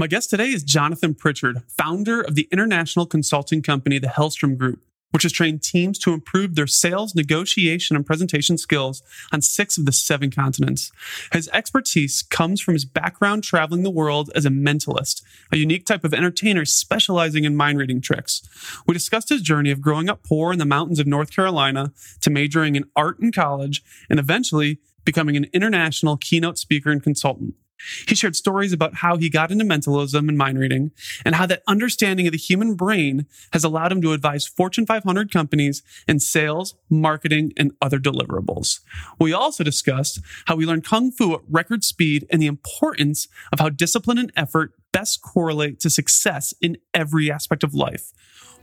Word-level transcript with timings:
My 0.00 0.06
guest 0.06 0.30
today 0.30 0.50
is 0.50 0.62
Jonathan 0.62 1.12
Pritchard, 1.12 1.64
founder 1.76 2.20
of 2.20 2.36
the 2.36 2.46
international 2.52 3.04
consulting 3.04 3.62
company, 3.62 3.98
the 3.98 4.06
Hellstrom 4.06 4.56
Group, 4.56 4.80
which 5.10 5.24
has 5.24 5.32
trained 5.32 5.60
teams 5.60 5.98
to 5.98 6.12
improve 6.12 6.54
their 6.54 6.68
sales, 6.68 7.16
negotiation, 7.16 7.96
and 7.96 8.06
presentation 8.06 8.58
skills 8.58 9.02
on 9.32 9.42
six 9.42 9.76
of 9.76 9.86
the 9.86 9.92
seven 9.92 10.30
continents. 10.30 10.92
His 11.32 11.48
expertise 11.52 12.22
comes 12.22 12.60
from 12.60 12.74
his 12.74 12.84
background 12.84 13.42
traveling 13.42 13.82
the 13.82 13.90
world 13.90 14.30
as 14.36 14.46
a 14.46 14.50
mentalist, 14.50 15.22
a 15.50 15.56
unique 15.56 15.84
type 15.84 16.04
of 16.04 16.14
entertainer 16.14 16.64
specializing 16.64 17.42
in 17.42 17.56
mind 17.56 17.78
reading 17.78 18.00
tricks. 18.00 18.48
We 18.86 18.94
discussed 18.94 19.30
his 19.30 19.42
journey 19.42 19.72
of 19.72 19.80
growing 19.80 20.08
up 20.08 20.22
poor 20.22 20.52
in 20.52 20.60
the 20.60 20.64
mountains 20.64 21.00
of 21.00 21.08
North 21.08 21.32
Carolina 21.32 21.92
to 22.20 22.30
majoring 22.30 22.76
in 22.76 22.84
art 22.94 23.18
in 23.18 23.32
college 23.32 23.82
and 24.08 24.20
eventually 24.20 24.78
becoming 25.04 25.36
an 25.36 25.46
international 25.52 26.16
keynote 26.16 26.56
speaker 26.56 26.92
and 26.92 27.02
consultant. 27.02 27.56
He 28.06 28.14
shared 28.14 28.36
stories 28.36 28.72
about 28.72 28.96
how 28.96 29.16
he 29.16 29.30
got 29.30 29.50
into 29.50 29.64
mentalism 29.64 30.28
and 30.28 30.38
mind 30.38 30.58
reading 30.58 30.90
and 31.24 31.34
how 31.34 31.46
that 31.46 31.62
understanding 31.66 32.26
of 32.26 32.32
the 32.32 32.38
human 32.38 32.74
brain 32.74 33.26
has 33.52 33.64
allowed 33.64 33.92
him 33.92 34.02
to 34.02 34.12
advise 34.12 34.46
Fortune 34.46 34.86
500 34.86 35.32
companies 35.32 35.82
in 36.06 36.20
sales, 36.20 36.74
marketing, 36.90 37.52
and 37.56 37.72
other 37.80 37.98
deliverables. 37.98 38.80
We 39.18 39.32
also 39.32 39.64
discussed 39.64 40.20
how 40.46 40.56
we 40.56 40.66
learned 40.66 40.84
Kung 40.84 41.10
Fu 41.10 41.34
at 41.34 41.40
record 41.48 41.84
speed 41.84 42.26
and 42.30 42.42
the 42.42 42.46
importance 42.46 43.28
of 43.52 43.60
how 43.60 43.68
discipline 43.68 44.18
and 44.18 44.32
effort 44.36 44.72
best 44.92 45.22
correlate 45.22 45.80
to 45.80 45.90
success 45.90 46.54
in 46.60 46.78
every 46.94 47.30
aspect 47.30 47.62
of 47.62 47.74
life. 47.74 48.12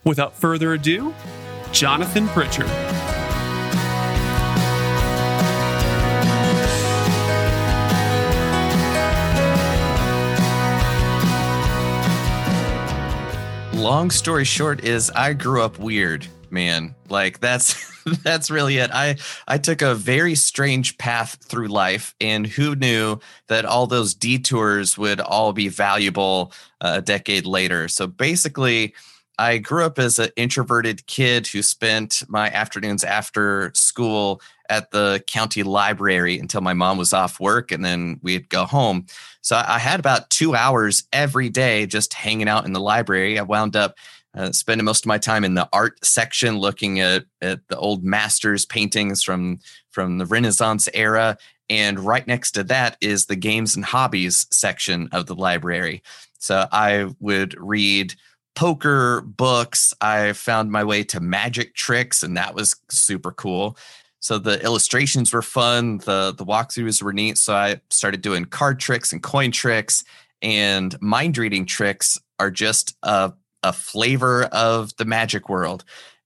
Without 0.04 0.36
further 0.36 0.74
ado, 0.74 1.14
Jonathan 1.72 2.28
Pritchard. 2.30 2.70
Long 13.76 14.10
story 14.10 14.46
short 14.46 14.84
is 14.84 15.12
I 15.12 15.34
grew 15.34 15.62
up 15.62 15.78
weird, 15.78 16.26
man. 16.50 16.96
Like 17.10 17.40
that's 17.40 17.94
that's 18.24 18.50
really 18.50 18.78
it. 18.78 18.90
I 18.94 19.18
I 19.48 19.58
took 19.58 19.82
a 19.82 19.94
very 19.94 20.36
strange 20.36 20.98
path 20.98 21.38
through 21.44 21.68
life, 21.68 22.16
and 22.22 22.48
who 22.48 22.76
knew 22.76 23.20
that 23.48 23.66
all 23.66 23.88
those 23.88 24.14
detours 24.14 24.98
would 24.98 25.20
all 25.20 25.54
be 25.54 25.68
valuable 25.68 26.52
uh, 26.82 26.96
a 26.98 27.02
decade 27.02 27.46
later? 27.46 27.88
So 27.88 28.08
basically. 28.08 28.96
I 29.38 29.58
grew 29.58 29.86
up 29.86 30.00
as 30.00 30.20
an 30.20 30.30
introverted 30.36 31.06
kid 31.08 31.48
who 31.48 31.62
spent 31.62 32.24
my 32.28 32.50
afternoons 32.50 33.04
after 33.04 33.72
school 33.74 34.42
at 34.70 34.92
the 34.92 35.24
county 35.28 35.64
library 35.64 36.40
until 36.40 36.62
my 36.62 36.74
mom 36.74 36.98
was 36.98 37.14
off 37.14 37.40
work 37.40 37.72
and 37.72 37.84
then 37.84 38.20
we'd 38.24 38.50
go 38.50 38.66
home. 38.66 39.06
So 39.42 39.56
I 39.56 39.78
had 39.80 40.00
about 40.00 40.30
two 40.30 40.56
hours 40.56 41.04
every 41.14 41.50
day 41.50 41.86
just 41.86 42.14
hanging 42.14 42.48
out 42.48 42.66
in 42.66 42.74
the 42.74 42.80
library. 42.80 43.38
I 43.38 43.44
wound 43.44 43.76
up 43.76 43.96
uh, 44.36 44.52
spending 44.52 44.86
most 44.86 45.06
of 45.06 45.08
my 45.08 45.18
time 45.18 45.44
in 45.44 45.54
the 45.54 45.70
art 45.72 46.04
section 46.04 46.58
looking 46.58 47.00
at, 47.00 47.26
at 47.42 47.68
the 47.70 47.78
old 47.78 48.04
masters 48.04 48.66
paintings 48.66 49.24
from 49.24 49.60
from 49.92 50.18
the 50.18 50.26
renaissance 50.26 50.90
era 50.94 51.38
and 51.70 52.00
right 52.00 52.28
next 52.28 52.52
to 52.52 52.64
that 52.64 52.98
is 53.00 53.26
the 53.26 53.36
games 53.36 53.76
and 53.76 53.86
hobbies 53.86 54.46
section 54.52 55.08
of 55.14 55.26
the 55.26 55.36
library 55.36 56.04
so 56.38 56.68
i 56.74 57.10
would 57.22 57.56
read 57.58 58.14
poker 58.56 59.22
books 59.22 59.94
i 60.02 60.34
found 60.34 60.72
my 60.72 60.84
way 60.84 61.04
to 61.04 61.20
magic 61.20 61.76
tricks 61.76 62.24
and 62.24 62.38
that 62.38 62.56
was 62.56 62.76
super 62.90 63.32
cool 63.32 63.78
so 64.26 64.40
the 64.40 64.60
illustrations 64.64 65.32
were 65.32 65.44
fun, 65.44 66.00
the 66.00 66.34
the 66.36 66.44
walkthroughs 66.44 67.00
were 67.04 67.14
neat. 67.14 67.38
So 67.38 67.54
I 67.54 67.80
started 67.92 68.22
doing 68.22 68.46
card 68.46 68.80
tricks 68.80 69.14
and 69.14 69.22
coin 69.22 69.52
tricks, 69.52 70.04
and 70.42 71.00
mind 71.00 71.38
reading 71.38 71.68
tricks 71.68 72.20
are 72.40 72.50
just 72.50 72.98
a 73.04 73.34
a 73.62 73.72
flavor 73.72 74.46
of 74.46 74.96
the 74.98 75.06
magic 75.06 75.48
world, 75.48 75.84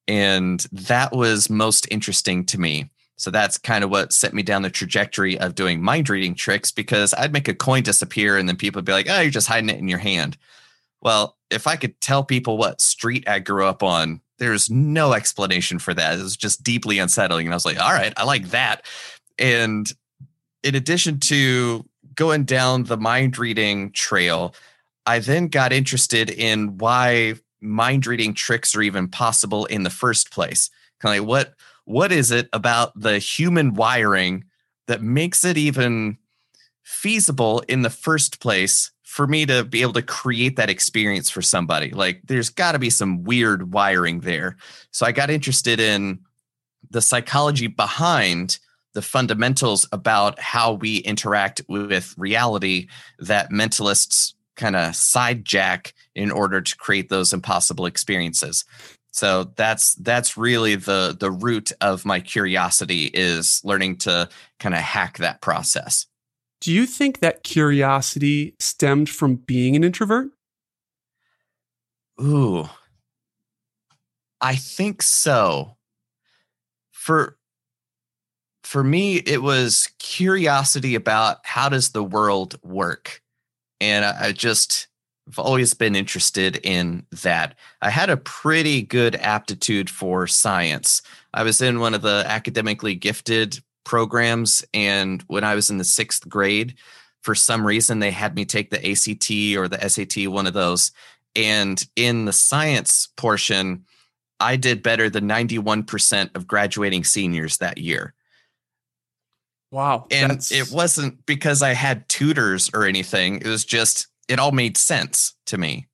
and 0.07 0.65
that 0.71 1.11
was 1.11 1.49
most 1.49 1.89
interesting 1.91 2.45
to 2.45 2.57
me. 2.57 2.89
So 3.17 3.31
that's 3.31 3.57
kind 3.57 3.83
of 3.83 3.89
what 3.89 4.13
set 4.13 4.33
me 4.33 4.43
down 4.43 4.61
the 4.61 4.69
trajectory 4.69 5.37
of 5.37 5.55
doing 5.55 5.81
mind 5.81 6.07
reading 6.07 6.35
tricks 6.35 6.71
because 6.71 7.13
I'd 7.15 7.33
make 7.33 7.49
a 7.49 7.53
coin 7.53 7.83
disappear 7.83 8.37
and 8.37 8.47
then 8.47 8.55
people 8.55 8.79
would 8.79 8.85
be 8.85 8.93
like, 8.93 9.09
"Oh, 9.09 9.19
you're 9.19 9.29
just 9.29 9.49
hiding 9.49 9.69
it 9.69 9.77
in 9.77 9.89
your 9.89 9.99
hand." 9.99 10.37
Well, 11.01 11.37
if 11.49 11.67
I 11.67 11.75
could 11.75 11.99
tell 12.01 12.23
people 12.23 12.57
what 12.57 12.81
street 12.81 13.27
I 13.27 13.39
grew 13.39 13.65
up 13.65 13.83
on, 13.83 14.21
there's 14.37 14.69
no 14.69 15.13
explanation 15.13 15.79
for 15.79 15.93
that. 15.93 16.19
It 16.19 16.23
was 16.23 16.37
just 16.37 16.63
deeply 16.63 16.99
unsettling. 16.99 17.47
And 17.47 17.53
I 17.53 17.55
was 17.55 17.65
like, 17.65 17.79
all 17.79 17.93
right, 17.93 18.13
I 18.17 18.23
like 18.23 18.49
that. 18.49 18.85
And 19.37 19.91
in 20.63 20.75
addition 20.75 21.19
to 21.21 21.85
going 22.15 22.43
down 22.43 22.83
the 22.83 22.97
mind 22.97 23.37
reading 23.37 23.91
trail, 23.91 24.53
I 25.05 25.19
then 25.19 25.47
got 25.47 25.73
interested 25.73 26.29
in 26.29 26.77
why 26.77 27.35
mind 27.61 28.05
reading 28.05 28.33
tricks 28.33 28.75
are 28.75 28.81
even 28.81 29.07
possible 29.07 29.65
in 29.65 29.83
the 29.83 29.89
first 29.89 30.31
place. 30.31 30.69
Kind 30.99 31.17
of 31.17 31.23
like 31.23 31.29
what 31.29 31.53
what 31.85 32.11
is 32.11 32.29
it 32.29 32.47
about 32.53 32.91
the 32.99 33.17
human 33.17 33.73
wiring 33.73 34.43
that 34.87 35.01
makes 35.01 35.43
it 35.43 35.57
even 35.57 36.17
feasible 36.83 37.63
in 37.67 37.81
the 37.81 37.89
first 37.89 38.39
place 38.39 38.91
for 39.09 39.25
me 39.25 39.43
to 39.43 39.63
be 39.63 39.81
able 39.81 39.91
to 39.91 40.03
create 40.03 40.55
that 40.55 40.69
experience 40.69 41.31
for 41.31 41.41
somebody. 41.41 41.89
Like 41.89 42.21
there's 42.25 42.51
got 42.51 42.73
to 42.73 42.79
be 42.79 42.91
some 42.91 43.23
weird 43.23 43.73
wiring 43.73 44.19
there. 44.19 44.55
So 44.91 45.03
I 45.03 45.11
got 45.11 45.31
interested 45.31 45.79
in 45.79 46.19
the 46.91 47.01
psychology 47.01 47.65
behind 47.65 48.59
the 48.93 49.01
fundamentals 49.01 49.87
about 49.91 50.39
how 50.39 50.73
we 50.73 50.97
interact 50.97 51.59
with 51.67 52.13
reality 52.19 52.87
that 53.17 53.49
mentalists 53.49 54.35
kind 54.55 54.75
of 54.75 54.91
sidejack 54.91 55.93
in 56.13 56.29
order 56.29 56.61
to 56.61 56.77
create 56.77 57.09
those 57.09 57.33
impossible 57.33 57.87
experiences. 57.87 58.63
So 59.09 59.45
that's 59.55 59.95
that's 59.95 60.37
really 60.37 60.75
the 60.75 61.17
the 61.19 61.31
root 61.31 61.71
of 61.81 62.05
my 62.05 62.19
curiosity 62.19 63.05
is 63.05 63.59
learning 63.63 63.97
to 63.97 64.29
kind 64.59 64.75
of 64.75 64.81
hack 64.81 65.17
that 65.17 65.41
process. 65.41 66.05
Do 66.61 66.73
you 66.73 66.85
think 66.85 67.19
that 67.19 67.43
curiosity 67.43 68.55
stemmed 68.59 69.09
from 69.09 69.35
being 69.35 69.75
an 69.75 69.83
introvert? 69.83 70.29
Ooh. 72.21 72.69
I 74.41 74.55
think 74.55 75.01
so. 75.01 75.77
For 76.91 77.37
for 78.63 78.83
me 78.83 79.17
it 79.17 79.41
was 79.41 79.89
curiosity 79.99 80.95
about 80.95 81.37
how 81.43 81.69
does 81.69 81.91
the 81.91 82.03
world 82.03 82.59
work? 82.63 83.21
And 83.79 84.03
I, 84.03 84.27
I 84.27 84.31
just 84.31 84.87
I've 85.27 85.39
always 85.39 85.73
been 85.73 85.95
interested 85.95 86.57
in 86.63 87.05
that. 87.21 87.55
I 87.81 87.89
had 87.89 88.09
a 88.09 88.17
pretty 88.17 88.81
good 88.81 89.15
aptitude 89.15 89.89
for 89.89 90.25
science. 90.27 91.01
I 91.33 91.43
was 91.43 91.61
in 91.61 91.79
one 91.79 91.93
of 91.93 92.01
the 92.01 92.23
academically 92.25 92.95
gifted 92.95 93.59
programs. 93.89 94.63
And 94.71 95.23
when 95.23 95.43
I 95.43 95.55
was 95.55 95.71
in 95.71 95.79
the 95.79 95.83
sixth 95.83 96.29
grade, 96.29 96.75
for 97.23 97.33
some 97.33 97.65
reason, 97.65 97.97
they 97.97 98.11
had 98.11 98.35
me 98.35 98.45
take 98.45 98.69
the 98.69 98.77
ACT 98.77 99.57
or 99.57 99.67
the 99.67 99.89
SAT, 99.89 100.27
one 100.27 100.45
of 100.45 100.53
those. 100.53 100.91
And 101.35 101.83
in 101.95 102.25
the 102.25 102.31
science 102.31 103.07
portion, 103.17 103.85
I 104.39 104.57
did 104.57 104.83
better 104.83 105.09
than 105.09 105.27
91% 105.27 106.35
of 106.35 106.45
graduating 106.45 107.03
seniors 107.03 107.57
that 107.57 107.79
year. 107.79 108.13
Wow. 109.71 110.05
And 110.11 110.33
that's... 110.33 110.51
it 110.51 110.69
wasn't 110.71 111.25
because 111.25 111.63
I 111.63 111.73
had 111.73 112.07
tutors 112.07 112.69
or 112.75 112.85
anything. 112.85 113.37
It 113.37 113.47
was 113.47 113.65
just, 113.65 114.05
it 114.27 114.37
all 114.37 114.51
made 114.51 114.77
sense 114.77 115.33
to 115.47 115.57
me. 115.57 115.87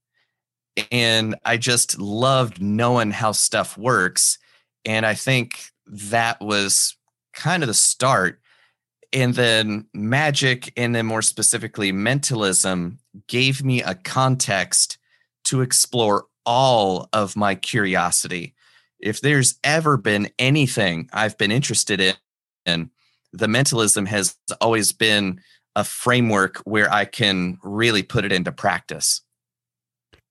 And 0.91 1.35
I 1.45 1.55
just 1.55 1.97
loved 1.97 2.61
knowing 2.61 3.11
how 3.11 3.31
stuff 3.31 3.77
works. 3.77 4.37
And 4.83 5.05
I 5.05 5.13
think 5.13 5.71
that 5.87 6.41
was 6.41 6.94
kind 7.35 7.61
of 7.63 7.67
the 7.67 7.73
start. 7.73 8.39
And 9.13 9.35
then 9.35 9.85
magic, 9.93 10.73
and 10.75 10.93
then 10.93 11.05
more 11.05 11.21
specifically, 11.21 11.91
mentalism 11.91 12.99
gave 13.27 13.63
me 13.63 13.81
a 13.81 13.95
context 13.95 14.97
to 15.45 15.61
explore 15.61 16.25
all 16.45 17.07
of 17.13 17.37
my 17.37 17.55
curiosity. 17.55 18.55
If 18.99 19.21
there's 19.21 19.57
ever 19.63 19.95
been 19.95 20.29
anything 20.39 21.09
I've 21.13 21.37
been 21.37 21.51
interested 21.51 22.01
in, 22.01 22.15
and 22.65 22.89
the 23.31 23.47
mentalism 23.47 24.05
has 24.07 24.35
always 24.59 24.91
been 24.91 25.39
a 25.75 25.83
framework 25.83 26.57
where 26.59 26.91
I 26.91 27.05
can 27.05 27.57
really 27.63 28.03
put 28.03 28.25
it 28.25 28.31
into 28.31 28.51
practice. 28.51 29.21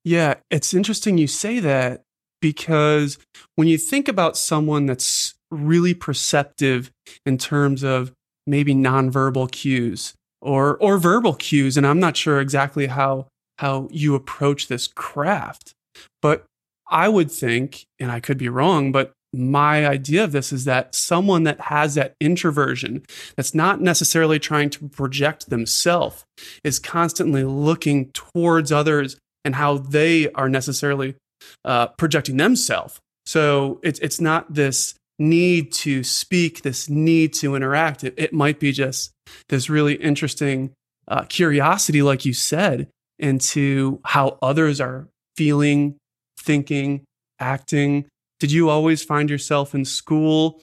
Yeah, 0.04 0.34
it's 0.50 0.74
interesting 0.74 1.16
you 1.16 1.26
say 1.26 1.60
that 1.60 2.04
because 2.40 3.18
when 3.54 3.68
you 3.68 3.78
think 3.78 4.08
about 4.08 4.36
someone 4.36 4.86
that's 4.86 5.34
really 5.50 5.94
perceptive 5.94 6.90
in 7.26 7.38
terms 7.38 7.82
of 7.82 8.12
maybe 8.46 8.74
nonverbal 8.74 9.50
cues 9.50 10.14
or 10.40 10.76
or 10.76 10.98
verbal 10.98 11.34
cues 11.34 11.76
and 11.76 11.86
I'm 11.86 12.00
not 12.00 12.16
sure 12.16 12.40
exactly 12.40 12.86
how 12.86 13.26
how 13.58 13.88
you 13.90 14.14
approach 14.14 14.68
this 14.68 14.86
craft 14.86 15.74
but 16.20 16.44
I 16.90 17.08
would 17.08 17.30
think 17.30 17.84
and 17.98 18.10
I 18.12 18.20
could 18.20 18.38
be 18.38 18.48
wrong 18.48 18.92
but 18.92 19.12
my 19.34 19.86
idea 19.86 20.24
of 20.24 20.32
this 20.32 20.52
is 20.52 20.64
that 20.64 20.94
someone 20.94 21.42
that 21.44 21.60
has 21.62 21.94
that 21.96 22.14
introversion, 22.20 23.02
that's 23.36 23.54
not 23.54 23.80
necessarily 23.80 24.38
trying 24.38 24.70
to 24.70 24.88
project 24.88 25.50
themselves, 25.50 26.24
is 26.62 26.78
constantly 26.78 27.44
looking 27.44 28.10
towards 28.12 28.70
others 28.72 29.16
and 29.44 29.56
how 29.56 29.78
they 29.78 30.30
are 30.32 30.48
necessarily 30.48 31.16
uh, 31.64 31.88
projecting 31.88 32.36
themselves. 32.36 33.00
So 33.26 33.80
it's 33.82 33.98
it's 34.00 34.20
not 34.20 34.54
this 34.54 34.94
need 35.18 35.72
to 35.72 36.02
speak, 36.02 36.62
this 36.62 36.88
need 36.88 37.32
to 37.34 37.54
interact. 37.54 38.04
It, 38.04 38.14
it 38.16 38.32
might 38.32 38.58
be 38.58 38.72
just 38.72 39.12
this 39.48 39.70
really 39.70 39.94
interesting 39.94 40.72
uh, 41.08 41.24
curiosity, 41.24 42.02
like 42.02 42.24
you 42.24 42.32
said, 42.32 42.88
into 43.18 44.00
how 44.04 44.38
others 44.42 44.80
are 44.80 45.08
feeling, 45.36 45.96
thinking, 46.38 47.04
acting. 47.38 48.06
Did 48.40 48.52
you 48.52 48.68
always 48.68 49.02
find 49.02 49.30
yourself 49.30 49.74
in 49.74 49.84
school 49.84 50.60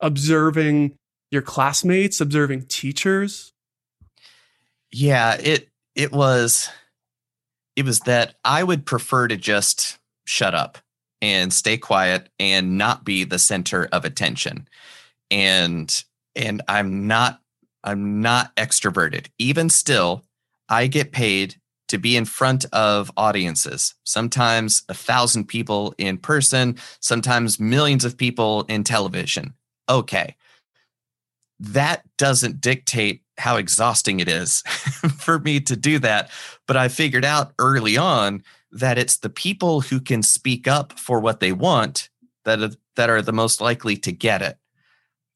observing 0.00 0.96
your 1.30 1.42
classmates, 1.42 2.20
observing 2.20 2.66
teachers? 2.66 3.52
Yeah, 4.92 5.34
it 5.34 5.68
it 5.94 6.12
was 6.12 6.70
it 7.76 7.84
was 7.84 8.00
that 8.00 8.34
I 8.44 8.62
would 8.62 8.86
prefer 8.86 9.28
to 9.28 9.36
just 9.36 9.98
shut 10.24 10.54
up 10.54 10.78
and 11.24 11.54
stay 11.54 11.78
quiet 11.78 12.28
and 12.38 12.76
not 12.76 13.02
be 13.02 13.24
the 13.24 13.38
center 13.38 13.88
of 13.92 14.04
attention. 14.04 14.68
And 15.30 16.04
and 16.36 16.60
I'm 16.68 17.06
not 17.06 17.40
I'm 17.82 18.20
not 18.20 18.54
extroverted. 18.56 19.28
Even 19.38 19.70
still, 19.70 20.22
I 20.68 20.86
get 20.86 21.12
paid 21.12 21.56
to 21.88 21.96
be 21.96 22.16
in 22.16 22.26
front 22.26 22.66
of 22.72 23.10
audiences, 23.16 23.94
sometimes 24.04 24.82
a 24.90 24.94
thousand 24.94 25.46
people 25.46 25.94
in 25.96 26.18
person, 26.18 26.76
sometimes 27.00 27.58
millions 27.58 28.04
of 28.04 28.18
people 28.18 28.64
in 28.68 28.84
television. 28.84 29.54
Okay. 29.88 30.36
That 31.58 32.02
doesn't 32.18 32.60
dictate 32.60 33.22
how 33.38 33.56
exhausting 33.56 34.20
it 34.20 34.28
is 34.28 34.60
for 35.18 35.38
me 35.38 35.60
to 35.60 35.76
do 35.76 35.98
that. 35.98 36.30
But 36.66 36.76
I 36.76 36.88
figured 36.88 37.24
out 37.24 37.52
early 37.58 37.96
on 37.96 38.42
that 38.72 38.98
it's 38.98 39.18
the 39.18 39.30
people 39.30 39.80
who 39.80 40.00
can 40.00 40.22
speak 40.22 40.66
up 40.66 40.98
for 40.98 41.20
what 41.20 41.40
they 41.40 41.52
want 41.52 42.08
that 42.44 42.60
are, 42.60 42.70
that 42.96 43.10
are 43.10 43.22
the 43.22 43.32
most 43.32 43.60
likely 43.60 43.96
to 43.98 44.12
get 44.12 44.42
it. 44.42 44.58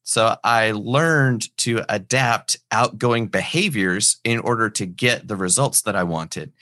So 0.03 0.37
I 0.43 0.73
learned 0.73 1.55
to 1.59 1.83
adapt 1.89 2.59
outgoing 2.73 3.27
behaviors 3.27 4.17
in 4.25 4.39
order 4.39 4.71
to 4.71 4.87
get 4.87 5.29
the 5.29 5.37
results 5.37 5.83
that 5.83 5.95
I 5.95 6.03
wanted. 6.03 6.53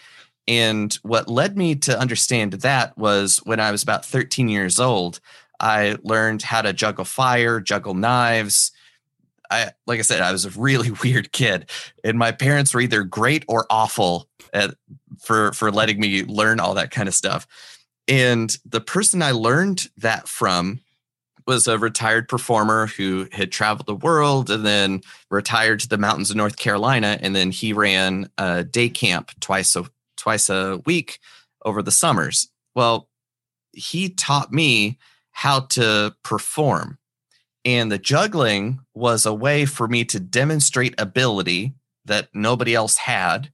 And 0.48 0.92
what 1.02 1.28
led 1.28 1.56
me 1.56 1.74
to 1.76 1.98
understand 1.98 2.54
that 2.54 2.96
was 2.98 3.38
when 3.44 3.60
I 3.60 3.70
was 3.70 3.82
about 3.82 4.04
13 4.04 4.48
years 4.48 4.78
old, 4.80 5.20
I 5.60 5.96
learned 6.02 6.42
how 6.42 6.62
to 6.62 6.72
juggle 6.72 7.04
fire, 7.04 7.60
juggle 7.60 7.94
knives. 7.94 8.72
I 9.50 9.70
like 9.86 9.98
I 9.98 10.02
said, 10.02 10.20
I 10.20 10.32
was 10.32 10.44
a 10.44 10.50
really 10.50 10.90
weird 11.02 11.32
kid, 11.32 11.70
and 12.04 12.18
my 12.18 12.32
parents 12.32 12.74
were 12.74 12.80
either 12.80 13.02
great 13.02 13.44
or 13.48 13.66
awful 13.70 14.28
at, 14.52 14.74
for 15.18 15.52
for 15.52 15.70
letting 15.70 16.00
me 16.00 16.24
learn 16.24 16.60
all 16.60 16.74
that 16.74 16.90
kind 16.90 17.08
of 17.08 17.14
stuff. 17.14 17.46
And 18.08 18.56
the 18.64 18.80
person 18.80 19.22
I 19.22 19.32
learned 19.32 19.88
that 19.96 20.28
from 20.28 20.80
was 21.46 21.68
a 21.68 21.78
retired 21.78 22.28
performer 22.28 22.86
who 22.86 23.28
had 23.32 23.52
traveled 23.52 23.86
the 23.86 23.94
world 23.94 24.50
and 24.50 24.66
then 24.66 25.00
retired 25.30 25.80
to 25.80 25.88
the 25.88 25.98
mountains 25.98 26.30
of 26.30 26.36
North 26.36 26.56
Carolina. 26.56 27.18
And 27.20 27.36
then 27.36 27.52
he 27.52 27.72
ran 27.72 28.28
a 28.36 28.64
day 28.64 28.88
camp 28.88 29.30
twice 29.40 29.76
a 29.76 29.84
twice 30.16 30.48
a 30.50 30.80
week 30.86 31.20
over 31.64 31.82
the 31.82 31.90
summers. 31.90 32.48
Well, 32.74 33.08
he 33.72 34.08
taught 34.08 34.52
me 34.52 34.98
how 35.30 35.60
to 35.60 36.14
perform. 36.22 36.98
And 37.66 37.90
the 37.90 37.98
juggling 37.98 38.78
was 38.94 39.26
a 39.26 39.34
way 39.34 39.66
for 39.66 39.88
me 39.88 40.04
to 40.06 40.20
demonstrate 40.20 40.94
ability 40.98 41.74
that 42.04 42.28
nobody 42.32 42.76
else 42.76 42.96
had 42.96 43.50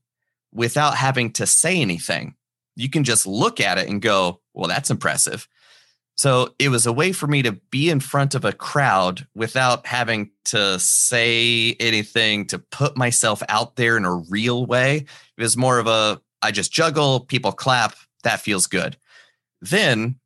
without 0.53 0.95
having 0.95 1.31
to 1.33 1.47
say 1.47 1.81
anything. 1.81 2.35
You 2.75 2.91
can 2.91 3.03
just 3.03 3.25
look 3.25 3.59
at 3.59 3.79
it 3.79 3.89
and 3.89 4.03
go, 4.03 4.39
well, 4.53 4.67
that's 4.67 4.91
impressive. 4.91 5.47
So 6.15 6.53
it 6.59 6.69
was 6.69 6.85
a 6.85 6.93
way 6.93 7.11
for 7.11 7.25
me 7.25 7.41
to 7.41 7.53
be 7.71 7.89
in 7.89 7.99
front 7.99 8.35
of 8.35 8.45
a 8.45 8.53
crowd 8.53 9.27
without 9.33 9.87
having 9.87 10.29
to 10.45 10.77
say 10.77 11.75
anything 11.79 12.45
to 12.47 12.59
put 12.59 12.95
myself 12.95 13.41
out 13.49 13.77
there 13.77 13.97
in 13.97 14.05
a 14.05 14.13
real 14.13 14.67
way. 14.67 14.97
It 15.37 15.41
was 15.41 15.57
more 15.57 15.79
of 15.79 15.87
a 15.87 16.21
I 16.43 16.51
just 16.51 16.71
juggle, 16.71 17.21
people 17.21 17.51
clap, 17.51 17.95
that 18.23 18.41
feels 18.41 18.67
good. 18.67 18.95
Then 19.59 20.19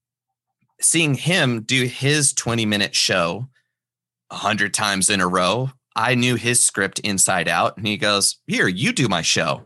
seeing 0.81 1.13
him 1.13 1.62
do 1.62 1.86
his 1.86 2.34
20 2.34 2.66
minute 2.66 2.94
show 2.94 3.48
hundred 4.31 4.74
times 4.74 5.09
in 5.09 5.21
a 5.21 5.27
row, 5.27 5.71
I 5.95 6.15
knew 6.15 6.35
his 6.35 6.63
script 6.63 7.00
inside 7.00 7.47
out. 7.47 7.77
And 7.77 7.88
he 7.88 7.97
goes, 7.97 8.38
Here, 8.47 8.68
you 8.68 8.91
do 8.91 9.07
my 9.07 9.21
show. 9.21 9.63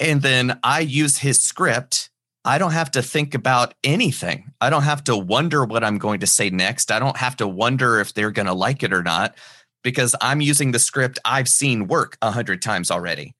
And 0.00 0.22
then 0.22 0.58
I 0.62 0.80
use 0.80 1.18
his 1.18 1.40
script 1.40 2.10
I 2.44 2.58
don't 2.58 2.72
have 2.72 2.90
to 2.92 3.02
think 3.02 3.34
about 3.34 3.74
anything. 3.84 4.52
I 4.60 4.68
don't 4.68 4.82
have 4.82 5.04
to 5.04 5.16
wonder 5.16 5.64
what 5.64 5.84
I'm 5.84 5.98
going 5.98 6.20
to 6.20 6.26
say 6.26 6.50
next. 6.50 6.90
I 6.90 6.98
don't 6.98 7.16
have 7.16 7.36
to 7.36 7.46
wonder 7.46 8.00
if 8.00 8.14
they're 8.14 8.32
going 8.32 8.46
to 8.46 8.52
like 8.52 8.82
it 8.82 8.92
or 8.92 9.02
not 9.02 9.36
because 9.84 10.16
I'm 10.20 10.40
using 10.40 10.72
the 10.72 10.80
script 10.80 11.20
I've 11.24 11.48
seen 11.48 11.86
work 11.86 12.16
a 12.20 12.32
hundred 12.32 12.60
times 12.60 12.90
already. 12.90 13.34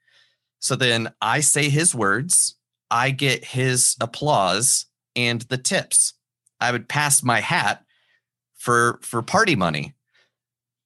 So 0.61 0.77
then 0.77 1.13
I 1.21 1.41
say 1.41 1.69
his 1.69 1.95
words, 1.95 2.57
I 2.91 3.11
get 3.11 3.45
his 3.45 3.97
applause 4.01 4.87
and 5.17 5.43
the 5.43 5.59
tips. 5.59 6.15
I 6.61 6.71
would 6.71 6.89
pass 6.89 7.25
my 7.25 7.41
hat 7.41 7.85
for 8.63 9.01
for 9.03 9.23
party 9.23 9.57
money. 9.57 9.93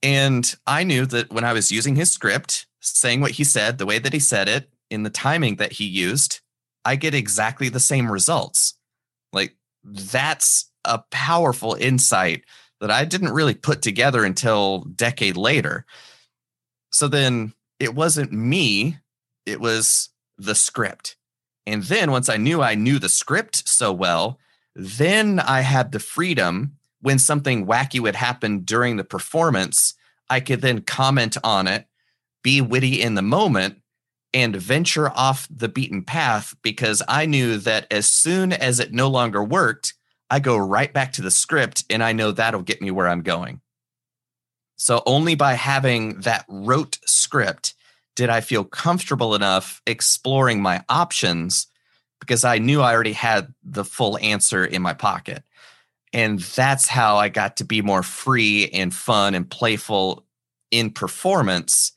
And 0.02 0.54
I 0.66 0.82
knew 0.82 1.04
that 1.06 1.30
when 1.30 1.44
I 1.44 1.52
was 1.52 1.70
using 1.70 1.94
his 1.94 2.10
script, 2.10 2.66
saying 2.80 3.20
what 3.20 3.32
he 3.32 3.44
said, 3.44 3.76
the 3.76 3.84
way 3.84 3.98
that 3.98 4.14
he 4.14 4.18
said 4.18 4.48
it, 4.48 4.70
in 4.90 5.02
the 5.02 5.10
timing 5.10 5.56
that 5.56 5.72
he 5.72 5.84
used, 5.84 6.40
I 6.86 6.96
get 6.96 7.14
exactly 7.14 7.68
the 7.68 7.80
same 7.80 8.10
results. 8.10 8.78
Like 9.32 9.56
that's 9.84 10.70
a 10.86 11.02
powerful 11.10 11.74
insight 11.74 12.44
that 12.80 12.90
I 12.90 13.04
didn't 13.04 13.34
really 13.34 13.54
put 13.54 13.82
together 13.82 14.24
until 14.24 14.80
decade 14.80 15.36
later. 15.36 15.84
So 16.92 17.08
then 17.08 17.52
it 17.78 17.94
wasn't 17.94 18.32
me, 18.32 18.96
it 19.44 19.60
was 19.60 20.08
the 20.38 20.54
script. 20.54 21.16
And 21.66 21.82
then 21.82 22.10
once 22.10 22.30
I 22.30 22.38
knew 22.38 22.62
I 22.62 22.74
knew 22.74 22.98
the 22.98 23.10
script 23.10 23.68
so 23.68 23.92
well, 23.92 24.38
then 24.74 25.40
I 25.40 25.60
had 25.60 25.92
the 25.92 25.98
freedom 25.98 26.75
when 27.06 27.20
something 27.20 27.66
wacky 27.66 28.00
would 28.00 28.16
happen 28.16 28.64
during 28.64 28.96
the 28.96 29.04
performance, 29.04 29.94
I 30.28 30.40
could 30.40 30.60
then 30.60 30.80
comment 30.80 31.36
on 31.44 31.68
it, 31.68 31.86
be 32.42 32.60
witty 32.60 33.00
in 33.00 33.14
the 33.14 33.22
moment, 33.22 33.80
and 34.34 34.56
venture 34.56 35.10
off 35.10 35.46
the 35.48 35.68
beaten 35.68 36.02
path 36.02 36.56
because 36.62 37.04
I 37.06 37.26
knew 37.26 37.58
that 37.58 37.86
as 37.92 38.10
soon 38.10 38.52
as 38.52 38.80
it 38.80 38.92
no 38.92 39.06
longer 39.06 39.40
worked, 39.44 39.94
I 40.30 40.40
go 40.40 40.56
right 40.56 40.92
back 40.92 41.12
to 41.12 41.22
the 41.22 41.30
script 41.30 41.84
and 41.90 42.02
I 42.02 42.10
know 42.10 42.32
that'll 42.32 42.62
get 42.62 42.82
me 42.82 42.90
where 42.90 43.06
I'm 43.06 43.22
going. 43.22 43.60
So 44.74 45.04
only 45.06 45.36
by 45.36 45.54
having 45.54 46.22
that 46.22 46.44
rote 46.48 46.98
script 47.06 47.74
did 48.16 48.30
I 48.30 48.40
feel 48.40 48.64
comfortable 48.64 49.36
enough 49.36 49.80
exploring 49.86 50.60
my 50.60 50.82
options 50.88 51.68
because 52.18 52.42
I 52.42 52.58
knew 52.58 52.80
I 52.80 52.92
already 52.92 53.12
had 53.12 53.54
the 53.62 53.84
full 53.84 54.18
answer 54.18 54.64
in 54.64 54.82
my 54.82 54.92
pocket. 54.92 55.44
And 56.16 56.40
that's 56.40 56.86
how 56.86 57.18
I 57.18 57.28
got 57.28 57.58
to 57.58 57.64
be 57.64 57.82
more 57.82 58.02
free 58.02 58.70
and 58.70 58.94
fun 58.94 59.34
and 59.34 59.48
playful 59.50 60.24
in 60.70 60.88
performance. 60.88 61.92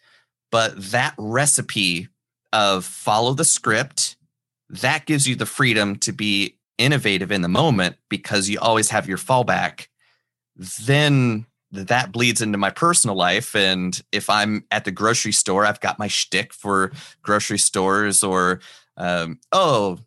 But 0.52 0.92
that 0.92 1.16
recipe 1.18 2.10
of 2.52 2.84
follow 2.84 3.34
the 3.34 3.46
script. 3.46 4.18
That 4.70 5.06
gives 5.06 5.26
you 5.26 5.38
the 5.38 5.46
freedom 5.46 5.96
to 6.00 6.12
be 6.12 6.58
innovative 6.78 7.32
in 7.32 7.44
the 7.44 7.48
moment 7.48 7.96
because 8.10 8.50
you 8.50 8.60
always 8.60 8.90
have 8.90 9.08
your 9.08 9.18
fallback. 9.18 9.88
Then 10.58 11.46
that 11.72 12.12
bleeds 12.12 12.42
into 12.42 12.58
my 12.58 12.72
personal 12.72 13.16
life. 13.16 13.56
And 13.56 14.02
if 14.12 14.30
I'm 14.30 14.66
at 14.70 14.84
the 14.84 14.92
grocery 14.92 15.32
store, 15.32 15.66
I've 15.66 15.80
got 15.80 15.98
my 15.98 16.08
shtick 16.08 16.54
for 16.54 16.92
grocery 17.22 17.58
stores 17.58 18.22
or, 18.22 18.60
um, 18.98 19.40
oh, 19.54 20.00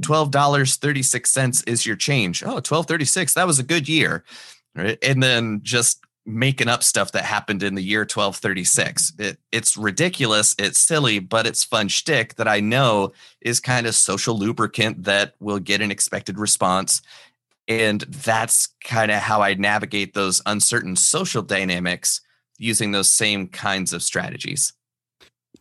$12.36 0.00 1.68
is 1.68 1.86
your 1.86 1.96
change. 1.96 2.42
Oh, 2.42 2.54
1236. 2.54 3.34
That 3.34 3.46
was 3.46 3.58
a 3.58 3.64
good 3.64 3.88
year. 3.88 4.24
Right. 4.74 4.98
And 5.02 5.22
then 5.22 5.60
just 5.62 6.00
making 6.24 6.68
up 6.68 6.82
stuff 6.82 7.12
that 7.12 7.24
happened 7.24 7.62
in 7.62 7.74
the 7.74 7.82
year 7.82 8.00
1236. 8.00 9.14
It, 9.18 9.38
it's 9.50 9.76
ridiculous, 9.76 10.54
it's 10.58 10.78
silly, 10.78 11.18
but 11.18 11.46
it's 11.46 11.64
fun 11.64 11.88
shtick 11.88 12.36
that 12.36 12.46
I 12.46 12.60
know 12.60 13.12
is 13.40 13.60
kind 13.60 13.86
of 13.86 13.94
social 13.94 14.38
lubricant 14.38 15.02
that 15.04 15.34
will 15.40 15.58
get 15.58 15.80
an 15.80 15.90
expected 15.90 16.38
response. 16.38 17.02
And 17.66 18.02
that's 18.02 18.68
kind 18.84 19.10
of 19.10 19.18
how 19.18 19.42
I 19.42 19.54
navigate 19.54 20.14
those 20.14 20.40
uncertain 20.46 20.96
social 20.96 21.42
dynamics 21.42 22.20
using 22.58 22.92
those 22.92 23.10
same 23.10 23.48
kinds 23.48 23.92
of 23.92 24.02
strategies. 24.02 24.72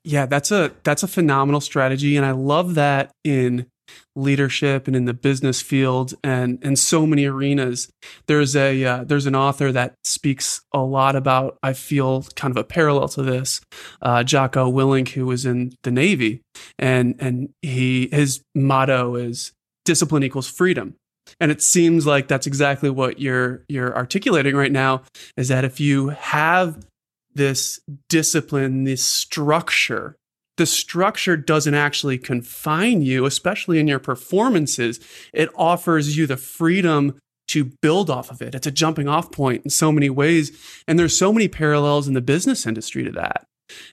Yeah, 0.03 0.25
that's 0.25 0.51
a 0.51 0.71
that's 0.83 1.03
a 1.03 1.07
phenomenal 1.07 1.61
strategy 1.61 2.17
and 2.17 2.25
I 2.25 2.31
love 2.31 2.75
that 2.75 3.11
in 3.23 3.67
leadership 4.15 4.87
and 4.87 4.95
in 4.95 5.05
the 5.05 5.13
business 5.13 5.61
field 5.61 6.13
and 6.23 6.61
in 6.63 6.75
so 6.75 7.05
many 7.05 7.25
arenas. 7.25 7.91
There's 8.27 8.55
a 8.55 8.83
uh, 8.83 9.03
there's 9.03 9.25
an 9.25 9.35
author 9.35 9.71
that 9.71 9.95
speaks 10.03 10.61
a 10.73 10.79
lot 10.79 11.15
about. 11.15 11.57
I 11.63 11.73
feel 11.73 12.23
kind 12.35 12.51
of 12.51 12.57
a 12.57 12.63
parallel 12.63 13.07
to 13.09 13.23
this. 13.23 13.61
Uh, 14.01 14.23
Jocko 14.23 14.71
Willink, 14.71 15.09
who 15.09 15.25
was 15.25 15.45
in 15.45 15.73
the 15.83 15.91
Navy, 15.91 16.41
and 16.77 17.15
and 17.19 17.49
he 17.61 18.09
his 18.11 18.41
motto 18.55 19.15
is 19.15 19.53
discipline 19.85 20.23
equals 20.23 20.49
freedom. 20.49 20.95
And 21.39 21.51
it 21.51 21.61
seems 21.61 22.05
like 22.05 22.27
that's 22.27 22.47
exactly 22.47 22.89
what 22.89 23.19
you're 23.19 23.63
you're 23.69 23.95
articulating 23.95 24.55
right 24.55 24.71
now. 24.71 25.03
Is 25.37 25.47
that 25.47 25.63
if 25.63 25.79
you 25.79 26.09
have 26.09 26.85
this 27.33 27.79
discipline, 28.09 28.83
this 28.83 29.03
structure 29.03 30.15
the 30.61 30.67
structure 30.67 31.35
doesn't 31.35 31.73
actually 31.73 32.19
confine 32.19 33.01
you, 33.01 33.25
especially 33.25 33.79
in 33.79 33.87
your 33.87 33.97
performances. 33.97 34.99
It 35.33 35.49
offers 35.55 36.15
you 36.15 36.27
the 36.27 36.37
freedom 36.37 37.17
to 37.47 37.71
build 37.81 38.11
off 38.11 38.29
of 38.29 38.43
it. 38.43 38.53
It's 38.53 38.67
a 38.67 38.71
jumping 38.71 39.07
off 39.07 39.31
point 39.31 39.63
in 39.63 39.71
so 39.71 39.91
many 39.91 40.11
ways. 40.11 40.55
And 40.87 40.99
there's 40.99 41.17
so 41.17 41.33
many 41.33 41.47
parallels 41.47 42.07
in 42.07 42.13
the 42.13 42.21
business 42.21 42.67
industry 42.67 43.03
to 43.05 43.11
that. 43.13 43.43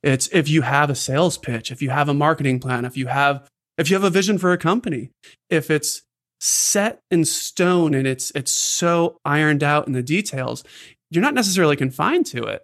It's 0.03 0.29
if 0.31 0.47
you 0.47 0.61
have 0.61 0.91
a 0.91 0.95
sales 0.95 1.39
pitch, 1.39 1.73
if 1.73 1.81
you 1.81 1.89
have 1.89 2.11
a 2.11 2.13
marketing 2.13 2.61
plan, 2.61 2.85
if 2.85 2.99
you 2.99 3.07
have 3.07 3.49
if 3.79 3.89
you 3.89 3.97
have 3.97 4.05
a 4.05 4.11
vision 4.11 4.37
for 4.37 4.53
a 4.53 4.59
company, 4.59 5.11
if 5.49 5.71
it's 5.71 6.03
set 6.39 6.99
in 7.11 7.25
stone 7.25 7.95
and 7.95 8.07
it's 8.07 8.31
it's 8.35 8.53
so 8.53 9.17
ironed 9.25 9.65
out 9.65 9.87
in 9.87 9.95
the 9.95 10.03
details, 10.03 10.65
you're 11.11 11.23
not 11.23 11.33
necessarily 11.33 11.77
confined 11.77 12.27
to 12.27 12.43
it. 12.43 12.63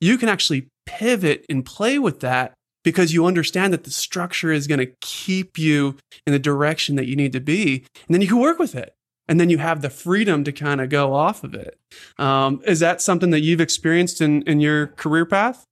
You 0.00 0.18
can 0.18 0.28
actually 0.28 0.66
pivot 0.86 1.46
and 1.48 1.64
play 1.64 2.00
with 2.00 2.18
that 2.18 2.54
because 2.84 3.12
you 3.12 3.26
understand 3.26 3.72
that 3.72 3.84
the 3.84 3.90
structure 3.90 4.52
is 4.52 4.68
going 4.68 4.78
to 4.78 4.92
keep 5.00 5.58
you 5.58 5.96
in 6.26 6.32
the 6.32 6.38
direction 6.38 6.94
that 6.96 7.06
you 7.06 7.16
need 7.16 7.32
to 7.32 7.40
be. 7.40 7.84
And 8.06 8.14
then 8.14 8.20
you 8.20 8.28
can 8.28 8.38
work 8.38 8.58
with 8.58 8.76
it. 8.76 8.94
And 9.26 9.40
then 9.40 9.48
you 9.48 9.56
have 9.58 9.80
the 9.80 9.90
freedom 9.90 10.44
to 10.44 10.52
kind 10.52 10.82
of 10.82 10.90
go 10.90 11.14
off 11.14 11.44
of 11.44 11.54
it. 11.54 11.80
Um, 12.18 12.60
is 12.66 12.80
that 12.80 13.00
something 13.00 13.30
that 13.30 13.40
you've 13.40 13.60
experienced 13.60 14.20
in, 14.20 14.42
in 14.42 14.60
your 14.60 14.88
career 14.88 15.24
path? 15.24 15.64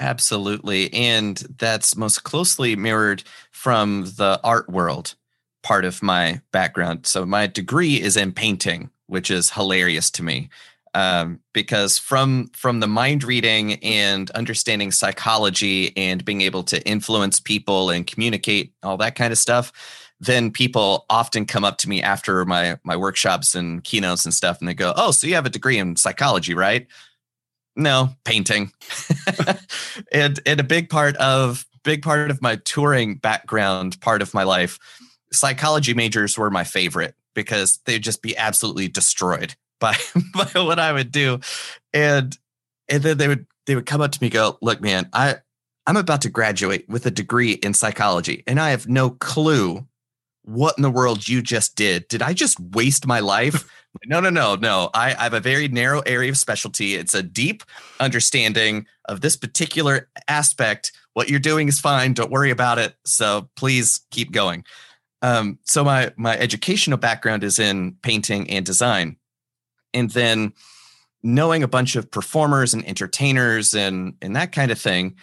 Absolutely. 0.00 0.92
And 0.92 1.36
that's 1.58 1.96
most 1.96 2.24
closely 2.24 2.74
mirrored 2.74 3.22
from 3.52 4.04
the 4.16 4.40
art 4.42 4.68
world 4.68 5.14
part 5.62 5.84
of 5.84 6.02
my 6.02 6.40
background. 6.52 7.06
So, 7.06 7.26
my 7.26 7.46
degree 7.46 8.00
is 8.00 8.16
in 8.16 8.32
painting, 8.32 8.90
which 9.06 9.30
is 9.30 9.50
hilarious 9.50 10.10
to 10.12 10.22
me 10.22 10.50
um, 10.98 11.38
because 11.52 11.96
from 11.96 12.50
from 12.54 12.80
the 12.80 12.88
mind 12.88 13.22
reading 13.22 13.74
and 13.84 14.32
understanding 14.32 14.90
psychology 14.90 15.96
and 15.96 16.24
being 16.24 16.40
able 16.40 16.64
to 16.64 16.84
influence 16.84 17.38
people 17.38 17.90
and 17.90 18.08
communicate 18.08 18.72
all 18.82 18.96
that 18.96 19.14
kind 19.14 19.30
of 19.32 19.38
stuff 19.38 19.72
then 20.20 20.50
people 20.50 21.06
often 21.08 21.46
come 21.46 21.64
up 21.64 21.78
to 21.78 21.88
me 21.88 22.02
after 22.02 22.44
my 22.44 22.76
my 22.82 22.96
workshops 22.96 23.54
and 23.54 23.84
keynotes 23.84 24.24
and 24.24 24.34
stuff 24.34 24.58
and 24.58 24.68
they 24.68 24.74
go 24.74 24.92
oh 24.96 25.12
so 25.12 25.28
you 25.28 25.36
have 25.36 25.46
a 25.46 25.50
degree 25.50 25.78
in 25.78 25.94
psychology 25.94 26.52
right? 26.52 26.88
No 27.76 28.10
painting. 28.24 28.72
And 30.12 30.40
and 30.46 30.58
a 30.58 30.64
big 30.64 30.88
part 30.88 31.16
of 31.16 31.66
big 31.84 32.02
part 32.02 32.30
of 32.30 32.42
my 32.42 32.56
touring 32.56 33.16
background 33.16 34.00
part 34.00 34.22
of 34.22 34.34
my 34.34 34.42
life 34.42 34.78
psychology 35.32 35.94
majors 35.94 36.36
were 36.38 36.50
my 36.50 36.64
favorite 36.64 37.14
because 37.34 37.78
they'd 37.84 38.02
just 38.02 38.22
be 38.22 38.36
absolutely 38.36 38.88
destroyed 38.88 39.54
by 39.78 39.96
by 40.34 40.50
what 40.54 40.78
I 40.78 40.92
would 40.92 41.12
do, 41.12 41.40
and 41.92 42.36
and 42.88 43.02
then 43.02 43.18
they 43.18 43.28
would 43.28 43.46
they 43.66 43.74
would 43.74 43.86
come 43.86 44.00
up 44.00 44.12
to 44.12 44.18
me 44.22 44.30
go, 44.30 44.58
look, 44.62 44.80
man, 44.80 45.08
I 45.12 45.36
I'm 45.86 45.96
about 45.96 46.22
to 46.22 46.30
graduate 46.30 46.88
with 46.88 47.06
a 47.06 47.10
degree 47.10 47.52
in 47.52 47.74
psychology, 47.74 48.42
and 48.46 48.60
I 48.60 48.70
have 48.70 48.88
no 48.88 49.10
clue 49.10 49.86
what 50.42 50.74
in 50.78 50.82
the 50.82 50.90
world 50.90 51.28
you 51.28 51.42
just 51.42 51.76
did. 51.76 52.08
Did 52.08 52.22
I 52.22 52.32
just 52.32 52.58
waste 52.58 53.06
my 53.06 53.20
life? 53.20 53.70
no, 54.06 54.18
no, 54.20 54.30
no, 54.30 54.54
no. 54.54 54.88
I, 54.94 55.14
I 55.14 55.24
have 55.24 55.34
a 55.34 55.40
very 55.40 55.68
narrow 55.68 56.00
area 56.00 56.30
of 56.30 56.38
specialty. 56.38 56.94
It's 56.94 57.14
a 57.14 57.22
deep 57.22 57.62
understanding 58.00 58.86
of 59.06 59.20
this 59.20 59.36
particular 59.36 60.08
aspect. 60.26 60.92
What 61.12 61.28
you're 61.28 61.38
doing 61.38 61.68
is 61.68 61.80
fine. 61.80 62.14
Don't 62.14 62.30
worry 62.30 62.50
about 62.50 62.78
it. 62.78 62.94
So 63.04 63.50
please 63.56 64.00
keep 64.10 64.32
going. 64.32 64.64
Um, 65.20 65.58
so 65.64 65.84
my 65.84 66.12
my 66.16 66.38
educational 66.38 66.96
background 66.96 67.44
is 67.44 67.58
in 67.58 67.96
painting 68.02 68.48
and 68.50 68.64
design 68.64 69.16
and 69.94 70.10
then 70.10 70.52
knowing 71.22 71.62
a 71.62 71.68
bunch 71.68 71.96
of 71.96 72.10
performers 72.10 72.74
and 72.74 72.86
entertainers 72.86 73.74
and 73.74 74.14
and 74.22 74.36
that 74.36 74.52
kind 74.52 74.70
of 74.70 74.78
thing 74.78 75.14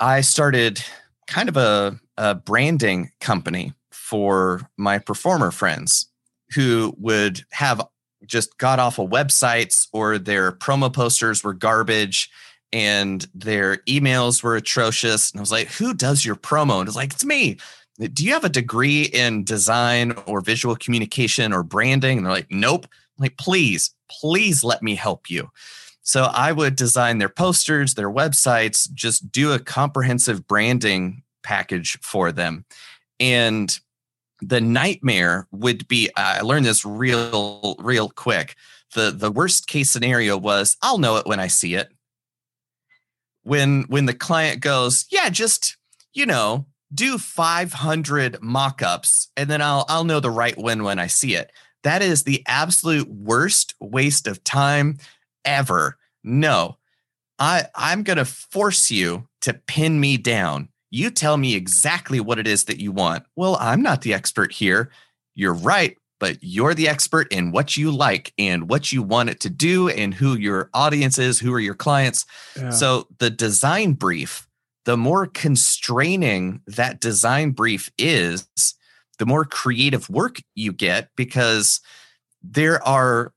i 0.00 0.20
started 0.20 0.82
kind 1.26 1.48
of 1.48 1.56
a, 1.56 1.98
a 2.16 2.34
branding 2.34 3.10
company 3.20 3.72
for 3.90 4.68
my 4.76 4.98
performer 4.98 5.50
friends 5.50 6.06
who 6.54 6.94
would 6.98 7.44
have 7.50 7.80
just 8.26 8.56
got 8.58 8.78
off 8.78 8.98
of 8.98 9.10
websites 9.10 9.88
or 9.92 10.18
their 10.18 10.52
promo 10.52 10.92
posters 10.92 11.42
were 11.42 11.54
garbage 11.54 12.30
and 12.72 13.26
their 13.34 13.78
emails 13.88 14.42
were 14.42 14.56
atrocious. 14.56 15.30
And 15.30 15.40
I 15.40 15.42
was 15.42 15.52
like, 15.52 15.68
who 15.68 15.94
does 15.94 16.24
your 16.24 16.36
promo? 16.36 16.80
And 16.80 16.88
it's 16.88 16.96
like, 16.96 17.12
it's 17.12 17.24
me. 17.24 17.58
Do 17.98 18.24
you 18.24 18.32
have 18.32 18.44
a 18.44 18.48
degree 18.48 19.02
in 19.02 19.44
design 19.44 20.12
or 20.26 20.40
visual 20.40 20.74
communication 20.74 21.52
or 21.52 21.62
branding? 21.62 22.18
And 22.18 22.26
they're 22.26 22.32
like, 22.32 22.50
nope 22.50 22.86
like, 23.18 23.36
please, 23.36 23.94
please 24.10 24.64
let 24.64 24.82
me 24.82 24.94
help 24.94 25.30
you. 25.30 25.50
So 26.02 26.24
I 26.24 26.52
would 26.52 26.76
design 26.76 27.18
their 27.18 27.30
posters, 27.30 27.94
their 27.94 28.10
websites, 28.10 28.92
just 28.92 29.32
do 29.32 29.52
a 29.52 29.58
comprehensive 29.58 30.46
branding 30.46 31.22
package 31.42 31.98
for 32.02 32.30
them. 32.30 32.66
And 33.18 33.76
the 34.40 34.60
nightmare 34.60 35.48
would 35.50 35.88
be 35.88 36.10
I 36.16 36.42
learned 36.42 36.66
this 36.66 36.84
real, 36.84 37.76
real 37.78 38.10
quick. 38.10 38.56
The 38.94 39.10
the 39.10 39.30
worst 39.30 39.66
case 39.66 39.90
scenario 39.90 40.36
was 40.36 40.76
I'll 40.82 40.98
know 40.98 41.16
it 41.16 41.26
when 41.26 41.40
I 41.40 41.46
see 41.46 41.74
it. 41.74 41.88
When 43.42 43.84
when 43.84 44.06
the 44.06 44.14
client 44.14 44.60
goes, 44.60 45.06
yeah, 45.10 45.30
just, 45.30 45.76
you 46.12 46.26
know, 46.26 46.66
do 46.92 47.18
500 47.18 48.42
mock-ups 48.42 49.30
and 49.36 49.48
then 49.48 49.62
I'll 49.62 49.86
I'll 49.88 50.04
know 50.04 50.20
the 50.20 50.30
right 50.30 50.56
one 50.56 50.84
when 50.84 50.98
I 50.98 51.06
see 51.06 51.34
it. 51.34 51.50
That 51.84 52.02
is 52.02 52.24
the 52.24 52.42
absolute 52.46 53.08
worst 53.08 53.74
waste 53.80 54.26
of 54.26 54.42
time 54.42 54.98
ever. 55.44 55.96
No, 56.24 56.78
I, 57.38 57.66
I'm 57.74 58.02
going 58.02 58.16
to 58.16 58.24
force 58.24 58.90
you 58.90 59.28
to 59.42 59.54
pin 59.54 60.00
me 60.00 60.16
down. 60.16 60.70
You 60.90 61.10
tell 61.10 61.36
me 61.36 61.54
exactly 61.54 62.20
what 62.20 62.38
it 62.38 62.46
is 62.46 62.64
that 62.64 62.80
you 62.80 62.92
want. 62.92 63.24
Well, 63.36 63.56
I'm 63.60 63.82
not 63.82 64.02
the 64.02 64.14
expert 64.14 64.52
here. 64.52 64.90
You're 65.34 65.54
right, 65.54 65.98
but 66.20 66.38
you're 66.40 66.74
the 66.74 66.88
expert 66.88 67.30
in 67.32 67.50
what 67.50 67.76
you 67.76 67.90
like 67.90 68.32
and 68.38 68.70
what 68.70 68.92
you 68.92 69.02
want 69.02 69.28
it 69.28 69.40
to 69.40 69.50
do 69.50 69.88
and 69.88 70.14
who 70.14 70.34
your 70.34 70.70
audience 70.72 71.18
is, 71.18 71.38
who 71.38 71.52
are 71.52 71.60
your 71.60 71.74
clients. 71.74 72.24
Yeah. 72.56 72.70
So 72.70 73.08
the 73.18 73.30
design 73.30 73.92
brief, 73.94 74.46
the 74.84 74.96
more 74.96 75.26
constraining 75.26 76.62
that 76.66 77.00
design 77.00 77.50
brief 77.50 77.90
is, 77.98 78.46
the 79.18 79.26
more 79.26 79.44
creative 79.44 80.08
work 80.10 80.38
you 80.54 80.72
get 80.72 81.10
because 81.16 81.80
there 82.42 82.86
are 82.86 83.32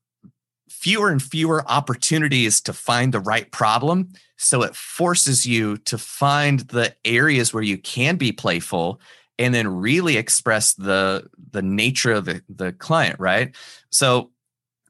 fewer 0.68 1.10
and 1.10 1.22
fewer 1.22 1.68
opportunities 1.68 2.60
to 2.60 2.72
find 2.72 3.12
the 3.12 3.20
right 3.20 3.50
problem. 3.50 4.12
So 4.36 4.62
it 4.62 4.76
forces 4.76 5.46
you 5.46 5.78
to 5.78 5.98
find 5.98 6.60
the 6.60 6.94
areas 7.04 7.52
where 7.52 7.62
you 7.62 7.78
can 7.78 8.16
be 8.16 8.32
playful 8.32 9.00
and 9.38 9.54
then 9.54 9.68
really 9.68 10.16
express 10.16 10.74
the 10.74 11.28
the 11.50 11.62
nature 11.62 12.12
of 12.12 12.24
the, 12.26 12.42
the 12.48 12.72
client, 12.72 13.18
right? 13.18 13.54
So 13.90 14.30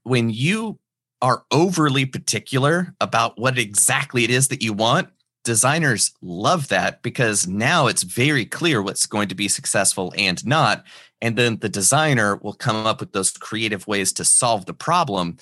when 0.02 0.30
you 0.30 0.78
are 1.20 1.44
overly 1.50 2.06
particular 2.06 2.94
about 3.00 3.38
what 3.38 3.58
exactly 3.58 4.24
it 4.24 4.30
is 4.30 4.48
that 4.48 4.62
you 4.62 4.72
want, 4.72 5.08
designers 5.48 6.12
love 6.20 6.68
that 6.68 7.00
because 7.00 7.48
now 7.48 7.86
it's 7.86 8.02
very 8.02 8.44
clear 8.44 8.82
what's 8.82 9.06
going 9.06 9.28
to 9.28 9.34
be 9.34 9.48
successful 9.48 10.12
and 10.18 10.44
not. 10.44 10.84
And 11.22 11.36
then 11.36 11.56
the 11.56 11.70
designer 11.70 12.36
will 12.36 12.52
come 12.52 12.86
up 12.86 13.00
with 13.00 13.12
those 13.12 13.30
creative 13.30 13.86
ways 13.86 14.12
to 14.12 14.26
solve 14.26 14.66
the 14.66 14.74
problem. 14.74 15.38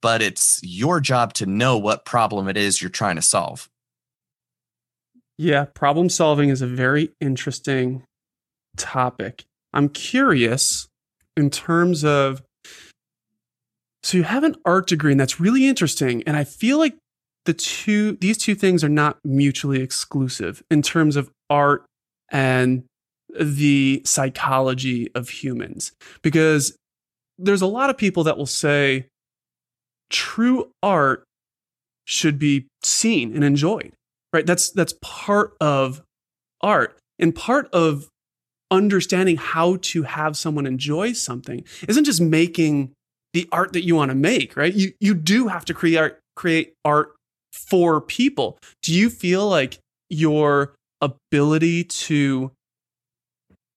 But 0.00 0.22
it's 0.22 0.60
your 0.62 0.98
job 0.98 1.34
to 1.34 1.44
know 1.44 1.76
what 1.76 2.06
problem 2.06 2.48
it 2.48 2.56
is 2.56 2.80
you're 2.80 2.88
trying 2.88 3.16
to 3.16 3.22
solve. 3.22 3.68
Yeah, 5.36 5.66
problem 5.66 6.08
solving 6.08 6.48
is 6.48 6.62
a 6.62 6.66
very 6.66 7.10
interesting 7.20 8.02
topic. 8.78 9.44
I'm 9.74 9.90
curious 9.90 10.88
in 11.36 11.50
terms 11.50 12.02
of 12.02 12.40
so 14.02 14.16
you 14.16 14.22
have 14.22 14.44
an 14.44 14.56
art 14.64 14.86
degree 14.86 15.12
and 15.12 15.20
that's 15.20 15.38
really 15.38 15.68
interesting 15.68 16.22
and 16.26 16.34
I 16.34 16.44
feel 16.44 16.78
like 16.78 16.96
the 17.46 17.54
two 17.54 18.12
these 18.20 18.38
two 18.38 18.54
things 18.54 18.84
are 18.84 18.88
not 18.88 19.18
mutually 19.24 19.80
exclusive 19.80 20.62
in 20.70 20.82
terms 20.82 21.16
of 21.16 21.30
art 21.48 21.84
and 22.30 22.84
the 23.38 24.02
psychology 24.04 25.10
of 25.14 25.28
humans. 25.28 25.92
Because 26.22 26.76
there's 27.38 27.62
a 27.62 27.66
lot 27.66 27.90
of 27.90 27.96
people 27.96 28.24
that 28.24 28.36
will 28.36 28.46
say 28.46 29.06
true 30.10 30.70
art 30.82 31.24
should 32.04 32.38
be 32.38 32.66
seen 32.82 33.34
and 33.34 33.44
enjoyed 33.44 33.92
right? 34.32 34.46
That's 34.46 34.70
that's 34.70 34.94
part 35.02 35.54
of 35.60 36.02
art. 36.60 36.96
And 37.18 37.34
part 37.34 37.68
of 37.72 38.08
understanding 38.70 39.36
how 39.36 39.78
to 39.82 40.04
have 40.04 40.36
someone 40.36 40.66
enjoy 40.66 41.12
something 41.12 41.64
isn't 41.88 42.04
just 42.04 42.20
making 42.20 42.92
the 43.32 43.48
art 43.52 43.72
that 43.72 43.84
you 43.84 43.96
want 43.96 44.10
to 44.10 44.14
make, 44.14 44.56
right? 44.56 44.72
You 44.72 44.92
you 45.00 45.14
do 45.14 45.48
have 45.48 45.64
to 45.66 45.74
create 45.74 46.14
create 46.36 46.74
art 46.84 47.14
for 47.52 48.00
people. 48.00 48.58
Do 48.82 48.94
you 48.94 49.10
feel 49.10 49.48
like 49.48 49.78
your 50.08 50.74
ability 51.00 51.84
to 51.84 52.52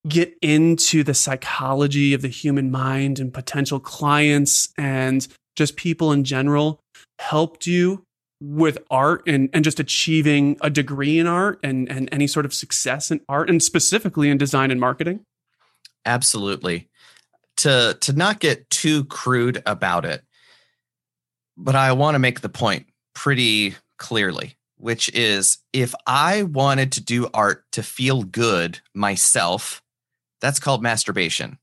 get 0.08 0.36
into 0.42 1.04
the 1.04 1.14
psychology 1.14 2.14
of 2.14 2.22
the 2.22 2.28
human 2.28 2.70
mind 2.70 3.20
and 3.20 3.34
potential 3.34 3.80
clients 3.80 4.74
and 4.78 5.28
just 5.56 5.76
people 5.76 6.12
in 6.12 6.24
general 6.24 6.80
helped 7.20 7.68
you 7.68 8.04
with 8.42 8.78
art 8.92 9.24
and, 9.26 9.50
and 9.54 9.64
just 9.64 9.80
achieving 9.80 10.58
a 10.62 10.70
degree 10.70 11.18
in 11.18 11.28
art 11.28 11.60
and, 11.64 11.90
and 11.90 12.10
any 12.12 12.28
sort 12.28 12.46
of 12.46 12.54
success 12.54 13.10
in 13.12 13.22
art 13.30 13.50
and 13.50 13.64
specifically 13.64 14.30
in 14.30 14.38
design 14.38 14.72
and 14.72 14.82
marketing? 14.82 15.22
Absolutely. 16.06 16.90
To 17.58 17.96
to 18.02 18.14
not 18.14 18.40
get 18.40 18.70
too 18.70 19.06
crude 19.06 19.62
about 19.66 20.06
it, 20.06 20.24
but 21.56 21.76
I 21.76 21.94
want 21.94 22.16
to 22.16 22.20
make 22.20 22.42
the 22.42 22.50
point 22.50 22.88
pretty 23.14 23.76
clearly, 23.98 24.58
which 24.78 25.10
is 25.14 25.60
if 25.72 25.94
I 26.06 26.44
wanted 26.44 26.92
to 26.94 27.02
do 27.02 27.30
art 27.34 27.66
to 27.72 27.84
feel 27.84 28.24
good 28.24 28.80
myself, 28.94 29.82
that's 30.42 30.60
called 30.60 30.84
masturbation. 30.84 31.58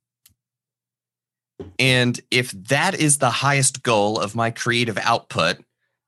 And 1.79 2.19
if 2.31 2.51
that 2.53 2.95
is 2.95 3.19
the 3.19 3.31
highest 3.31 3.83
goal 3.83 4.19
of 4.19 4.35
my 4.35 4.51
creative 4.51 4.99
output, 4.99 5.59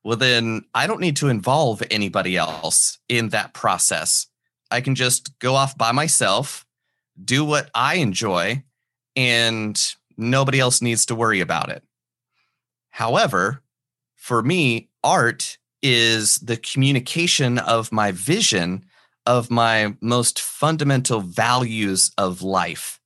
well, 0.04 0.16
then 0.16 0.64
I 0.74 0.86
don't 0.86 1.00
need 1.00 1.16
to 1.16 1.28
involve 1.28 1.82
anybody 1.90 2.36
else 2.36 2.98
in 3.08 3.28
that 3.28 3.54
process. 3.54 4.26
I 4.70 4.80
can 4.80 4.94
just 4.94 5.38
go 5.38 5.54
off 5.54 5.76
by 5.76 5.92
myself, 5.92 6.66
do 7.22 7.44
what 7.44 7.70
I 7.74 7.96
enjoy, 7.96 8.64
and 9.14 9.80
nobody 10.16 10.58
else 10.58 10.82
needs 10.82 11.06
to 11.06 11.14
worry 11.14 11.40
about 11.40 11.68
it. 11.68 11.82
However, 12.90 13.61
for 14.22 14.40
me, 14.40 14.88
art 15.02 15.58
is 15.82 16.36
the 16.36 16.56
communication 16.56 17.58
of 17.58 17.90
my 17.90 18.12
vision 18.12 18.84
of 19.26 19.50
my 19.50 19.96
most 20.00 20.40
fundamental 20.40 21.20
values 21.20 22.12
of 22.16 22.40
life. 22.40 23.00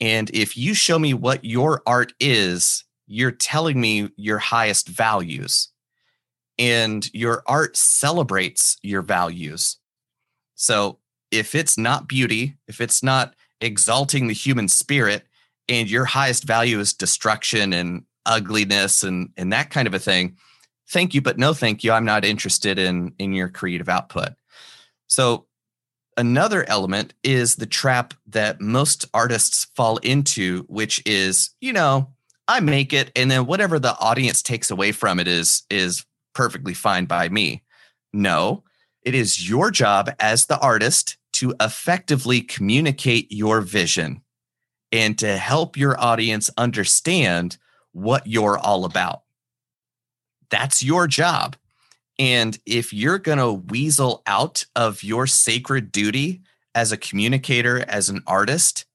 And 0.00 0.30
if 0.30 0.56
you 0.56 0.72
show 0.72 0.98
me 0.98 1.12
what 1.12 1.44
your 1.44 1.82
art 1.86 2.14
is, 2.20 2.84
you're 3.06 3.32
telling 3.32 3.78
me 3.78 4.08
your 4.16 4.38
highest 4.38 4.88
values. 4.88 5.68
And 6.58 7.06
your 7.12 7.42
art 7.46 7.76
celebrates 7.76 8.78
your 8.82 9.02
values. 9.02 9.76
So 10.54 11.00
if 11.30 11.54
it's 11.54 11.76
not 11.76 12.08
beauty, 12.08 12.56
if 12.66 12.80
it's 12.80 13.02
not 13.02 13.34
exalting 13.60 14.26
the 14.26 14.32
human 14.32 14.68
spirit, 14.68 15.26
and 15.68 15.90
your 15.90 16.06
highest 16.06 16.44
value 16.44 16.80
is 16.80 16.94
destruction 16.94 17.74
and 17.74 18.06
ugliness 18.24 19.02
and, 19.02 19.28
and 19.36 19.52
that 19.52 19.68
kind 19.68 19.86
of 19.86 19.92
a 19.92 19.98
thing, 19.98 20.38
thank 20.88 21.14
you, 21.14 21.20
but 21.20 21.38
no 21.38 21.54
thank 21.54 21.84
you. 21.84 21.92
I'm 21.92 22.04
not 22.04 22.24
interested 22.24 22.78
in, 22.78 23.14
in 23.18 23.32
your 23.32 23.48
creative 23.48 23.88
output. 23.88 24.30
So 25.06 25.46
another 26.16 26.68
element 26.68 27.14
is 27.22 27.56
the 27.56 27.66
trap 27.66 28.14
that 28.26 28.60
most 28.60 29.06
artists 29.12 29.66
fall 29.76 29.98
into, 29.98 30.64
which 30.68 31.02
is, 31.06 31.50
you 31.60 31.72
know, 31.72 32.12
I 32.48 32.60
make 32.60 32.92
it 32.92 33.10
and 33.16 33.30
then 33.30 33.46
whatever 33.46 33.78
the 33.78 33.98
audience 33.98 34.42
takes 34.42 34.70
away 34.70 34.92
from 34.92 35.18
it 35.18 35.26
is 35.26 35.64
is 35.68 36.04
perfectly 36.34 36.74
fine 36.74 37.06
by 37.06 37.28
me. 37.28 37.64
No, 38.12 38.62
it 39.02 39.14
is 39.14 39.48
your 39.48 39.70
job 39.70 40.10
as 40.20 40.46
the 40.46 40.58
artist 40.60 41.16
to 41.34 41.54
effectively 41.60 42.40
communicate 42.40 43.30
your 43.30 43.60
vision 43.60 44.22
and 44.92 45.18
to 45.18 45.36
help 45.36 45.76
your 45.76 46.00
audience 46.00 46.50
understand 46.56 47.58
what 47.92 48.26
you're 48.26 48.58
all 48.58 48.84
about. 48.84 49.22
That's 50.50 50.82
your 50.82 51.06
job. 51.06 51.56
And 52.18 52.58
if 52.64 52.92
you're 52.92 53.18
going 53.18 53.38
to 53.38 53.52
weasel 53.52 54.22
out 54.26 54.64
of 54.74 55.02
your 55.02 55.26
sacred 55.26 55.92
duty 55.92 56.42
as 56.74 56.92
a 56.92 56.96
communicator, 56.96 57.84
as 57.88 58.08
an 58.08 58.22
artist, 58.26 58.86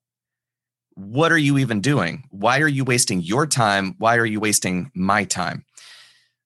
what 0.96 1.31
are 1.31 1.38
you 1.38 1.58
even 1.58 1.81
doing? 1.81 2.25
Why 2.29 2.60
are 2.60 2.67
you 2.67 2.84
wasting 2.84 3.22
your 3.22 3.46
time? 3.48 3.96
Why 3.98 4.18
are 4.18 4.25
you 4.25 4.40
wasting 4.40 4.92
my 4.94 5.24
time? 5.24 5.66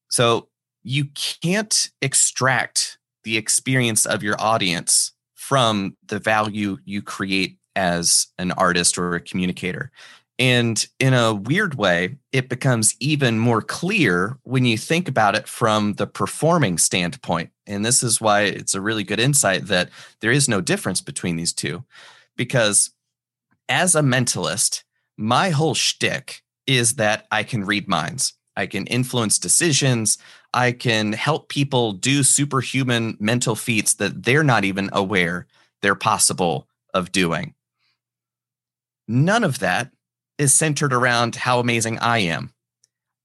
So 0.09 0.49
you 0.83 1.05
can't 1.15 1.89
extract 2.01 2.97
the 3.23 3.37
experience 3.37 4.05
of 4.05 4.21
your 4.21 4.39
audience 4.39 5.13
from 5.33 5.97
the 6.05 6.19
value 6.19 6.77
you 6.85 7.01
create 7.01 7.57
as 7.75 8.27
an 8.37 8.51
artist 8.53 8.97
or 8.97 9.15
a 9.15 9.19
communicator. 9.19 9.91
And 10.37 10.85
in 10.99 11.13
a 11.13 11.33
weird 11.33 11.75
way, 11.75 12.17
it 12.33 12.49
becomes 12.49 12.95
even 12.99 13.39
more 13.39 13.61
clear 13.61 14.37
when 14.43 14.65
you 14.65 14.77
think 14.77 15.07
about 15.07 15.35
it 15.35 15.47
from 15.47 15.93
the 15.93 16.07
performing 16.07 16.77
standpoint. 16.77 17.51
And 17.65 17.85
this 17.85 18.03
is 18.03 18.19
why 18.19 18.41
it's 18.41 18.75
a 18.75 18.81
really 18.81 19.03
good 19.03 19.19
insight 19.19 19.67
that 19.67 19.89
there 20.19 20.31
is 20.31 20.49
no 20.49 20.59
difference 20.59 20.99
between 20.99 21.37
these 21.37 21.53
two. 21.53 21.85
Because 22.35 22.91
as 23.69 23.95
a 23.95 24.01
mentalist, 24.01 24.83
my 25.17 25.51
whole 25.51 25.73
shtick 25.73 26.43
is 26.67 26.95
that 26.95 27.27
I 27.31 27.43
can 27.43 27.63
read 27.63 27.87
minds, 27.87 28.33
I 28.57 28.67
can 28.67 28.87
influence 28.87 29.39
decisions, 29.39 30.17
I 30.53 30.73
can 30.73 31.13
help 31.13 31.47
people 31.47 31.93
do 31.93 32.23
superhuman 32.23 33.15
mental 33.19 33.55
feats 33.55 33.95
that 33.95 34.23
they're 34.23 34.43
not 34.43 34.65
even 34.65 34.89
aware 34.91 35.47
they're 35.81 35.95
possible 35.95 36.67
of 36.93 37.11
doing. 37.11 37.53
None 39.07 39.43
of 39.43 39.59
that 39.59 39.91
is 40.37 40.53
centered 40.53 40.93
around 40.93 41.35
how 41.35 41.59
amazing 41.59 41.99
I 41.99 42.19
am. 42.19 42.51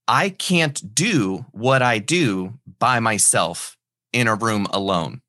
I 0.07 0.29
can't 0.29 0.93
do 0.93 1.45
what 1.51 1.81
I 1.81 1.99
do 1.99 2.59
by 2.79 2.99
myself 2.99 3.77
in 4.11 4.27
a 4.27 4.35
room 4.35 4.67
alone. 4.71 5.21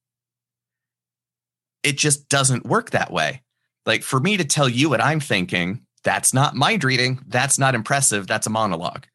It 1.83 1.99
just 1.99 2.29
doesn't 2.29 2.67
work 2.67 2.91
that 2.91 3.13
way. 3.13 3.43
Like 3.87 4.03
for 4.03 4.21
me 4.21 4.37
to 4.37 4.45
tell 4.45 4.69
you 4.69 4.89
what 4.89 5.01
I'm 5.01 5.21
thinking, 5.21 5.85
that's 6.05 6.35
not 6.35 6.55
mind 6.55 6.85
reading. 6.85 7.21
That's 7.27 7.59
not 7.59 7.75
impressive. 7.75 8.27
That's 8.27 8.47
a 8.47 8.51
monologue. 8.51 9.07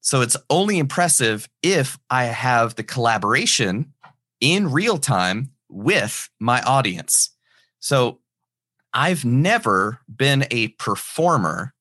So 0.00 0.20
it's 0.20 0.36
only 0.48 0.78
impressive 0.78 1.48
if 1.62 1.98
I 2.08 2.24
have 2.24 2.74
the 2.74 2.84
collaboration 2.84 3.92
in 4.40 4.70
real 4.70 4.98
time 4.98 5.50
with 5.68 6.30
my 6.40 6.62
audience. 6.62 7.30
So 7.80 8.20
I've 8.92 9.24
never 9.24 10.00
been 10.08 10.46
a 10.50 10.68
performer 10.68 11.74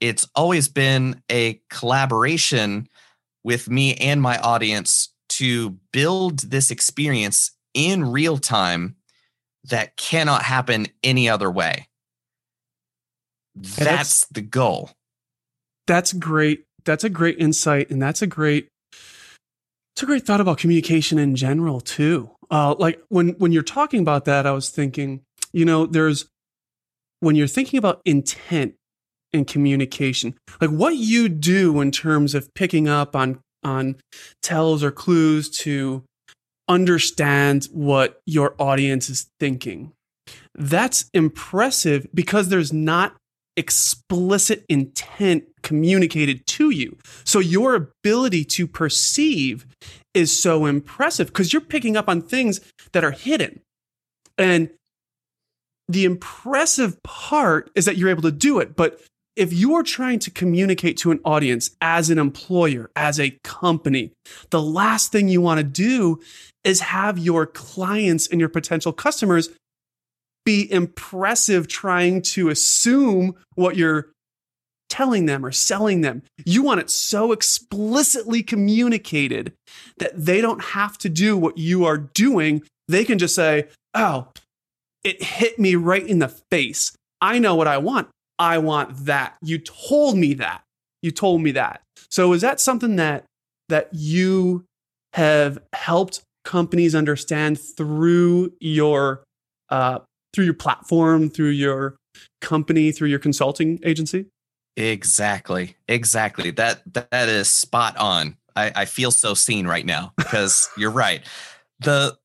it's 0.00 0.28
always 0.34 0.68
been 0.68 1.22
a 1.30 1.60
collaboration 1.70 2.88
with 3.44 3.68
me 3.68 3.94
and 3.94 4.20
my 4.20 4.38
audience 4.38 5.12
to 5.28 5.70
build 5.92 6.40
this 6.40 6.70
experience 6.70 7.52
in 7.74 8.10
real 8.10 8.38
time 8.38 8.96
that 9.64 9.96
cannot 9.96 10.42
happen 10.42 10.86
any 11.02 11.28
other 11.28 11.50
way. 11.50 11.88
That's, 13.54 13.76
that's 13.76 14.26
the 14.26 14.40
goal. 14.40 14.90
That's 15.86 16.12
great. 16.12 16.64
That's 16.84 17.04
a 17.04 17.08
great 17.08 17.38
insight 17.38 17.90
and 17.90 18.00
that's 18.00 18.22
a 18.22 18.26
great 18.26 18.68
it's 18.92 20.02
a 20.04 20.06
great 20.06 20.24
thought 20.24 20.40
about 20.40 20.58
communication 20.58 21.18
in 21.18 21.34
general 21.34 21.80
too. 21.80 22.30
Uh, 22.50 22.76
like 22.78 23.00
when 23.08 23.30
when 23.30 23.50
you're 23.50 23.64
talking 23.64 24.00
about 24.00 24.26
that, 24.26 24.46
I 24.46 24.52
was 24.52 24.70
thinking, 24.70 25.22
you 25.52 25.64
know, 25.64 25.86
there's 25.86 26.26
when 27.20 27.34
you're 27.34 27.48
thinking 27.48 27.78
about 27.78 28.00
intent 28.04 28.74
and 29.32 29.46
communication. 29.46 30.34
Like 30.60 30.70
what 30.70 30.96
you 30.96 31.28
do 31.28 31.80
in 31.80 31.90
terms 31.90 32.34
of 32.34 32.52
picking 32.54 32.88
up 32.88 33.14
on 33.14 33.40
on 33.64 33.96
tells 34.42 34.84
or 34.84 34.90
clues 34.90 35.50
to 35.50 36.04
understand 36.68 37.66
what 37.72 38.20
your 38.26 38.54
audience 38.58 39.10
is 39.10 39.26
thinking. 39.40 39.92
That's 40.54 41.10
impressive 41.12 42.06
because 42.14 42.48
there's 42.48 42.72
not 42.72 43.16
explicit 43.56 44.64
intent 44.68 45.44
communicated 45.62 46.46
to 46.46 46.70
you. 46.70 46.96
So 47.24 47.40
your 47.40 47.74
ability 47.74 48.44
to 48.44 48.66
perceive 48.68 49.66
is 50.14 50.40
so 50.40 50.66
impressive 50.66 51.28
because 51.28 51.52
you're 51.52 51.60
picking 51.60 51.96
up 51.96 52.08
on 52.08 52.22
things 52.22 52.60
that 52.92 53.02
are 53.02 53.10
hidden. 53.10 53.60
And 54.36 54.70
the 55.88 56.04
impressive 56.04 57.02
part 57.02 57.70
is 57.74 57.86
that 57.86 57.96
you're 57.96 58.10
able 58.10 58.22
to 58.22 58.30
do 58.30 58.58
it 58.58 58.76
but 58.76 59.00
if 59.38 59.52
you're 59.52 59.84
trying 59.84 60.18
to 60.18 60.32
communicate 60.32 60.96
to 60.98 61.12
an 61.12 61.20
audience 61.24 61.70
as 61.80 62.10
an 62.10 62.18
employer, 62.18 62.90
as 62.96 63.20
a 63.20 63.38
company, 63.44 64.10
the 64.50 64.60
last 64.60 65.12
thing 65.12 65.28
you 65.28 65.40
want 65.40 65.58
to 65.58 65.64
do 65.64 66.20
is 66.64 66.80
have 66.80 67.18
your 67.18 67.46
clients 67.46 68.26
and 68.26 68.40
your 68.40 68.48
potential 68.48 68.92
customers 68.92 69.50
be 70.44 70.70
impressive 70.72 71.68
trying 71.68 72.20
to 72.20 72.48
assume 72.48 73.36
what 73.54 73.76
you're 73.76 74.10
telling 74.90 75.26
them 75.26 75.46
or 75.46 75.52
selling 75.52 76.00
them. 76.00 76.22
You 76.44 76.62
want 76.62 76.80
it 76.80 76.90
so 76.90 77.30
explicitly 77.30 78.42
communicated 78.42 79.52
that 79.98 80.12
they 80.16 80.40
don't 80.40 80.64
have 80.64 80.98
to 80.98 81.08
do 81.08 81.36
what 81.36 81.58
you 81.58 81.84
are 81.84 81.98
doing. 81.98 82.62
They 82.88 83.04
can 83.04 83.18
just 83.18 83.36
say, 83.36 83.68
Oh, 83.94 84.28
it 85.04 85.22
hit 85.22 85.60
me 85.60 85.76
right 85.76 86.04
in 86.04 86.18
the 86.18 86.28
face. 86.28 86.96
I 87.20 87.38
know 87.38 87.54
what 87.54 87.68
I 87.68 87.78
want. 87.78 88.08
I 88.38 88.58
want 88.58 89.06
that. 89.06 89.36
You 89.42 89.58
told 89.58 90.16
me 90.16 90.34
that. 90.34 90.62
You 91.02 91.10
told 91.10 91.42
me 91.42 91.52
that. 91.52 91.82
So 92.10 92.32
is 92.32 92.42
that 92.42 92.60
something 92.60 92.96
that 92.96 93.24
that 93.68 93.88
you 93.92 94.64
have 95.12 95.58
helped 95.74 96.22
companies 96.44 96.94
understand 96.94 97.60
through 97.60 98.52
your 98.60 99.24
uh, 99.68 100.00
through 100.32 100.44
your 100.44 100.54
platform, 100.54 101.30
through 101.30 101.50
your 101.50 101.96
company, 102.40 102.92
through 102.92 103.08
your 103.08 103.18
consulting 103.18 103.78
agency? 103.84 104.26
Exactly. 104.76 105.76
Exactly. 105.88 106.50
That 106.52 106.82
that 106.94 107.28
is 107.28 107.50
spot 107.50 107.96
on. 107.96 108.36
I, 108.56 108.72
I 108.74 108.84
feel 108.86 109.10
so 109.10 109.34
seen 109.34 109.66
right 109.66 109.86
now 109.86 110.12
because 110.16 110.68
you're 110.76 110.90
right. 110.90 111.22
The 111.80 112.16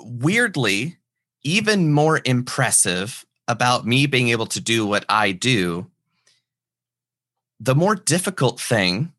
weirdly, 0.00 0.98
even 1.42 1.92
more 1.92 2.20
impressive 2.24 3.24
about 3.48 3.86
me 3.86 4.06
being 4.06 4.28
able 4.28 4.46
to 4.46 4.60
do 4.60 4.86
what 4.86 5.04
I 5.08 5.32
do, 5.32 5.90
the 7.60 7.74
more 7.74 7.94
difficult 7.94 8.60
thing 8.60 9.12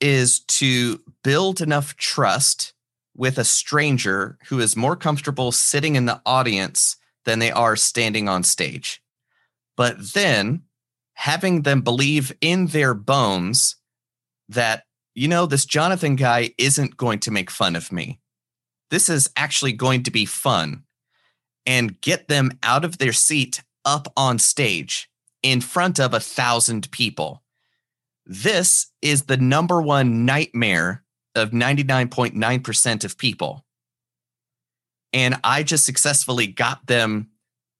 is 0.00 0.40
to 0.40 1.00
build 1.22 1.60
enough 1.60 1.96
trust 1.96 2.72
with 3.14 3.38
a 3.38 3.44
stranger 3.44 4.38
who 4.48 4.60
is 4.60 4.76
more 4.76 4.96
comfortable 4.96 5.50
sitting 5.52 5.96
in 5.96 6.04
the 6.04 6.20
audience 6.26 6.96
than 7.24 7.38
they 7.38 7.50
are 7.50 7.76
standing 7.76 8.28
on 8.28 8.42
stage. 8.42 9.02
But 9.76 10.12
then 10.14 10.62
having 11.14 11.62
them 11.62 11.80
believe 11.80 12.32
in 12.40 12.66
their 12.68 12.94
bones 12.94 13.76
that, 14.48 14.84
you 15.14 15.28
know, 15.28 15.46
this 15.46 15.64
Jonathan 15.64 16.14
guy 16.14 16.50
isn't 16.58 16.96
going 16.96 17.18
to 17.20 17.30
make 17.30 17.50
fun 17.50 17.74
of 17.74 17.90
me. 17.90 18.20
This 18.90 19.08
is 19.08 19.30
actually 19.34 19.72
going 19.72 20.02
to 20.04 20.10
be 20.10 20.26
fun 20.26 20.84
and 21.66 22.00
get 22.00 22.28
them 22.28 22.52
out 22.62 22.84
of 22.84 22.98
their 22.98 23.12
seat 23.12 23.62
up 23.84 24.12
on 24.16 24.38
stage 24.38 25.10
in 25.42 25.60
front 25.60 25.98
of 26.00 26.14
a 26.14 26.20
thousand 26.20 26.90
people. 26.90 27.42
This 28.24 28.86
is 29.02 29.24
the 29.24 29.36
number 29.36 29.82
one 29.82 30.24
nightmare 30.24 31.04
of 31.34 31.50
99.9% 31.50 33.04
of 33.04 33.18
people. 33.18 33.64
And 35.12 35.36
I 35.44 35.62
just 35.62 35.86
successfully 35.86 36.46
got 36.46 36.86
them 36.86 37.28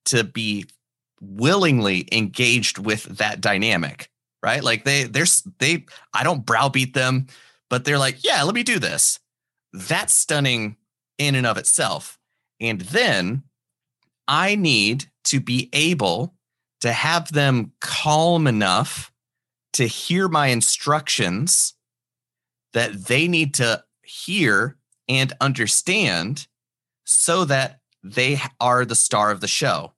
to 0.05 0.23
be 0.23 0.65
willingly 1.19 2.07
engaged 2.11 2.77
with 2.77 3.03
that 3.17 3.41
dynamic, 3.41 4.09
right? 4.41 4.63
Like 4.63 4.85
they, 4.85 5.03
they're, 5.03 5.25
they, 5.59 5.85
I 6.13 6.23
don't 6.23 6.45
browbeat 6.45 6.93
them, 6.93 7.27
but 7.69 7.83
they're 7.83 7.97
like, 7.97 8.23
yeah, 8.23 8.43
let 8.43 8.55
me 8.55 8.63
do 8.63 8.79
this. 8.79 9.19
That's 9.73 10.13
stunning 10.13 10.77
in 11.17 11.35
and 11.35 11.45
of 11.45 11.57
itself. 11.57 12.17
And 12.61 12.81
then 12.81 13.43
I 14.27 14.55
need 14.55 15.05
to 15.25 15.39
be 15.39 15.69
able 15.73 16.35
to 16.81 16.91
have 16.91 17.31
them 17.31 17.71
calm 17.81 18.47
enough 18.47 19.11
to 19.73 19.85
hear 19.85 20.27
my 20.27 20.47
instructions 20.47 21.73
that 22.73 23.05
they 23.05 23.27
need 23.27 23.53
to 23.55 23.83
hear 24.03 24.77
and 25.07 25.33
understand 25.41 26.47
so 27.05 27.45
that 27.45 27.79
they 28.03 28.39
are 28.59 28.85
the 28.85 28.95
star 28.95 29.31
of 29.31 29.41
the 29.41 29.47
show. 29.47 29.93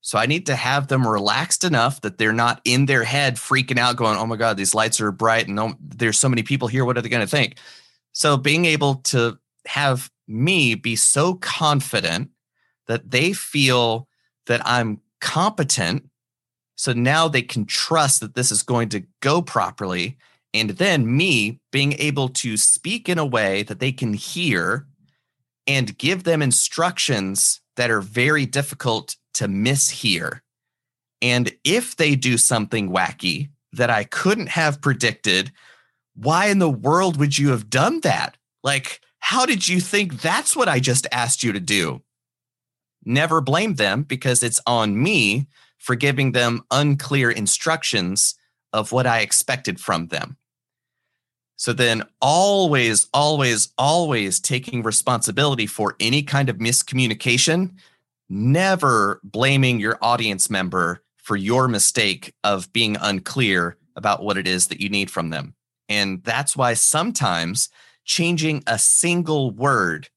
So 0.00 0.18
I 0.18 0.26
need 0.26 0.46
to 0.46 0.56
have 0.56 0.88
them 0.88 1.06
relaxed 1.06 1.64
enough 1.64 2.02
that 2.02 2.18
they're 2.18 2.32
not 2.32 2.60
in 2.64 2.86
their 2.86 3.04
head 3.04 3.36
freaking 3.36 3.78
out, 3.78 3.96
going, 3.96 4.18
"Oh 4.18 4.26
my 4.26 4.36
god, 4.36 4.56
these 4.56 4.74
lights 4.74 5.00
are 5.00 5.10
bright 5.10 5.48
and 5.48 5.58
oh, 5.58 5.74
there's 5.80 6.18
so 6.18 6.28
many 6.28 6.42
people 6.42 6.68
here. 6.68 6.84
What 6.84 6.98
are 6.98 7.02
they 7.02 7.08
going 7.08 7.26
to 7.26 7.26
think?" 7.26 7.56
So 8.12 8.36
being 8.36 8.66
able 8.66 8.96
to 8.96 9.38
have 9.66 10.10
me 10.28 10.74
be 10.74 10.94
so 10.96 11.34
confident 11.34 12.30
that 12.86 13.10
they 13.10 13.32
feel 13.32 14.08
that 14.46 14.60
I'm 14.64 15.00
competent. 15.20 16.08
So 16.76 16.92
now 16.92 17.28
they 17.28 17.42
can 17.42 17.64
trust 17.66 18.20
that 18.20 18.34
this 18.34 18.50
is 18.50 18.62
going 18.62 18.88
to 18.90 19.04
go 19.20 19.40
properly. 19.40 20.18
And 20.52 20.70
then 20.70 21.16
me 21.16 21.60
being 21.72 21.94
able 21.94 22.28
to 22.30 22.56
speak 22.56 23.08
in 23.08 23.18
a 23.18 23.26
way 23.26 23.62
that 23.64 23.80
they 23.80 23.92
can 23.92 24.14
hear 24.14 24.86
and 25.66 25.96
give 25.98 26.24
them 26.24 26.42
instructions 26.42 27.60
that 27.76 27.90
are 27.90 28.00
very 28.00 28.46
difficult 28.46 29.16
to 29.34 29.48
mishear. 29.48 30.40
And 31.22 31.52
if 31.64 31.96
they 31.96 32.14
do 32.14 32.36
something 32.36 32.90
wacky 32.90 33.48
that 33.72 33.90
I 33.90 34.04
couldn't 34.04 34.50
have 34.50 34.80
predicted, 34.80 35.50
why 36.14 36.46
in 36.46 36.58
the 36.58 36.70
world 36.70 37.18
would 37.18 37.38
you 37.38 37.48
have 37.48 37.70
done 37.70 38.00
that? 38.00 38.36
Like, 38.62 39.00
how 39.18 39.46
did 39.46 39.66
you 39.66 39.80
think 39.80 40.20
that's 40.20 40.54
what 40.54 40.68
I 40.68 40.80
just 40.80 41.06
asked 41.10 41.42
you 41.42 41.52
to 41.52 41.60
do? 41.60 42.02
Never 43.04 43.40
blame 43.40 43.74
them 43.74 44.02
because 44.02 44.42
it's 44.42 44.60
on 44.66 45.00
me 45.02 45.46
for 45.78 45.94
giving 45.94 46.32
them 46.32 46.62
unclear 46.70 47.30
instructions 47.30 48.34
of 48.72 48.92
what 48.92 49.06
I 49.06 49.20
expected 49.20 49.78
from 49.80 50.08
them. 50.08 50.36
So 51.56 51.72
then, 51.72 52.02
always, 52.20 53.08
always, 53.14 53.72
always 53.78 54.40
taking 54.40 54.82
responsibility 54.82 55.66
for 55.66 55.94
any 56.00 56.22
kind 56.22 56.48
of 56.48 56.56
miscommunication, 56.56 57.74
never 58.28 59.20
blaming 59.22 59.78
your 59.78 59.98
audience 60.02 60.50
member 60.50 61.02
for 61.16 61.36
your 61.36 61.68
mistake 61.68 62.34
of 62.42 62.72
being 62.72 62.96
unclear 63.00 63.76
about 63.96 64.22
what 64.22 64.36
it 64.36 64.48
is 64.48 64.66
that 64.68 64.80
you 64.80 64.88
need 64.88 65.10
from 65.10 65.30
them. 65.30 65.54
And 65.88 66.24
that's 66.24 66.56
why 66.56 66.74
sometimes 66.74 67.68
changing 68.04 68.62
a 68.66 68.78
single 68.78 69.50
word 69.50 70.08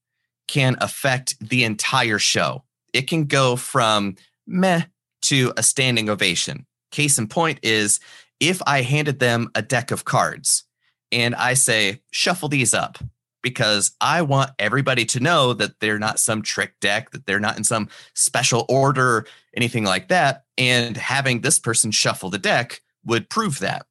can 0.48 0.76
affect 0.80 1.38
the 1.40 1.64
entire 1.64 2.18
show. 2.18 2.64
It 2.92 3.08
can 3.08 3.24
go 3.24 3.56
from 3.56 4.16
meh 4.46 4.82
to 5.22 5.52
a 5.56 5.62
standing 5.62 6.08
ovation. 6.08 6.66
Case 6.90 7.18
in 7.18 7.28
point 7.28 7.58
is 7.62 8.00
if 8.40 8.62
I 8.66 8.82
handed 8.82 9.18
them 9.18 9.50
a 9.54 9.62
deck 9.62 9.90
of 9.90 10.04
cards 10.04 10.64
and 11.12 11.34
I 11.34 11.54
say, 11.54 12.00
shuffle 12.10 12.48
these 12.48 12.74
up 12.74 12.98
because 13.42 13.92
I 14.00 14.22
want 14.22 14.50
everybody 14.58 15.04
to 15.06 15.20
know 15.20 15.52
that 15.54 15.80
they're 15.80 15.98
not 15.98 16.18
some 16.18 16.42
trick 16.42 16.74
deck, 16.80 17.10
that 17.10 17.26
they're 17.26 17.40
not 17.40 17.56
in 17.56 17.64
some 17.64 17.88
special 18.14 18.66
order, 18.68 19.26
anything 19.56 19.84
like 19.84 20.08
that. 20.08 20.44
And 20.56 20.96
having 20.96 21.40
this 21.40 21.58
person 21.58 21.90
shuffle 21.90 22.30
the 22.30 22.38
deck 22.38 22.80
would 23.04 23.30
prove 23.30 23.60
that. 23.60 23.86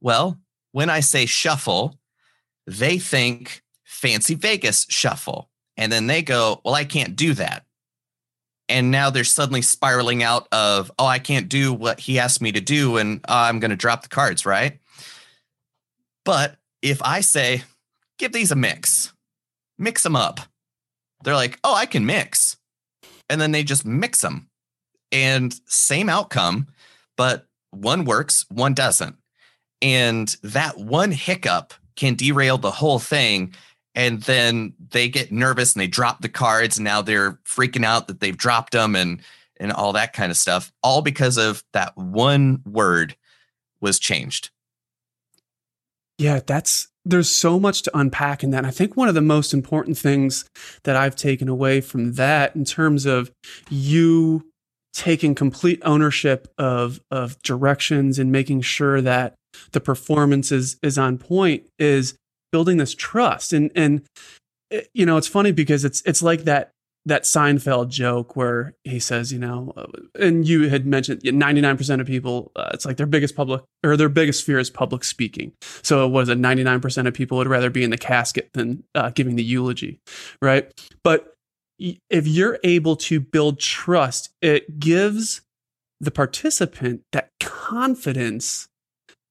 Well, 0.00 0.38
when 0.72 0.90
I 0.90 1.00
say 1.00 1.26
shuffle, 1.26 1.98
they 2.66 2.98
think 2.98 3.62
fancy 3.84 4.34
Vegas 4.34 4.86
shuffle. 4.88 5.50
And 5.76 5.90
then 5.90 6.06
they 6.06 6.22
go, 6.22 6.60
Well, 6.64 6.74
I 6.74 6.84
can't 6.84 7.16
do 7.16 7.34
that. 7.34 7.64
And 8.72 8.90
now 8.90 9.10
they're 9.10 9.22
suddenly 9.22 9.60
spiraling 9.60 10.22
out 10.22 10.48
of, 10.50 10.90
Oh, 10.98 11.04
I 11.04 11.18
can't 11.18 11.50
do 11.50 11.74
what 11.74 12.00
he 12.00 12.18
asked 12.18 12.40
me 12.40 12.52
to 12.52 12.60
do. 12.60 12.96
And 12.96 13.20
uh, 13.28 13.46
I'm 13.46 13.60
going 13.60 13.70
to 13.70 13.76
drop 13.76 14.02
the 14.02 14.08
cards, 14.08 14.46
right? 14.46 14.78
But 16.24 16.56
if 16.80 17.02
I 17.02 17.20
say, 17.20 17.64
Give 18.18 18.32
these 18.32 18.50
a 18.50 18.56
mix, 18.56 19.12
mix 19.78 20.02
them 20.02 20.16
up, 20.16 20.40
they're 21.22 21.34
like, 21.34 21.60
Oh, 21.62 21.74
I 21.74 21.84
can 21.84 22.06
mix. 22.06 22.56
And 23.28 23.38
then 23.38 23.52
they 23.52 23.62
just 23.62 23.84
mix 23.84 24.22
them. 24.22 24.48
And 25.12 25.54
same 25.66 26.08
outcome, 26.08 26.68
but 27.18 27.46
one 27.72 28.06
works, 28.06 28.46
one 28.48 28.72
doesn't. 28.72 29.16
And 29.82 30.34
that 30.42 30.78
one 30.78 31.12
hiccup 31.12 31.74
can 31.94 32.14
derail 32.14 32.56
the 32.56 32.70
whole 32.70 32.98
thing 32.98 33.54
and 33.94 34.22
then 34.22 34.74
they 34.90 35.08
get 35.08 35.32
nervous 35.32 35.74
and 35.74 35.80
they 35.80 35.86
drop 35.86 36.20
the 36.20 36.28
cards 36.28 36.78
and 36.78 36.84
now 36.84 37.02
they're 37.02 37.32
freaking 37.44 37.84
out 37.84 38.08
that 38.08 38.20
they've 38.20 38.36
dropped 38.36 38.72
them 38.72 38.96
and 38.96 39.20
and 39.58 39.72
all 39.72 39.92
that 39.92 40.12
kind 40.12 40.30
of 40.30 40.36
stuff 40.36 40.72
all 40.82 41.02
because 41.02 41.36
of 41.36 41.62
that 41.72 41.96
one 41.96 42.62
word 42.64 43.16
was 43.80 43.98
changed. 43.98 44.50
Yeah 46.18 46.40
that's 46.44 46.88
there's 47.04 47.28
so 47.28 47.58
much 47.58 47.82
to 47.82 47.98
unpack 47.98 48.44
in 48.44 48.50
that. 48.50 48.58
And 48.58 48.66
i 48.66 48.70
think 48.70 48.96
one 48.96 49.08
of 49.08 49.14
the 49.14 49.20
most 49.20 49.52
important 49.52 49.98
things 49.98 50.44
that 50.84 50.96
i've 50.96 51.16
taken 51.16 51.48
away 51.48 51.80
from 51.80 52.14
that 52.14 52.54
in 52.56 52.64
terms 52.64 53.06
of 53.06 53.30
you 53.68 54.44
taking 54.92 55.34
complete 55.34 55.80
ownership 55.84 56.48
of 56.58 57.00
of 57.10 57.40
directions 57.42 58.18
and 58.18 58.30
making 58.30 58.60
sure 58.60 59.00
that 59.00 59.34
the 59.72 59.80
performance 59.80 60.52
is 60.52 60.78
is 60.82 60.98
on 60.98 61.18
point 61.18 61.64
is 61.78 62.14
building 62.52 62.76
this 62.76 62.94
trust 62.94 63.52
and 63.52 63.70
and 63.74 64.02
eh, 64.70 64.82
you 64.94 65.04
know 65.06 65.16
it's 65.16 65.28
funny 65.28 65.52
because 65.52 65.84
it's 65.84 66.02
it's 66.06 66.22
like 66.22 66.44
that 66.44 66.70
that 67.04 67.24
Seinfeld 67.24 67.88
joke 67.88 68.36
where 68.36 68.74
he 68.84 69.00
says, 69.00 69.32
you 69.32 69.38
know, 69.38 69.72
uh, 69.76 69.86
and 70.20 70.46
you 70.46 70.68
had 70.68 70.86
mentioned 70.86 71.20
99% 71.22 72.00
of 72.00 72.06
people, 72.06 72.52
uh, 72.54 72.70
it's 72.72 72.86
like 72.86 72.96
their 72.96 73.06
biggest 73.06 73.34
public 73.34 73.62
or 73.82 73.96
their 73.96 74.08
biggest 74.08 74.44
fear 74.44 74.58
is 74.58 74.70
public 74.70 75.02
speaking. 75.02 75.52
So 75.82 76.06
it 76.06 76.10
was 76.10 76.28
it 76.28 76.38
99% 76.38 77.06
of 77.06 77.14
people 77.14 77.38
would 77.38 77.48
rather 77.48 77.70
be 77.70 77.82
in 77.82 77.90
the 77.90 77.98
casket 77.98 78.50
than 78.54 78.84
uh, 78.94 79.10
giving 79.10 79.36
the 79.36 79.42
eulogy, 79.42 79.98
right? 80.40 80.70
But 81.02 81.34
if 81.78 82.28
you're 82.28 82.58
able 82.62 82.94
to 82.96 83.18
build 83.18 83.58
trust, 83.58 84.30
it 84.40 84.78
gives 84.78 85.40
the 86.00 86.12
participant 86.12 87.02
that 87.12 87.30
confidence 87.40 88.68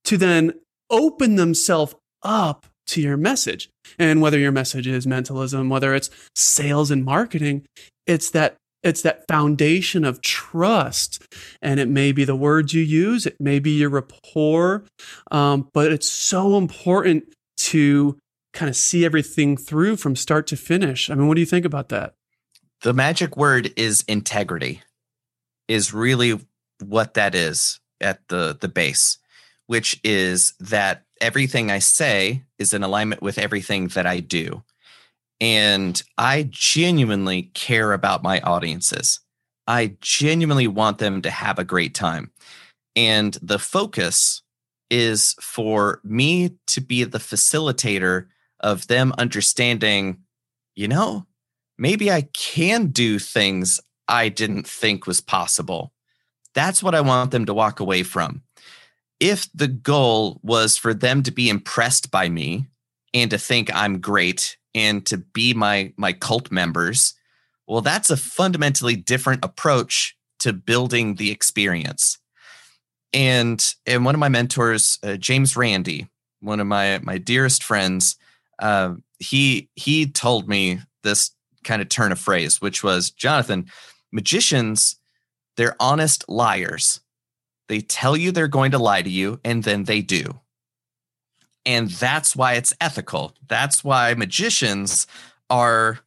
to 0.06 0.18
then 0.18 0.54
open 0.90 1.36
themselves 1.36 1.96
up 2.24 2.66
to 2.92 3.02
your 3.02 3.18
message. 3.18 3.70
And 3.98 4.22
whether 4.22 4.40
your 4.40 4.52
message 4.52 4.88
is 4.88 5.08
mentalism, 5.08 5.70
whether 5.70 5.94
it's 5.96 6.10
sales 6.36 6.92
and 6.92 7.04
marketing, 7.04 7.66
it's 8.06 8.32
that 8.32 8.58
it's 8.84 9.04
that 9.04 9.28
foundation 9.28 10.04
of 10.04 10.22
trust. 10.22 11.24
And 11.62 11.80
it 11.80 11.88
may 11.88 12.12
be 12.12 12.26
the 12.26 12.36
words 12.36 12.74
you 12.74 12.82
use 12.82 13.26
it 13.26 13.36
may 13.40 13.60
be 13.60 13.72
your 13.72 13.90
rapport 13.90 14.86
um, 15.30 15.70
but 15.74 15.92
it's 15.92 16.10
so 16.10 16.58
important 16.58 17.26
to 17.58 18.18
kind 18.54 18.70
of 18.70 18.76
see 18.76 19.06
everything 19.06 19.56
through 19.56 19.96
from 19.96 20.16
start 20.16 20.48
to 20.48 20.58
finish. 20.58 21.10
I 21.10 21.16
mean 21.16 21.28
what 21.28 21.36
do 21.36 21.42
you 21.42 21.48
think 21.48 21.66
about 21.66 21.90
that? 21.90 22.14
The 22.82 22.94
magic 22.94 23.38
word 23.38 23.72
is 23.76 24.04
integrity 24.08 24.82
is 25.68 25.94
really 25.94 26.40
what 26.84 27.14
that 27.14 27.36
is 27.36 27.80
at 28.02 28.28
the 28.30 28.58
the 28.60 28.68
base 28.68 29.20
which 29.68 30.02
is 30.04 30.54
that 30.60 31.06
everything 31.22 31.72
i 31.72 31.80
say 31.80 32.44
is 32.60 32.74
in 32.74 32.84
alignment 32.84 33.22
with 33.22 33.38
everything 33.38 33.88
that 33.90 34.06
i 34.06 34.20
do 34.20 34.64
and 35.42 36.04
I 36.20 36.48
genuinely 36.52 37.50
care 37.56 37.94
about 37.94 38.22
my 38.22 38.40
audiences. 38.42 39.20
I 39.66 39.98
genuinely 40.00 40.68
want 40.68 41.00
them 41.00 41.24
to 41.24 41.32
have 41.32 41.58
a 41.58 41.64
great 41.64 41.96
time. 41.96 42.32
And 42.96 43.36
the 43.42 43.58
focus 43.58 44.44
is 44.92 45.36
for 45.42 46.00
me 46.04 46.52
to 46.68 46.80
be 46.80 47.04
the 47.04 47.18
facilitator 47.18 48.28
of 48.60 48.86
them 48.86 49.14
understanding, 49.18 50.20
you 50.76 50.88
know, 50.88 51.26
maybe 51.78 52.12
I 52.12 52.22
can 52.34 52.88
do 52.88 53.18
things 53.18 53.80
I 54.08 54.30
didn't 54.30 54.68
think 54.68 55.08
was 55.08 55.22
possible. 55.22 55.92
That's 56.54 56.84
what 56.84 56.94
I 56.94 57.02
want 57.02 57.32
them 57.32 57.46
to 57.46 57.54
walk 57.54 57.80
away 57.80 58.04
from. 58.04 58.44
If 59.22 59.48
the 59.54 59.70
goal 59.70 60.42
was 60.44 60.76
for 60.76 60.94
them 60.94 61.24
to 61.24 61.32
be 61.32 61.48
impressed 61.48 62.12
by 62.12 62.28
me 62.28 62.66
and 63.14 63.32
to 63.32 63.38
think 63.38 63.74
I'm 63.74 64.02
great 64.02 64.58
and 64.76 65.06
to 65.06 65.18
be 65.18 65.54
my 65.54 65.94
my 65.96 66.12
cult 66.12 66.52
members 66.52 67.14
well 67.68 67.82
that's 67.82 68.10
a 68.10 68.18
fundamentally 68.18 68.96
different 68.96 69.46
approach 69.46 70.18
to 70.40 70.52
building 70.52 71.16
the 71.16 71.32
experience. 71.32 72.18
And 73.14 73.64
and 73.86 74.04
one 74.04 74.16
of 74.16 74.20
my 74.20 74.30
mentors 74.30 74.98
uh, 75.04 75.18
james 75.18 75.56
Randi, 75.56 76.08
one 76.40 76.60
of 76.60 76.68
my 76.68 77.00
my 77.04 77.18
dearest 77.18 77.64
friends 77.64 78.18
uh, 78.60 78.96
he 79.20 79.70
he 79.76 80.08
told 80.08 80.48
me 80.48 80.80
this 81.04 81.32
kind 81.64 81.82
of 81.82 81.90
turn 81.90 82.12
of 82.12 82.20
phrase 82.20 82.60
which 82.60 82.84
was 82.84 83.12
jonathan 83.12 83.66
magicians 84.12 84.98
they're 85.58 85.76
honest 85.80 86.28
liars 86.28 87.02
they 87.72 87.80
tell 87.80 88.18
you 88.18 88.34
they're 88.34 88.50
going 88.50 88.72
to 88.72 88.78
lie 88.78 89.02
to 89.02 89.10
you 89.10 89.40
and 89.46 89.64
then 89.64 89.86
they 89.86 90.02
do. 90.02 90.42
And 91.66 91.90
that's 91.90 92.36
why 92.36 92.56
it's 92.56 92.74
ethical. 92.82 93.34
That's 93.48 93.82
why 93.82 94.14
magicians 94.14 95.08
are 95.50 96.00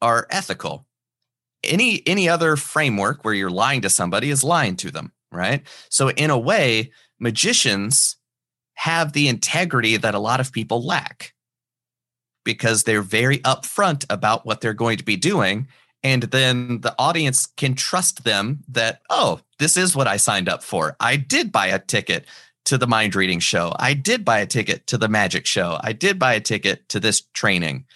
are 0.00 0.28
ethical. 0.30 0.86
Any 1.64 2.06
any 2.06 2.28
other 2.28 2.54
framework 2.54 3.24
where 3.24 3.34
you're 3.34 3.50
lying 3.50 3.80
to 3.80 3.90
somebody 3.90 4.30
is 4.30 4.44
lying 4.44 4.76
to 4.76 4.92
them 4.92 5.12
right? 5.32 5.66
So 5.88 6.10
in 6.10 6.30
a 6.30 6.38
way 6.38 6.92
magicians 7.18 8.16
have 8.74 9.12
the 9.12 9.26
integrity 9.26 9.96
that 9.96 10.14
a 10.14 10.20
lot 10.20 10.38
of 10.38 10.52
people 10.52 10.86
lack 10.86 11.34
because 12.44 12.84
they're 12.84 13.02
very 13.02 13.38
upfront 13.38 14.06
about 14.08 14.46
what 14.46 14.60
they're 14.60 14.72
going 14.72 14.98
to 14.98 15.04
be 15.04 15.16
doing 15.16 15.66
and 16.06 16.22
then 16.24 16.80
the 16.82 16.94
audience 16.98 17.46
can 17.46 17.74
trust 17.74 18.24
them 18.24 18.62
that 18.68 19.00
oh 19.10 19.40
this 19.58 19.76
is 19.76 19.96
what 19.96 20.06
i 20.06 20.16
signed 20.16 20.48
up 20.48 20.62
for 20.62 20.94
i 21.00 21.16
did 21.16 21.50
buy 21.50 21.66
a 21.66 21.78
ticket 21.78 22.26
to 22.66 22.76
the 22.76 22.86
mind 22.86 23.14
reading 23.14 23.38
show. 23.38 23.72
I 23.78 23.94
did 23.94 24.24
buy 24.24 24.40
a 24.40 24.46
ticket 24.46 24.88
to 24.88 24.98
the 24.98 25.08
magic 25.08 25.46
show. 25.46 25.78
I 25.82 25.92
did 25.92 26.18
buy 26.18 26.34
a 26.34 26.40
ticket 26.40 26.88
to 26.90 27.00
this 27.00 27.22
training. 27.32 27.86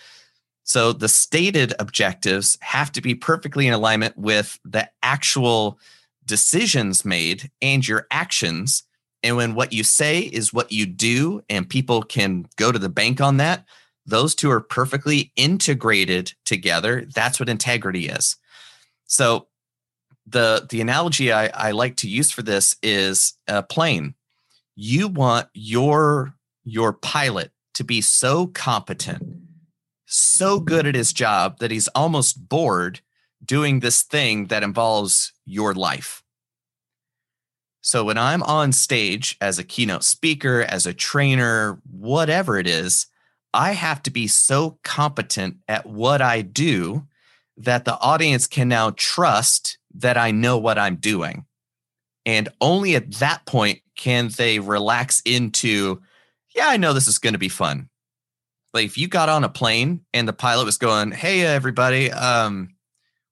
So 0.62 0.92
the 0.92 1.08
stated 1.08 1.74
objectives 1.80 2.56
have 2.60 2.92
to 2.92 3.00
be 3.00 3.16
perfectly 3.16 3.66
in 3.66 3.74
alignment 3.74 4.16
with 4.16 4.60
the 4.64 4.88
actual 5.02 5.80
decisions 6.24 7.04
made 7.04 7.50
and 7.60 7.86
your 7.86 8.06
actions. 8.12 8.84
And 9.24 9.36
when 9.36 9.56
what 9.56 9.72
you 9.72 9.82
say 9.82 10.20
is 10.20 10.52
what 10.52 10.70
you 10.70 10.86
do, 10.86 11.42
and 11.50 11.68
people 11.68 12.02
can 12.02 12.46
go 12.54 12.70
to 12.70 12.78
the 12.78 12.88
bank 12.88 13.20
on 13.20 13.38
that, 13.38 13.64
those 14.10 14.34
two 14.34 14.50
are 14.50 14.60
perfectly 14.60 15.32
integrated 15.36 16.32
together. 16.44 17.06
That's 17.14 17.40
what 17.40 17.48
integrity 17.48 18.08
is. 18.08 18.36
So 19.06 19.46
the 20.26 20.66
the 20.68 20.80
analogy 20.80 21.32
I, 21.32 21.46
I 21.48 21.70
like 21.72 21.96
to 21.96 22.08
use 22.08 22.30
for 22.30 22.42
this 22.42 22.76
is 22.82 23.34
a 23.48 23.62
plane 23.62 24.14
you 24.76 25.08
want 25.08 25.48
your 25.54 26.34
your 26.64 26.92
pilot 26.92 27.50
to 27.74 27.84
be 27.84 28.00
so 28.00 28.46
competent 28.46 29.22
so 30.06 30.60
good 30.60 30.86
at 30.86 30.94
his 30.94 31.12
job 31.12 31.58
that 31.58 31.70
he's 31.70 31.88
almost 31.88 32.48
bored 32.48 33.00
doing 33.44 33.80
this 33.80 34.02
thing 34.02 34.46
that 34.46 34.62
involves 34.62 35.32
your 35.46 35.74
life 35.74 36.22
so 37.80 38.04
when 38.04 38.18
i'm 38.18 38.42
on 38.44 38.72
stage 38.72 39.36
as 39.40 39.58
a 39.58 39.64
keynote 39.64 40.04
speaker 40.04 40.62
as 40.62 40.86
a 40.86 40.94
trainer 40.94 41.80
whatever 41.90 42.58
it 42.58 42.66
is 42.66 43.06
i 43.52 43.72
have 43.72 44.02
to 44.02 44.10
be 44.10 44.26
so 44.26 44.78
competent 44.82 45.56
at 45.68 45.86
what 45.86 46.22
i 46.22 46.42
do 46.42 47.06
that 47.56 47.84
the 47.84 47.98
audience 48.00 48.46
can 48.46 48.68
now 48.68 48.90
trust 48.96 49.78
that 49.94 50.16
i 50.16 50.30
know 50.30 50.56
what 50.56 50.78
i'm 50.78 50.96
doing 50.96 51.44
and 52.26 52.48
only 52.60 52.94
at 52.94 53.10
that 53.14 53.44
point 53.46 53.80
can 54.00 54.30
they 54.38 54.58
relax 54.60 55.20
into, 55.26 56.00
yeah, 56.56 56.68
I 56.68 56.78
know 56.78 56.94
this 56.94 57.06
is 57.06 57.18
going 57.18 57.34
to 57.34 57.38
be 57.38 57.50
fun. 57.50 57.90
Like 58.72 58.86
if 58.86 58.96
you 58.96 59.08
got 59.08 59.28
on 59.28 59.44
a 59.44 59.48
plane 59.50 60.06
and 60.14 60.26
the 60.26 60.32
pilot 60.32 60.64
was 60.64 60.78
going, 60.78 61.12
hey, 61.12 61.42
everybody, 61.42 62.10
um, 62.10 62.70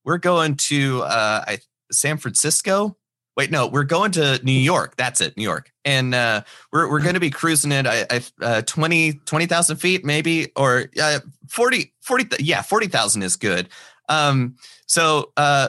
we're 0.05 0.19
going 0.19 0.57
to 0.57 1.05
uh, 1.05 1.57
San 1.91 2.19
Francisco. 2.19 2.98
Wait, 3.39 3.53
no, 3.53 3.69
we're 3.69 3.85
going 3.85 4.11
to 4.11 4.41
New 4.43 4.51
York. 4.51 4.97
That's 4.97 5.21
it, 5.21 5.37
New 5.37 5.45
York. 5.45 5.73
And 5.85 6.13
uh, 6.13 6.43
we're, 6.73 6.91
we're 6.91 7.01
going 7.01 7.15
to 7.15 7.21
be 7.21 7.31
cruising 7.31 7.71
at 7.71 7.87
I, 7.87 8.05
I, 8.11 8.21
uh, 8.43 8.63
20, 8.63 9.13
20,000 9.13 9.77
feet, 9.77 10.05
maybe, 10.05 10.51
or 10.57 10.91
uh, 11.01 11.21
40, 11.49 11.93
40, 12.01 12.43
yeah, 12.45 12.63
40,000 12.63 13.23
is 13.23 13.37
good. 13.37 13.69
Um, 14.09 14.57
so 14.87 15.31
uh, 15.37 15.69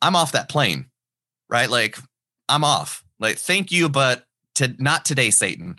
I'm 0.00 0.14
off 0.14 0.30
that 0.30 0.48
plane, 0.48 0.86
right? 1.48 1.68
Like 1.68 1.98
I'm 2.48 2.62
off. 2.62 3.02
Like, 3.18 3.36
thank 3.36 3.72
you, 3.72 3.88
but 3.88 4.26
to 4.54 4.72
not 4.78 5.04
today, 5.04 5.30
Satan. 5.30 5.76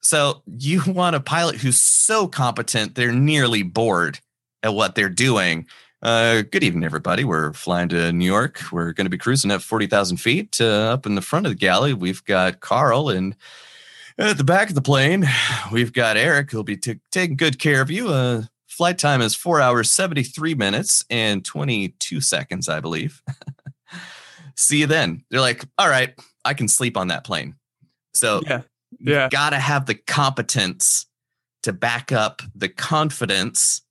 So 0.00 0.42
you 0.46 0.82
want 0.88 1.14
a 1.14 1.20
pilot 1.20 1.54
who's 1.54 1.78
so 1.78 2.26
competent 2.26 2.96
they're 2.96 3.12
nearly 3.12 3.62
bored 3.62 4.18
at 4.64 4.74
what 4.74 4.96
they're 4.96 5.08
doing. 5.08 5.68
Uh, 6.02 6.42
good 6.42 6.64
evening, 6.64 6.82
everybody. 6.82 7.22
We're 7.22 7.52
flying 7.52 7.88
to 7.90 8.10
New 8.10 8.26
York. 8.26 8.60
We're 8.72 8.92
going 8.92 9.04
to 9.04 9.10
be 9.10 9.18
cruising 9.18 9.52
at 9.52 9.62
40,000 9.62 10.16
feet. 10.16 10.60
Uh, 10.60 10.90
up 10.92 11.06
in 11.06 11.14
the 11.14 11.22
front 11.22 11.46
of 11.46 11.52
the 11.52 11.56
galley, 11.56 11.94
we've 11.94 12.24
got 12.24 12.58
Carl, 12.58 13.08
and 13.08 13.36
at 14.18 14.36
the 14.36 14.42
back 14.42 14.68
of 14.68 14.74
the 14.74 14.82
plane, 14.82 15.28
we've 15.72 15.92
got 15.92 16.16
Eric, 16.16 16.50
who'll 16.50 16.64
be 16.64 16.76
t- 16.76 16.98
taking 17.12 17.36
good 17.36 17.60
care 17.60 17.80
of 17.80 17.88
you. 17.88 18.08
Uh, 18.08 18.42
flight 18.66 18.98
time 18.98 19.22
is 19.22 19.36
four 19.36 19.60
hours, 19.60 19.92
73 19.92 20.56
minutes, 20.56 21.04
and 21.08 21.44
22 21.44 22.20
seconds, 22.20 22.68
I 22.68 22.80
believe. 22.80 23.22
see 24.56 24.78
you 24.78 24.88
then. 24.88 25.22
They're 25.30 25.40
like, 25.40 25.64
all 25.78 25.88
right, 25.88 26.18
I 26.44 26.54
can 26.54 26.66
sleep 26.66 26.96
on 26.96 27.08
that 27.08 27.22
plane. 27.22 27.54
So 28.12 28.40
yeah, 28.44 28.62
yeah. 28.98 29.24
you 29.24 29.30
gotta 29.30 29.60
have 29.60 29.86
the 29.86 29.94
competence 29.94 31.06
to 31.62 31.72
back 31.72 32.10
up 32.10 32.42
the 32.56 32.68
confidence 32.68 33.82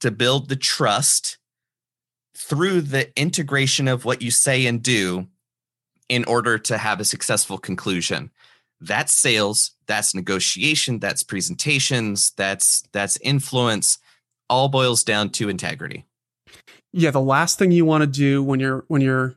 to 0.00 0.10
build 0.10 0.48
the 0.48 0.56
trust 0.56 1.37
through 2.38 2.80
the 2.80 3.10
integration 3.20 3.88
of 3.88 4.04
what 4.04 4.22
you 4.22 4.30
say 4.30 4.66
and 4.66 4.82
do 4.82 5.26
in 6.08 6.24
order 6.24 6.56
to 6.56 6.78
have 6.78 7.00
a 7.00 7.04
successful 7.04 7.58
conclusion. 7.58 8.30
That's 8.80 9.12
sales 9.12 9.72
that's 9.88 10.14
negotiation 10.14 11.00
that's 11.00 11.24
presentations 11.24 12.30
that's 12.36 12.84
that's 12.92 13.18
influence 13.22 13.98
all 14.48 14.68
boils 14.68 15.02
down 15.02 15.30
to 15.30 15.48
integrity. 15.48 16.06
Yeah 16.92 17.10
the 17.10 17.20
last 17.20 17.58
thing 17.58 17.72
you 17.72 17.84
want 17.84 18.02
to 18.02 18.06
do 18.06 18.42
when 18.42 18.60
you're 18.60 18.84
when 18.86 19.02
you're 19.02 19.34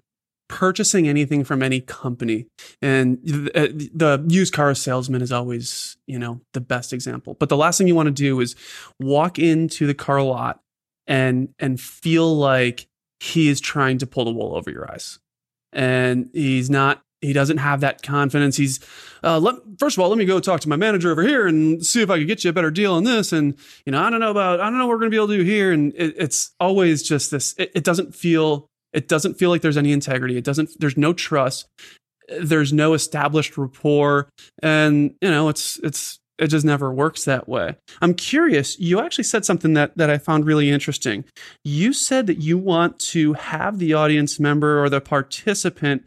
purchasing 0.48 1.08
anything 1.08 1.46
from 1.46 1.64
any 1.64 1.80
company 1.80 2.46
and 2.82 3.18
uh, 3.56 3.70
the, 3.94 4.24
used 4.28 4.54
car 4.54 4.76
salesman 4.76 5.22
is 5.22 5.32
always 5.32 5.98
you 6.06 6.20
know 6.20 6.40
the 6.54 6.62
best 6.62 6.94
example. 6.94 7.36
But 7.40 7.50
the 7.50 7.58
last 7.58 7.80
thing 7.80 7.88
you 7.88 7.96
want 7.96 8.08
to 8.08 8.12
do 8.12 8.40
is 8.42 8.56
walk 9.00 9.40
into 9.40 9.88
the 9.88 9.96
car 9.96 10.22
lot 10.22 10.60
and 11.08 11.50
and 11.58 11.80
feel 11.80 12.38
like 12.38 12.88
he 13.22 13.50
is 13.50 13.62
trying 13.62 13.98
to 13.98 14.08
pull 14.08 14.26
the 14.26 14.32
wool 14.32 14.56
over 14.56 14.70
your 14.72 14.92
eyes 14.92 15.20
and 15.74 16.30
he's 16.34 16.70
not 16.70 17.02
he 17.22 17.34
doesn't 17.34 17.58
have 17.58 17.82
that 17.82 18.02
confidence 18.02 18.58
he's 18.58 18.80
uh, 19.24 19.40
let, 19.40 19.56
first 19.78 19.98
of 19.98 20.02
all 20.02 20.10
let 20.10 20.18
me 20.18 20.26
go 20.26 20.40
talk 20.40 20.60
to 20.60 20.70
my 20.70 20.76
manager 20.76 21.12
over 21.12 21.22
here 21.22 21.48
and 21.48 21.86
see 21.86 22.02
if 22.02 22.10
i 22.10 22.18
could 22.18 22.28
get 22.28 22.44
you 22.44 22.50
a 22.50 22.54
better 22.54 22.72
deal 22.72 22.94
on 22.94 23.04
this 23.04 23.32
and 23.32 23.56
you 23.86 23.92
know 23.92 24.02
i 24.02 24.10
don't 24.10 24.20
know 24.20 24.32
about 24.32 24.60
i 24.60 24.66
don't 24.66 24.78
know 24.78 24.88
what 24.88 24.94
we're 24.94 25.00
going 25.00 25.12
to 25.12 25.16
be 25.16 25.18
able 25.18 25.28
to 25.28 25.38
do 25.38 25.44
here 25.44 25.72
and 25.72 25.94
it, 25.96 26.16
it's 26.18 26.52
always 26.60 27.04
just 27.04 27.32
this 27.32 27.54
it, 27.58 27.72
it 27.76 27.84
doesn't 27.84 28.16
feel 28.16 28.68
it 28.94 29.08
doesn't 29.08 29.36
feel 29.36 29.50
like 29.50 29.62
there's 29.62 29.78
any 29.78 29.92
integrity. 29.92 30.38
It 30.38 30.44
doesn't, 30.44 30.80
there's 30.80 30.98
no 30.98 31.14
trust. 31.14 31.68
There's 32.28 32.74
no 32.74 32.94
established 32.94 33.58
rapport. 33.58 34.30
And, 34.62 35.16
you 35.22 35.30
know, 35.30 35.50
it's, 35.50 35.80
it's, 35.84 36.20
it 36.42 36.48
just 36.48 36.66
never 36.66 36.92
works 36.92 37.24
that 37.26 37.48
way. 37.48 37.76
I'm 38.02 38.16
curious, 38.16 38.78
you 38.80 39.00
actually 39.00 39.24
said 39.26 39.46
something 39.46 39.74
that 39.76 39.96
that 39.96 40.10
I 40.10 40.18
found 40.18 40.46
really 40.46 40.70
interesting. 40.70 41.24
You 41.64 41.94
said 41.94 42.28
that 42.28 42.42
you 42.42 42.58
want 42.58 43.00
to 43.12 43.34
have 43.34 43.78
the 43.78 43.94
audience 43.94 44.40
member 44.40 44.84
or 44.84 44.90
the 44.90 45.00
participant 45.00 46.04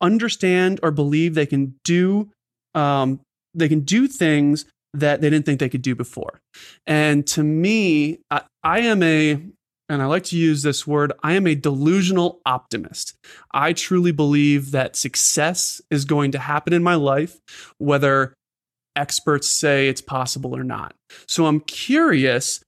understand 0.00 0.80
or 0.82 0.90
believe 0.90 1.34
they 1.34 1.46
can 1.46 1.76
do 1.84 2.30
um, 2.74 3.20
they 3.54 3.68
can 3.68 3.80
do 3.80 4.06
things 4.06 4.66
that 4.92 5.20
they 5.20 5.30
didn't 5.30 5.46
think 5.46 5.60
they 5.60 5.68
could 5.68 5.82
do 5.82 5.94
before. 5.94 6.40
And 6.86 7.26
to 7.28 7.42
me, 7.42 8.18
I, 8.30 8.42
I 8.62 8.80
am 8.80 9.02
a 9.02 9.40
and 9.88 10.02
I 10.02 10.06
like 10.06 10.24
to 10.24 10.36
use 10.36 10.62
this 10.62 10.84
word, 10.86 11.12
I 11.22 11.34
am 11.34 11.46
a 11.46 11.54
delusional 11.54 12.40
optimist. 12.44 13.14
I 13.54 13.72
truly 13.72 14.10
believe 14.10 14.72
that 14.72 14.96
success 14.96 15.80
is 15.90 16.04
going 16.04 16.32
to 16.32 16.40
happen 16.40 16.72
in 16.72 16.82
my 16.82 16.96
life, 16.96 17.38
whether 17.78 18.34
experts 18.96 19.48
say 19.48 19.88
it's 19.88 20.00
possible 20.00 20.56
or 20.56 20.64
not. 20.64 20.94
So 21.28 21.46
I'm 21.46 21.60
curious 21.60 22.62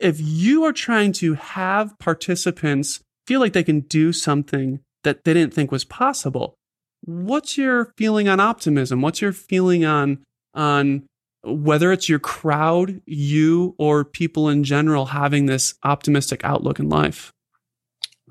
if 0.00 0.20
you 0.20 0.64
are 0.64 0.72
trying 0.72 1.12
to 1.12 1.34
have 1.34 1.98
participants 1.98 3.00
feel 3.26 3.40
like 3.40 3.52
they 3.52 3.62
can 3.62 3.80
do 3.80 4.12
something 4.12 4.80
that 5.02 5.24
they 5.24 5.34
didn't 5.34 5.54
think 5.54 5.70
was 5.70 5.84
possible, 5.84 6.54
what's 7.02 7.56
your 7.56 7.92
feeling 7.96 8.28
on 8.28 8.40
optimism? 8.40 9.02
What's 9.02 9.20
your 9.20 9.32
feeling 9.32 9.84
on 9.84 10.24
on 10.54 11.06
whether 11.42 11.92
it's 11.92 12.08
your 12.08 12.18
crowd, 12.18 13.02
you, 13.04 13.74
or 13.78 14.04
people 14.04 14.48
in 14.48 14.64
general 14.64 15.06
having 15.06 15.46
this 15.46 15.74
optimistic 15.82 16.42
outlook 16.42 16.78
in 16.78 16.88
life? 16.88 17.32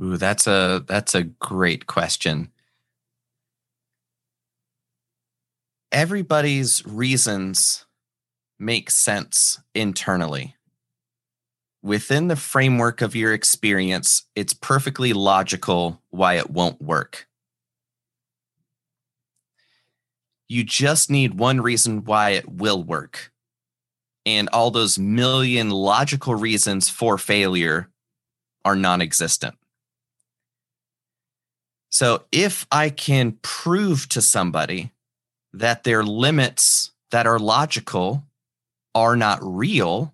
Ooh, 0.01 0.17
that's 0.17 0.47
a 0.47 0.83
that's 0.87 1.13
a 1.15 1.23
great 1.23 1.85
question. 1.87 2.51
Everybody's 5.93 6.83
reasons 6.87 7.85
make 8.57 8.89
sense 8.89 9.59
internally. 9.75 10.55
Within 11.83 12.29
the 12.29 12.35
framework 12.35 13.01
of 13.01 13.15
your 13.15 13.31
experience, 13.31 14.23
it's 14.35 14.53
perfectly 14.53 15.13
logical 15.13 16.01
why 16.09 16.37
it 16.37 16.49
won't 16.49 16.81
work. 16.81 17.27
You 20.49 20.63
just 20.63 21.11
need 21.11 21.37
one 21.37 21.61
reason 21.61 22.05
why 22.05 22.31
it 22.31 22.49
will 22.49 22.83
work. 22.83 23.31
And 24.25 24.49
all 24.49 24.71
those 24.71 24.97
million 24.97 25.69
logical 25.69 26.33
reasons 26.33 26.89
for 26.89 27.19
failure 27.19 27.89
are 28.65 28.75
non 28.75 28.99
existent. 29.01 29.55
So 31.91 32.23
if 32.31 32.65
I 32.71 32.89
can 32.89 33.37
prove 33.43 34.09
to 34.09 34.21
somebody 34.21 34.92
that 35.53 35.83
their 35.83 36.03
limits 36.03 36.91
that 37.11 37.27
are 37.27 37.39
logical 37.39 38.23
are 38.95 39.15
not 39.15 39.39
real, 39.41 40.13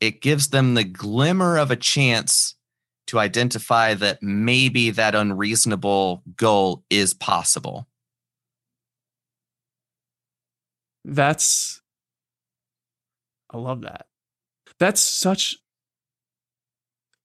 it 0.00 0.20
gives 0.20 0.48
them 0.48 0.74
the 0.74 0.84
glimmer 0.84 1.58
of 1.58 1.70
a 1.70 1.76
chance 1.76 2.54
to 3.06 3.18
identify 3.18 3.94
that 3.94 4.22
maybe 4.22 4.90
that 4.90 5.14
unreasonable 5.14 6.22
goal 6.36 6.82
is 6.90 7.14
possible. 7.14 7.86
That's, 11.04 11.80
I 13.50 13.58
love 13.58 13.82
that. 13.82 14.06
That's 14.78 15.00
such, 15.00 15.56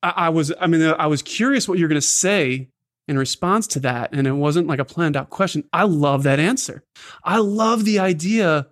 I, 0.03 0.13
I 0.15 0.29
was, 0.29 0.53
I 0.59 0.67
mean, 0.67 0.81
I 0.83 1.07
was 1.07 1.21
curious 1.21 1.67
what 1.67 1.79
you're 1.79 1.89
going 1.89 1.99
to 1.99 2.05
say 2.05 2.69
in 3.11 3.19
response 3.19 3.67
to 3.67 3.79
that. 3.81 4.13
And 4.13 4.25
it 4.25 4.31
wasn't 4.31 4.67
like 4.67 4.79
a 4.79 4.85
planned 4.85 5.17
out 5.17 5.29
question. 5.29 5.65
I 5.73 5.83
love 5.83 6.23
that 6.23 6.39
answer. 6.39 6.85
I 7.25 7.39
love 7.39 7.83
the 7.83 7.99
idea 7.99 8.67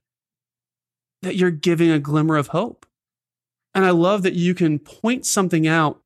that 1.21 1.35
you're 1.35 1.51
giving 1.51 1.91
a 1.91 1.99
glimmer 1.99 2.37
of 2.37 2.47
hope. 2.47 2.85
And 3.75 3.85
I 3.85 3.89
love 3.89 4.23
that 4.23 4.35
you 4.35 4.55
can 4.55 4.79
point 4.79 5.25
something 5.25 5.67
out 5.67 6.01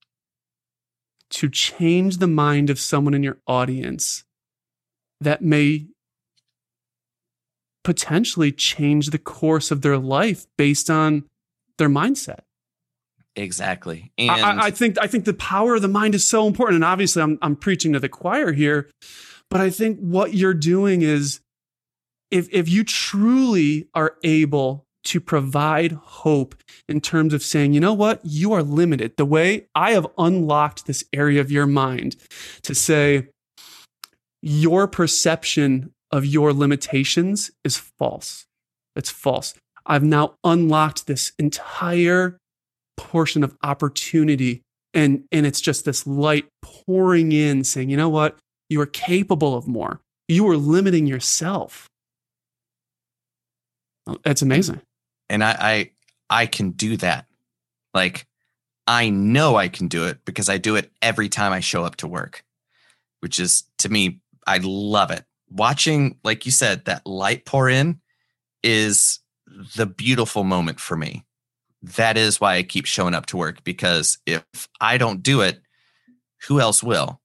to 1.30 1.48
change 1.48 2.18
the 2.18 2.28
mind 2.28 2.72
of 2.72 2.80
someone 2.80 3.14
in 3.14 3.22
your 3.22 3.38
audience 3.46 4.24
that 5.22 5.44
may 5.44 5.86
potentially 7.84 8.52
change 8.52 9.12
the 9.12 9.20
course 9.20 9.70
of 9.70 9.84
their 9.84 10.00
life 10.00 10.48
based 10.58 10.90
on 10.90 11.26
their 11.78 11.90
mindset. 11.90 12.40
Exactly. 13.36 14.12
And 14.18 14.30
I, 14.30 14.66
I, 14.66 14.72
think 14.72 14.98
I 15.02 15.08
think 15.08 15.26
the 15.26 15.34
power 15.34 15.76
of 15.76 15.82
the 15.82 15.88
mind 15.88 16.14
is 16.14 16.26
so 16.26 16.46
important. 16.46 16.76
And 16.76 16.84
obviously 16.84 17.22
I'm 17.22 17.40
I'm 17.42 17.56
preaching 17.56 17.94
to 17.94 18.00
the 18.00 18.10
choir 18.10 18.52
here, 18.52 18.90
but 19.50 19.60
I 19.60 19.70
think 19.70 20.00
what 20.00 20.34
you're 20.34 20.54
doing 20.54 21.02
is 21.02 21.40
if 22.30 22.48
if 22.52 22.70
you 22.70 22.84
truly 22.84 23.88
are 23.96 24.18
able 24.24 24.86
to 25.06 25.20
provide 25.20 25.92
hope 25.92 26.56
in 26.88 27.02
terms 27.02 27.34
of 27.34 27.44
saying, 27.44 27.74
you 27.74 27.80
know 27.80 27.94
what, 27.94 28.22
you 28.24 28.54
are 28.54 28.64
limited. 28.64 29.18
The 29.18 29.26
way 29.26 29.68
I 29.76 29.92
have 29.92 30.08
unlocked 30.18 30.86
this 30.86 31.04
area 31.12 31.42
of 31.42 31.52
your 31.52 31.68
mind 31.68 32.16
to 32.62 32.74
say, 32.74 33.28
your 34.42 34.88
perception 34.88 35.92
of 36.12 36.26
your 36.26 36.54
limitations 36.54 37.52
is 37.64 37.78
false. 37.78 38.46
It's 38.96 39.10
false. 39.10 39.56
I've 39.86 40.04
now 40.04 40.36
unlocked 40.44 41.08
this 41.08 41.34
entire 41.38 42.38
portion 42.98 43.44
of 43.44 43.56
opportunity. 43.64 44.62
And, 44.94 45.24
and 45.32 45.46
it's 45.46 45.62
just 45.62 45.86
this 45.86 46.06
light 46.06 46.46
pouring 46.62 47.32
in 47.32 47.64
saying, 47.64 47.90
you 47.90 47.98
know 47.98 48.10
what? 48.10 48.38
You 48.70 48.80
are 48.82 48.86
capable 48.86 49.56
of 49.56 49.68
more. 49.68 50.02
You 50.28 50.48
are 50.50 50.58
limiting 50.58 51.08
yourself. 51.08 51.90
It's 54.26 54.42
amazing. 54.42 54.82
And 55.30 55.44
I, 55.44 55.56
I, 55.60 55.92
I 56.30 56.46
can 56.46 56.72
do 56.72 56.98
that. 56.98 57.26
Like, 57.94 58.26
I 58.86 59.10
know 59.10 59.56
I 59.56 59.70
can 59.70 59.88
do 59.88 60.06
it 60.06 60.20
because 60.26 60.50
I 60.50 60.58
do 60.58 60.76
it 60.76 60.92
every 61.02 61.30
time 61.30 61.54
I 61.54 61.62
show 61.62 61.84
up 61.84 61.96
to 61.98 62.08
work, 62.08 62.44
which 63.22 63.40
is 63.40 63.64
to 63.80 63.90
me, 63.90 64.20
I 64.46 64.60
love 64.62 65.10
it 65.12 65.26
watching, 65.54 66.18
like 66.24 66.46
you 66.46 66.52
said, 66.52 66.86
that 66.86 67.06
light 67.06 67.46
pour 67.46 67.70
in 67.70 68.02
is 68.64 69.20
the 69.76 69.86
beautiful 69.86 70.44
moment 70.44 70.80
for 70.80 70.98
me. 70.98 71.24
That 71.84 72.18
is 72.18 72.40
why 72.40 72.56
I 72.56 72.64
keep 72.64 72.86
showing 72.86 73.14
up 73.14 73.26
to 73.28 73.38
work 73.38 73.64
because 73.64 74.18
if 74.26 74.44
I 74.80 74.98
don't 74.98 75.22
do 75.22 75.42
it, 75.42 75.62
who 76.48 76.60
else 76.60 76.82
will? 76.82 77.22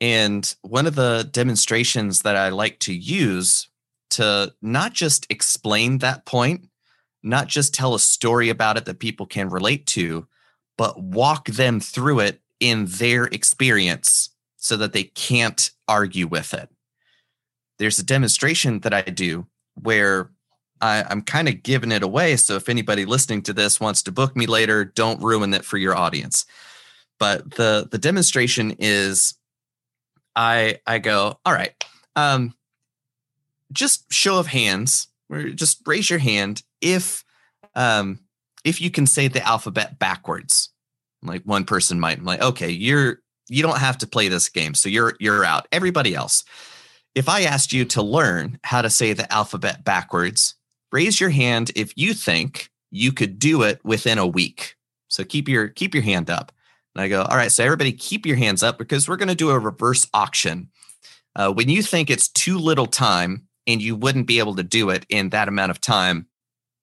And 0.00 0.54
one 0.62 0.86
of 0.86 0.94
the 0.94 1.28
demonstrations 1.30 2.20
that 2.20 2.36
I 2.36 2.48
like 2.48 2.78
to 2.80 2.94
use 2.94 3.68
to 4.10 4.52
not 4.62 4.92
just 4.92 5.26
explain 5.30 5.98
that 5.98 6.24
point, 6.24 6.68
not 7.22 7.46
just 7.46 7.74
tell 7.74 7.94
a 7.94 8.00
story 8.00 8.48
about 8.48 8.76
it 8.76 8.86
that 8.86 8.98
people 8.98 9.26
can 9.26 9.50
relate 9.50 9.86
to, 9.88 10.26
but 10.78 11.00
walk 11.00 11.46
them 11.46 11.78
through 11.80 12.20
it 12.20 12.40
in 12.58 12.86
their 12.86 13.26
experience 13.26 14.30
so 14.56 14.76
that 14.78 14.94
they 14.94 15.04
can't 15.04 15.70
argue 15.86 16.26
with 16.26 16.54
it 16.54 16.70
there's 17.80 17.98
a 17.98 18.04
demonstration 18.04 18.80
that 18.80 18.92
I 18.92 19.00
do 19.00 19.46
where 19.74 20.30
I, 20.80 21.10
am 21.10 21.22
kind 21.22 21.48
of 21.48 21.62
giving 21.62 21.92
it 21.92 22.02
away. 22.02 22.36
So 22.36 22.56
if 22.56 22.68
anybody 22.68 23.04
listening 23.04 23.42
to 23.42 23.52
this 23.52 23.80
wants 23.80 24.02
to 24.02 24.12
book 24.12 24.36
me 24.36 24.46
later, 24.46 24.84
don't 24.84 25.22
ruin 25.22 25.54
it 25.54 25.64
for 25.64 25.76
your 25.76 25.96
audience. 25.96 26.46
But 27.18 27.52
the 27.52 27.86
the 27.90 27.98
demonstration 27.98 28.76
is 28.78 29.34
I 30.34 30.78
I 30.86 30.98
go, 30.98 31.38
all 31.44 31.52
right, 31.52 31.72
um, 32.16 32.54
just 33.72 34.10
show 34.12 34.38
of 34.38 34.46
hands, 34.46 35.08
or 35.28 35.50
just 35.50 35.82
raise 35.86 36.08
your 36.08 36.18
hand 36.18 36.62
if 36.80 37.24
um 37.74 38.20
if 38.64 38.80
you 38.80 38.90
can 38.90 39.06
say 39.06 39.28
the 39.28 39.46
alphabet 39.46 39.98
backwards. 39.98 40.70
Like 41.22 41.42
one 41.42 41.64
person 41.64 42.00
might 42.00 42.18
I'm 42.18 42.24
like, 42.24 42.40
okay, 42.40 42.70
you're 42.70 43.20
you 43.48 43.62
don't 43.62 43.78
have 43.78 43.98
to 43.98 44.06
play 44.06 44.28
this 44.28 44.48
game, 44.48 44.74
so 44.74 44.88
you're 44.88 45.14
you're 45.20 45.44
out. 45.44 45.68
Everybody 45.72 46.14
else 46.14 46.44
if 47.14 47.28
I 47.28 47.42
asked 47.42 47.72
you 47.72 47.84
to 47.86 48.02
learn 48.02 48.58
how 48.62 48.82
to 48.82 48.90
say 48.90 49.12
the 49.12 49.30
alphabet 49.32 49.84
backwards, 49.84 50.54
raise 50.92 51.20
your 51.20 51.30
hand 51.30 51.70
if 51.76 51.92
you 51.96 52.14
think 52.14 52.70
you 52.90 53.12
could 53.12 53.38
do 53.38 53.62
it 53.62 53.80
within 53.84 54.18
a 54.18 54.26
week. 54.26 54.76
So 55.08 55.24
keep 55.24 55.48
your 55.48 55.68
keep 55.68 55.94
your 55.94 56.02
hand 56.04 56.30
up. 56.30 56.52
And 56.94 57.02
I 57.02 57.08
go, 57.08 57.22
all 57.22 57.36
right, 57.36 57.52
so 57.52 57.64
everybody 57.64 57.92
keep 57.92 58.26
your 58.26 58.36
hands 58.36 58.62
up 58.62 58.78
because 58.78 59.08
we're 59.08 59.16
going 59.16 59.28
to 59.28 59.34
do 59.34 59.50
a 59.50 59.58
reverse 59.58 60.06
auction. 60.12 60.68
Uh, 61.36 61.52
when 61.52 61.68
you 61.68 61.82
think 61.82 62.10
it's 62.10 62.28
too 62.28 62.58
little 62.58 62.86
time 62.86 63.46
and 63.66 63.80
you 63.80 63.94
wouldn't 63.94 64.26
be 64.26 64.40
able 64.40 64.56
to 64.56 64.64
do 64.64 64.90
it 64.90 65.06
in 65.08 65.28
that 65.28 65.46
amount 65.46 65.70
of 65.70 65.80
time, 65.80 66.26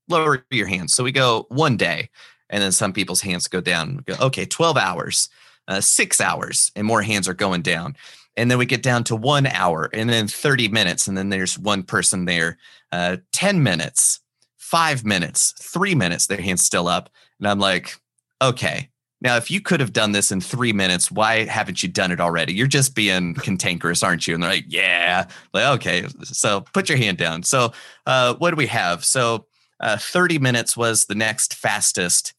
lower 0.07 0.45
your 0.49 0.67
hands. 0.67 0.93
So 0.93 1.03
we 1.03 1.11
go 1.11 1.45
one 1.49 1.75
day, 1.75 2.09
and 2.49 2.63
then 2.63 2.71
some 2.71 2.93
people's 2.93 3.21
hands 3.21 3.49
go 3.49 3.59
down. 3.59 3.97
We 3.97 4.13
go, 4.13 4.25
okay, 4.27 4.45
12 4.45 4.77
hours, 4.77 5.27
uh, 5.67 5.81
six 5.81 6.21
hours, 6.21 6.71
and 6.77 6.87
more 6.87 7.01
hands 7.01 7.27
are 7.27 7.33
going 7.33 7.62
down 7.62 7.97
and 8.37 8.51
then 8.51 8.60
we 8.60 8.65
get 8.65 8.83
down 8.83 9.03
to 9.05 9.15
one 9.15 9.47
hour 9.47 9.89
and 9.91 10.10
then 10.10 10.27
30 10.27 10.69
minutes 10.69 11.08
and 11.08 11.17
then 11.17 11.29
there's 11.29 11.60
one 11.60 11.83
person 11.83 12.25
there 12.25 12.58
uh, 12.92 13.17
10 13.33 13.63
minutes 13.63 14.19
five 14.58 15.06
minutes 15.06 15.54
three 15.62 15.96
minutes 15.96 16.27
their 16.27 16.42
hand's 16.42 16.62
still 16.62 16.88
up. 16.88 17.10
And 17.40 17.48
i'm 17.48 17.60
like 17.60 17.96
okay 18.42 18.90
now 19.21 19.38
if 19.38 19.50
you 19.50 19.62
could 19.62 19.79
have 19.79 19.94
done 19.94 20.12
this 20.12 20.31
in 20.31 20.42
three 20.42 20.73
minutes 20.73 21.10
why 21.10 21.46
haven't 21.46 21.81
you 21.81 21.90
done 21.90 22.12
it 22.12 22.19
already? 22.19 22.54
You're 22.54 22.67
just 22.67 22.96
being 22.96 23.33
cantankerous 23.46 24.04
aren't 24.04 24.27
you? 24.27 24.33
And 24.33 24.44
they're 24.44 24.52
like 24.52 24.65
yeah. 24.67 25.27
Like 25.54 25.75
okay 25.77 26.06
so 26.23 26.62
put 26.73 26.90
your 26.90 26.98
hand 26.98 27.17
down. 27.17 27.44
So 27.44 27.71
uh, 28.06 28.35
what 28.35 28.52
do 28.52 28.56
we 28.58 28.67
have? 28.67 29.06
So 29.06 29.46
uh, 29.79 29.98
30 29.98 30.40
minutes 30.40 30.75
was 30.75 31.06
the 31.06 31.15
next 31.15 31.54
fastest 31.54 32.33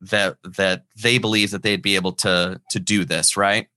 that 0.00 0.36
that 0.44 0.84
they 1.00 1.18
believe 1.18 1.50
that 1.50 1.62
they'd 1.62 1.82
be 1.82 1.96
able 1.96 2.12
to 2.12 2.60
to 2.70 2.80
do 2.80 3.04
this, 3.04 3.36
right? 3.36 3.68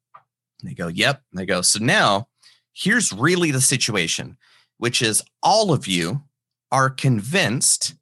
And 0.61 0.69
they 0.69 0.73
go, 0.73 0.87
"Yep." 0.87 1.21
And 1.31 1.39
they 1.39 1.45
go, 1.45 1.61
"So 1.61 1.79
now 1.79 2.27
here's 2.73 3.11
really 3.11 3.51
the 3.51 3.61
situation, 3.61 4.37
which 4.83 5.01
is 5.01 5.23
all 5.41 5.71
of 5.71 5.87
you 5.87 6.21
are 6.69 6.89
convinced 6.89 7.93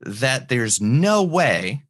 that 0.00 0.50
there's 0.50 0.78
no 0.78 1.22
way 1.22 1.82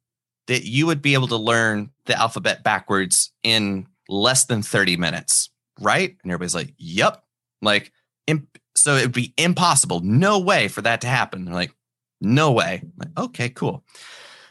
that 0.47 0.65
you 0.65 0.87
would 0.87 1.03
be 1.03 1.15
able 1.15 1.27
to 1.27 1.37
learn 1.37 1.91
the 2.07 2.17
alphabet 2.17 2.63
backwards 2.63 3.33
in 3.43 3.87
less 4.09 4.45
than 4.45 4.63
30 4.63 4.97
minutes, 4.97 5.51
right?" 5.81 6.17
And 6.23 6.31
everybody's 6.31 6.55
like, 6.55 6.75
"Yep." 6.79 7.25
Like, 7.61 7.93
imp- 8.29 8.59
so 8.77 8.97
it'd 8.97 9.13
be 9.13 9.35
impossible. 9.37 10.01
No 10.01 10.39
way 10.39 10.69
for 10.69 10.83
that 10.83 11.01
to 11.01 11.07
happen. 11.09 11.45
They're 11.45 11.55
like, 11.55 11.75
no 12.21 12.53
way. 12.53 12.83
Like, 12.97 13.09
okay, 13.19 13.49
cool. 13.49 13.85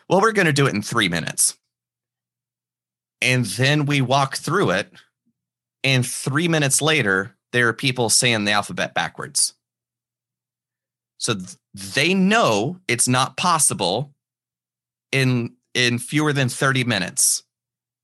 Well, 0.10 0.22
we're 0.22 0.32
going 0.32 0.48
to 0.48 0.54
do 0.54 0.68
it 0.68 0.74
in 0.74 0.82
three 0.82 1.10
minutes. 1.10 1.58
And 3.22 3.46
then 3.46 3.86
we 3.86 4.02
walk 4.02 4.38
through 4.38 4.72
it. 4.72 4.92
And 5.84 6.06
three 6.06 6.48
minutes 6.48 6.82
later, 6.82 7.36
there 7.52 7.68
are 7.68 7.74
people 7.74 8.10
saying 8.10 8.46
the 8.46 8.52
alphabet 8.52 8.94
backwards. 8.94 9.54
So 11.20 11.36
th- 11.36 11.56
they 11.74 12.14
know 12.14 12.80
it's 12.88 13.08
not 13.08 13.38
possible 13.38 14.14
in 15.12 15.56
in 15.76 16.00
fewer 16.00 16.34
than 16.34 16.50
30 16.50 16.84
minutes. 16.84 17.44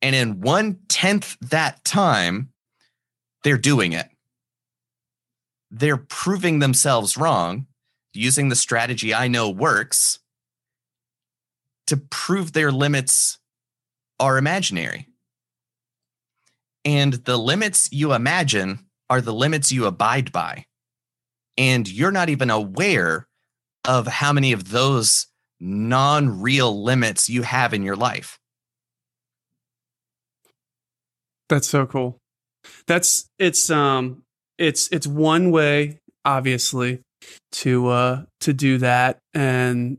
And 0.02 0.16
in 0.16 0.42
one 0.42 0.78
tenth 0.88 1.36
that 1.42 1.84
time, 1.84 2.50
they're 3.44 3.58
doing 3.58 3.94
it. 3.94 4.08
They're 5.72 5.98
proving 5.98 6.60
themselves 6.60 7.18
wrong 7.18 7.66
using 8.14 8.50
the 8.50 8.56
strategy 8.56 9.14
I 9.14 9.28
know 9.28 9.50
works 9.50 10.20
to 11.88 11.98
prove 11.98 12.54
their 12.54 12.72
limits 12.72 13.40
are 14.20 14.38
imaginary. 14.38 15.08
And 16.84 17.14
the 17.14 17.38
limits 17.38 17.90
you 17.92 18.14
imagine 18.14 18.86
are 19.10 19.22
the 19.22 19.34
limits 19.34 19.72
you 19.72 19.86
abide 19.86 20.32
by. 20.32 20.66
And 21.58 21.88
you're 21.88 22.12
not 22.12 22.30
even 22.30 22.50
aware 22.50 23.28
of 23.86 24.08
how 24.08 24.34
many 24.34 24.52
of 24.52 24.72
those 24.72 25.28
non 25.60 26.42
real 26.42 26.84
limits 26.84 27.30
you 27.30 27.44
have 27.44 27.74
in 27.74 27.84
your 27.84 27.96
life. 27.96 28.40
That's 31.50 31.68
so 31.68 31.86
cool. 31.86 32.18
That's 32.88 33.30
it's 33.38 33.70
um 33.70 34.24
it's 34.58 34.90
it's 34.92 35.08
one 35.08 35.52
way 35.52 36.00
obviously 36.24 37.02
to 37.52 37.88
uh 37.88 38.24
to 38.42 38.54
do 38.54 38.80
that 38.80 39.20
and 39.34 39.98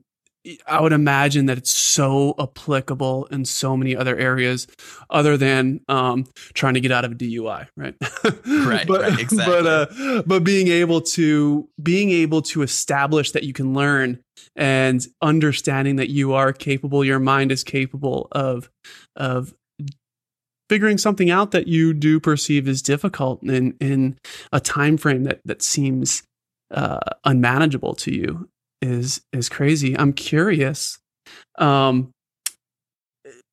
I 0.66 0.80
would 0.80 0.92
imagine 0.92 1.46
that 1.46 1.58
it's 1.58 1.70
so 1.70 2.34
applicable 2.38 3.26
in 3.26 3.44
so 3.44 3.76
many 3.76 3.96
other 3.96 4.16
areas 4.16 4.66
other 5.10 5.36
than 5.36 5.80
um, 5.88 6.26
trying 6.54 6.74
to 6.74 6.80
get 6.80 6.92
out 6.92 7.04
of 7.04 7.12
a 7.12 7.14
DUI, 7.14 7.68
right? 7.76 7.94
right, 8.46 8.86
but, 8.86 9.00
right, 9.00 9.20
exactly. 9.20 9.44
But 9.44 9.66
uh, 9.66 10.22
but 10.26 10.44
being 10.44 10.68
able 10.68 11.00
to 11.02 11.68
being 11.82 12.10
able 12.10 12.42
to 12.42 12.62
establish 12.62 13.32
that 13.32 13.44
you 13.44 13.52
can 13.52 13.74
learn 13.74 14.20
and 14.54 15.04
understanding 15.22 15.96
that 15.96 16.10
you 16.10 16.34
are 16.34 16.52
capable, 16.52 17.04
your 17.04 17.20
mind 17.20 17.52
is 17.52 17.64
capable 17.64 18.28
of 18.32 18.70
of 19.16 19.54
figuring 20.68 20.98
something 20.98 21.30
out 21.30 21.52
that 21.52 21.68
you 21.68 21.94
do 21.94 22.20
perceive 22.20 22.68
as 22.68 22.82
difficult 22.82 23.42
in 23.42 23.76
in 23.80 24.18
a 24.52 24.60
time 24.60 24.96
frame 24.96 25.24
that 25.24 25.40
that 25.44 25.62
seems 25.62 26.22
uh, 26.70 26.98
unmanageable 27.24 27.94
to 27.94 28.12
you 28.12 28.48
is 28.82 29.20
is 29.32 29.48
crazy. 29.48 29.96
I'm 29.98 30.12
curious. 30.12 30.98
Um, 31.58 32.10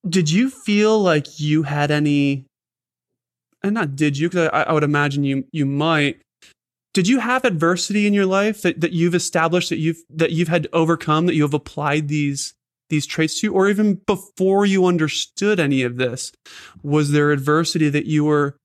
did 0.07 0.29
you 0.29 0.49
feel 0.49 0.99
like 0.99 1.39
you 1.39 1.63
had 1.63 1.91
any? 1.91 2.45
And 3.63 3.73
not 3.75 3.95
did 3.95 4.17
you? 4.17 4.29
Because 4.29 4.49
I, 4.51 4.63
I 4.63 4.73
would 4.73 4.83
imagine 4.83 5.23
you 5.23 5.45
you 5.51 5.65
might. 5.65 6.19
Did 6.93 7.07
you 7.07 7.19
have 7.19 7.43
adversity 7.43 8.05
in 8.05 8.13
your 8.13 8.27
life 8.27 8.61
that, 8.61 8.81
that 8.81 8.91
you've 8.91 9.15
established 9.15 9.69
that 9.69 9.79
you've 9.79 10.03
that 10.09 10.31
you've 10.31 10.47
had 10.47 10.63
to 10.63 10.75
overcome 10.75 11.25
that 11.25 11.35
you 11.35 11.41
have 11.41 11.53
applied 11.53 12.07
these 12.07 12.53
these 12.89 13.05
traits 13.07 13.39
to, 13.39 13.53
or 13.53 13.69
even 13.69 13.95
before 14.05 14.65
you 14.65 14.85
understood 14.85 15.59
any 15.59 15.81
of 15.81 15.97
this, 15.97 16.31
was 16.83 17.11
there 17.11 17.31
adversity 17.31 17.89
that 17.89 18.05
you 18.05 18.23
were 18.25 18.55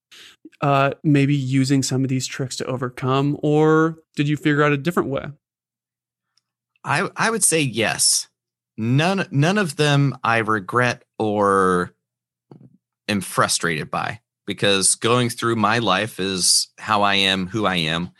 uh, 0.60 0.90
maybe 1.02 1.34
using 1.34 1.82
some 1.82 2.02
of 2.02 2.08
these 2.08 2.26
tricks 2.26 2.56
to 2.56 2.64
overcome, 2.66 3.38
or 3.42 3.98
did 4.16 4.28
you 4.28 4.36
figure 4.36 4.62
out 4.62 4.72
a 4.72 4.76
different 4.76 5.08
way? 5.08 5.28
I 6.84 7.08
I 7.16 7.30
would 7.30 7.44
say 7.44 7.60
yes. 7.60 8.28
None 8.76 9.26
none 9.30 9.58
of 9.58 9.76
them 9.76 10.16
I 10.22 10.38
regret 10.38 11.04
or 11.18 11.94
am 13.08 13.20
frustrated 13.20 13.90
by 13.90 14.20
because 14.46 14.94
going 14.94 15.28
through 15.30 15.56
my 15.56 15.78
life 15.78 16.18
is 16.20 16.68
how 16.78 17.02
I 17.02 17.16
am, 17.16 17.46
who 17.46 17.66
I 17.66 17.76
am, 17.76 18.10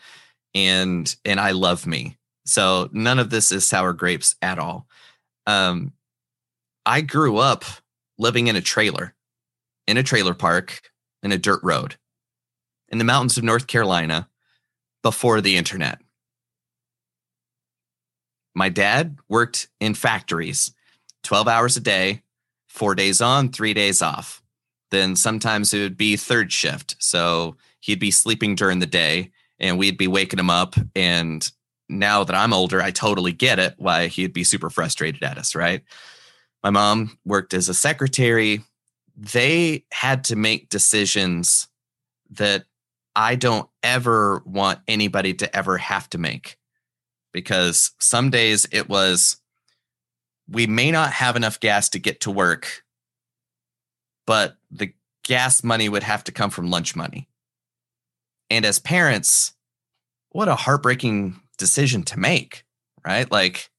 and 0.53 1.13
and 1.25 1.39
I 1.39 1.51
love 1.51 1.87
me. 1.87 2.17
So 2.45 2.89
none 2.91 3.19
of 3.19 3.29
this 3.29 3.51
is 3.51 3.65
sour 3.65 3.93
grapes 3.93 4.35
at 4.41 4.59
all. 4.59 4.87
Um, 5.47 5.93
I 6.85 7.01
grew 7.01 7.37
up 7.37 7.63
living 8.17 8.47
in 8.47 8.55
a 8.55 8.61
trailer, 8.61 9.15
in 9.87 9.97
a 9.97 10.03
trailer 10.03 10.33
park, 10.33 10.91
in 11.23 11.31
a 11.31 11.37
dirt 11.37 11.61
road, 11.63 11.95
in 12.89 12.97
the 12.97 13.03
mountains 13.03 13.37
of 13.37 13.43
North 13.43 13.67
Carolina, 13.67 14.27
before 15.03 15.41
the 15.41 15.55
internet. 15.57 15.99
My 18.55 18.69
dad 18.69 19.17
worked 19.27 19.67
in 19.79 19.93
factories 19.93 20.71
12 21.23 21.47
hours 21.47 21.77
a 21.77 21.81
day, 21.81 22.23
four 22.67 22.95
days 22.95 23.21
on, 23.21 23.49
three 23.49 23.73
days 23.73 24.01
off. 24.01 24.41
Then 24.91 25.15
sometimes 25.15 25.73
it 25.73 25.81
would 25.81 25.97
be 25.97 26.15
third 26.15 26.51
shift. 26.51 26.95
So 26.99 27.57
he'd 27.79 27.99
be 27.99 28.11
sleeping 28.11 28.55
during 28.55 28.79
the 28.79 28.85
day 28.85 29.31
and 29.59 29.77
we'd 29.77 29.97
be 29.97 30.07
waking 30.07 30.39
him 30.39 30.49
up. 30.49 30.75
And 30.95 31.49
now 31.89 32.23
that 32.23 32.35
I'm 32.35 32.53
older, 32.53 32.81
I 32.81 32.91
totally 32.91 33.31
get 33.31 33.59
it 33.59 33.75
why 33.77 34.07
he'd 34.07 34.33
be 34.33 34.43
super 34.43 34.69
frustrated 34.69 35.23
at 35.23 35.37
us, 35.37 35.55
right? 35.55 35.83
My 36.63 36.69
mom 36.69 37.17
worked 37.25 37.53
as 37.53 37.69
a 37.69 37.73
secretary. 37.73 38.63
They 39.15 39.85
had 39.91 40.23
to 40.25 40.35
make 40.35 40.69
decisions 40.69 41.67
that 42.31 42.65
I 43.15 43.35
don't 43.35 43.69
ever 43.83 44.41
want 44.45 44.79
anybody 44.87 45.33
to 45.35 45.55
ever 45.55 45.77
have 45.77 46.09
to 46.11 46.17
make 46.17 46.58
because 47.31 47.91
some 47.99 48.29
days 48.29 48.67
it 48.71 48.89
was 48.89 49.37
we 50.49 50.67
may 50.67 50.91
not 50.91 51.11
have 51.11 51.35
enough 51.35 51.59
gas 51.59 51.89
to 51.89 51.99
get 51.99 52.21
to 52.21 52.31
work, 52.31 52.83
but 54.25 54.57
the 54.71 54.93
gas 55.23 55.63
money 55.63 55.87
would 55.89 56.03
have 56.03 56.23
to 56.23 56.31
come 56.31 56.49
from 56.49 56.71
lunch 56.71 56.95
money. 56.95 57.29
And 58.49 58.65
as 58.65 58.79
parents, 58.79 59.53
what 60.29 60.47
a 60.47 60.55
heartbreaking 60.55 61.39
decision 61.57 62.03
to 62.03 62.19
make, 62.19 62.63
right? 63.05 63.31
Like, 63.31 63.69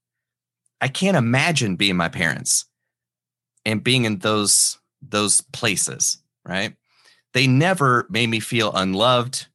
I 0.80 0.88
can't 0.88 1.16
imagine 1.16 1.76
being 1.76 1.96
my 1.96 2.09
parents 2.09 2.66
and 3.64 3.82
being 3.82 4.05
in 4.05 4.18
those 4.18 4.78
those 5.03 5.40
places, 5.40 6.18
right? 6.44 6.74
They 7.32 7.46
never 7.46 8.07
made 8.11 8.28
me 8.28 8.40
feel 8.40 8.72
unloved 8.72 9.46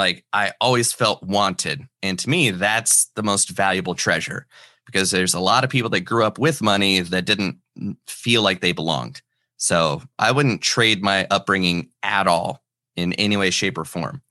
like 0.00 0.24
I 0.32 0.52
always 0.62 0.94
felt 0.94 1.22
wanted. 1.22 1.86
And 2.02 2.18
to 2.20 2.30
me, 2.30 2.50
that's 2.50 3.10
the 3.16 3.22
most 3.22 3.50
valuable 3.50 3.94
treasure 3.94 4.46
because 4.86 5.10
there's 5.10 5.34
a 5.34 5.40
lot 5.40 5.62
of 5.62 5.68
people 5.68 5.90
that 5.90 6.00
grew 6.00 6.24
up 6.24 6.38
with 6.38 6.62
money 6.62 7.00
that 7.00 7.26
didn't 7.26 7.58
feel 8.06 8.40
like 8.40 8.62
they 8.62 8.72
belonged. 8.72 9.20
So 9.58 10.02
I 10.18 10.32
wouldn't 10.32 10.62
trade 10.62 11.02
my 11.02 11.26
upbringing 11.30 11.90
at 12.02 12.26
all 12.26 12.62
in 12.96 13.12
any 13.12 13.36
way, 13.36 13.50
shape, 13.50 13.76
or 13.76 13.84
form. 13.84 14.22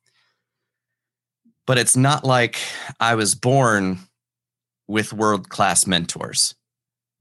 But 1.68 1.78
it's 1.78 1.96
not 1.96 2.24
like 2.24 2.58
I 3.00 3.14
was 3.14 3.36
born 3.36 4.00
with 4.88 5.14
world 5.14 5.50
class 5.50 5.86
mentors, 5.86 6.56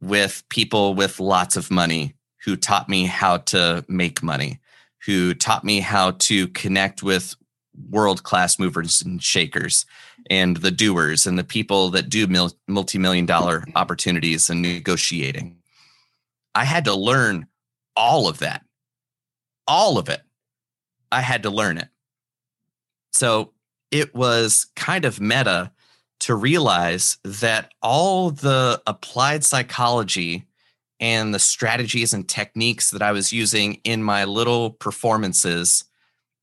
with 0.01 0.43
people 0.49 0.95
with 0.95 1.21
lots 1.21 1.55
of 1.55 1.71
money 1.71 2.15
who 2.47 2.57
taught 2.57 2.89
me 2.89 3.05
how 3.05 3.37
to 3.53 3.85
make 3.89 4.23
money, 4.23 4.59
who 5.05 5.35
taught 5.35 5.65
me 5.65 5.81
how 5.81 6.13
to 6.13 6.49
connect 6.49 7.03
with 7.03 7.37
world 7.91 8.22
class 8.22 8.59
movers 8.59 9.03
and 9.03 9.22
shakers 9.22 9.87
and 10.31 10.59
the 10.59 10.70
doers 10.70 11.26
and 11.26 11.39
the 11.39 11.45
people 11.45 11.91
that 11.91 12.09
do 12.09 12.26
mil- 12.26 12.57
multi-million 12.66 13.26
dollar 13.26 13.64
opportunities 13.74 14.51
and 14.51 14.62
negotiating. 14.62 15.57
I 16.55 16.64
had 16.64 16.85
to 16.87 16.95
learn 16.95 17.47
all 17.97 18.29
of 18.29 18.39
that. 18.39 18.64
All 19.66 19.99
of 19.99 20.09
it. 20.09 20.22
I 21.11 21.20
had 21.20 21.43
to 21.45 21.51
learn 21.51 21.79
it. 21.79 21.89
So 23.12 23.53
it 23.91 24.14
was 24.14 24.66
kind 24.76 25.05
of 25.05 25.20
meta 25.20 25.72
to 26.20 26.35
realize 26.35 27.18
that 27.24 27.72
all 27.83 28.31
the 28.31 28.83
applied 28.87 29.45
psychology 29.45 30.47
and 31.01 31.33
the 31.33 31.39
strategies 31.39 32.12
and 32.12 32.29
techniques 32.29 32.91
that 32.91 33.03
i 33.03 33.12
was 33.12 33.33
using 33.33 33.74
in 33.85 34.03
my 34.03 34.24
little 34.24 34.70
performances 34.70 35.85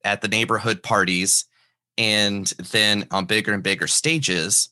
at 0.05 0.21
the 0.21 0.27
neighborhood 0.27 0.81
parties 0.81 1.45
and 1.97 2.47
then 2.71 3.07
on 3.11 3.25
bigger 3.25 3.53
and 3.53 3.63
bigger 3.63 3.87
stages 3.87 4.69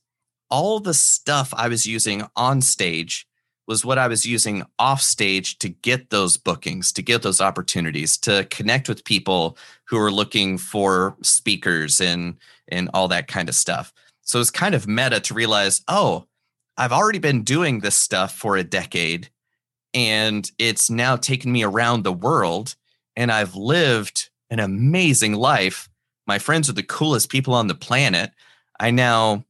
all 0.54 0.80
the 0.80 0.94
stuff 0.94 1.52
I 1.58 1.68
was 1.68 1.88
using 1.88 2.24
on 2.36 2.62
stage 2.62 3.28
was 3.68 3.84
what 3.84 3.98
I 3.98 4.08
was 4.08 4.24
using 4.24 4.64
off 4.78 5.02
stage 5.02 5.58
to 5.60 5.70
get 5.70 6.12
those 6.12 6.38
bookings, 6.38 6.92
to 6.94 7.02
get 7.02 7.24
those 7.24 7.42
opportunities, 7.42 8.18
to 8.20 8.46
connect 8.52 8.88
with 8.88 9.04
people 9.04 9.58
who 9.86 9.98
are 9.98 10.12
looking 10.12 10.60
for 10.60 11.16
speakers 11.24 12.00
and 12.00 12.36
and 12.68 12.90
all 12.94 13.08
that 13.08 13.28
kind 13.28 13.50
of 13.50 13.56
stuff. 13.56 13.92
So 14.22 14.40
it's 14.40 14.52
kind 14.52 14.76
of 14.76 14.88
meta 14.88 15.20
to 15.22 15.34
realize, 15.34 15.82
oh, 15.88 16.28
I've 16.78 16.94
already 16.94 17.20
been 17.20 17.44
doing 17.44 17.80
this 17.80 17.96
stuff 17.96 18.36
for 18.36 18.56
a 18.56 18.64
decade 18.64 19.30
and 19.94 20.50
it's 20.60 20.90
now 20.90 21.16
taken 21.16 21.52
me 21.52 21.64
around 21.64 22.04
the 22.04 22.14
world 22.14 22.76
and 23.16 23.32
I've 23.32 23.56
lived 23.56 24.30
an 24.54 24.60
amazing 24.60 25.34
life. 25.34 25.89
My 26.28 26.39
friends 26.39 26.70
are 26.70 26.74
the 26.74 26.84
coolest 26.84 27.30
people 27.30 27.54
on 27.56 27.68
the 27.68 27.76
planet. 27.76 28.32
I 28.80 28.91
now 28.91 29.43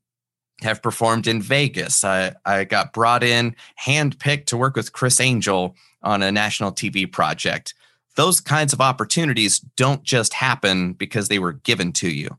have 0.62 0.82
performed 0.82 1.28
in 1.28 1.42
Vegas. 1.42 2.04
I, 2.06 2.34
I 2.46 2.64
got 2.64 2.94
brought 2.94 3.24
in, 3.24 3.56
handpicked 3.86 4.46
to 4.46 4.58
work 4.58 4.76
with 4.76 4.94
Criss 4.94 5.20
Angel 5.20 5.76
on 6.04 6.24
a 6.24 6.32
national 6.32 6.72
TV 6.72 7.12
project. 7.12 7.74
Those 8.16 8.40
kinds 8.40 8.72
of 8.72 8.80
opportunities 8.80 9.60
don't 9.76 10.04
just 10.04 10.34
happen 10.34 10.94
because 10.94 11.28
they 11.28 11.40
were 11.40 11.54
given 11.54 11.92
to 11.94 12.10
you, 12.10 12.38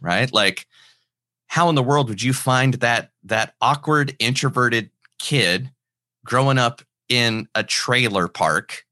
right? 0.00 0.32
Like, 0.32 0.66
how 1.46 1.68
in 1.68 1.74
the 1.74 1.82
world 1.82 2.08
would 2.08 2.22
you 2.22 2.32
find 2.32 2.74
that 2.74 3.10
that 3.24 3.54
awkward 3.60 4.16
introverted 4.18 4.90
kid 5.18 5.70
growing 6.24 6.58
up 6.58 6.82
in 7.08 7.48
a 7.54 7.62
trailer 7.62 8.26
park? 8.26 8.84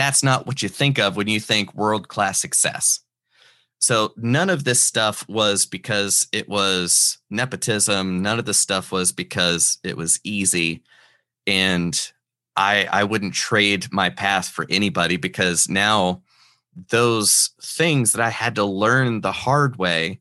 That's 0.00 0.22
not 0.22 0.46
what 0.46 0.62
you 0.62 0.70
think 0.70 0.98
of 0.98 1.18
when 1.18 1.28
you 1.28 1.38
think 1.38 1.74
world 1.74 2.08
class 2.08 2.40
success. 2.40 3.00
So 3.80 4.14
none 4.16 4.48
of 4.48 4.64
this 4.64 4.80
stuff 4.80 5.28
was 5.28 5.66
because 5.66 6.26
it 6.32 6.48
was 6.48 7.18
nepotism. 7.28 8.22
None 8.22 8.38
of 8.38 8.46
this 8.46 8.58
stuff 8.58 8.92
was 8.92 9.12
because 9.12 9.76
it 9.84 9.98
was 9.98 10.18
easy. 10.24 10.82
And 11.46 12.00
I 12.56 12.88
I 12.90 13.04
wouldn't 13.04 13.34
trade 13.34 13.92
my 13.92 14.08
path 14.08 14.48
for 14.48 14.66
anybody 14.70 15.18
because 15.18 15.68
now 15.68 16.22
those 16.88 17.50
things 17.60 18.12
that 18.12 18.22
I 18.22 18.30
had 18.30 18.54
to 18.54 18.64
learn 18.64 19.20
the 19.20 19.32
hard 19.32 19.76
way 19.76 20.20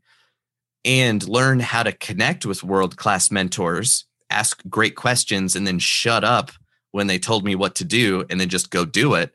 and 0.84 1.26
learn 1.26 1.62
how 1.62 1.84
to 1.84 1.94
connect 1.94 2.46
with 2.46 2.66
world 2.66 2.98
class 2.98 3.32
mentors, 3.32 4.04
ask 4.30 4.62
great 4.68 4.98
questions, 4.98 5.56
and 5.56 5.66
then 5.66 5.80
shut 5.80 6.26
up 6.26 6.52
when 6.92 7.08
they 7.08 7.18
told 7.18 7.46
me 7.46 7.56
what 7.56 7.76
to 7.76 7.86
do 7.86 8.26
and 8.30 8.42
then 8.42 8.50
just 8.50 8.72
go 8.72 8.84
do 8.84 9.14
it 9.14 9.34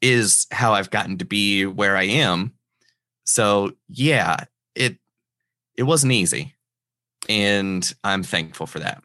is 0.00 0.46
how 0.50 0.72
I've 0.74 0.90
gotten 0.90 1.18
to 1.18 1.24
be 1.24 1.66
where 1.66 1.96
I 1.96 2.04
am 2.04 2.52
so 3.26 3.72
yeah, 3.88 4.36
it 4.74 4.98
it 5.76 5.82
wasn't 5.82 6.12
easy. 6.12 6.54
And 7.28 7.92
I'm 8.04 8.22
thankful 8.22 8.66
for 8.66 8.78
that. 8.78 9.02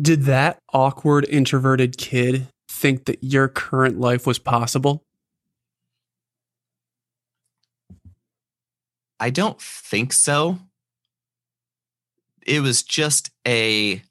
Did 0.00 0.24
that 0.24 0.58
awkward 0.72 1.24
introverted 1.24 1.96
kid 1.96 2.48
think 2.70 3.06
that 3.06 3.24
your 3.24 3.48
current 3.48 3.98
life 3.98 4.26
was 4.26 4.38
possible? 4.38 5.02
I 9.18 9.30
don't 9.30 9.60
think 9.60 10.12
so. 10.12 10.58
It 12.46 12.60
was 12.60 12.82
just 12.82 13.30
a 13.46 14.02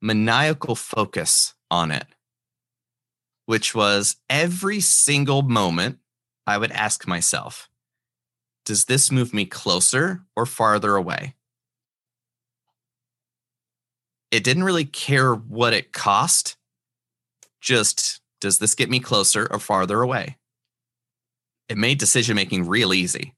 maniacal 0.00 0.74
focus 0.74 1.54
on 1.70 1.90
it, 1.90 2.06
which 3.46 3.74
was 3.74 4.16
every 4.30 4.80
single 4.80 5.42
moment 5.42 5.98
I 6.46 6.58
would 6.58 6.72
ask 6.72 7.06
myself, 7.06 7.68
does 8.64 8.84
this 8.84 9.10
move 9.10 9.34
me 9.34 9.44
closer 9.44 10.22
or 10.36 10.46
farther 10.46 10.96
away? 10.96 11.34
It 14.30 14.44
didn't 14.44 14.64
really 14.64 14.84
care 14.84 15.34
what 15.34 15.74
it 15.74 15.92
cost. 15.92 16.56
Just, 17.60 18.20
does 18.40 18.58
this 18.58 18.74
get 18.74 18.88
me 18.88 18.98
closer 18.98 19.46
or 19.50 19.58
farther 19.58 20.00
away? 20.00 20.38
It 21.68 21.76
made 21.76 21.98
decision 21.98 22.36
making 22.36 22.66
real 22.66 22.94
easy. 22.94 23.34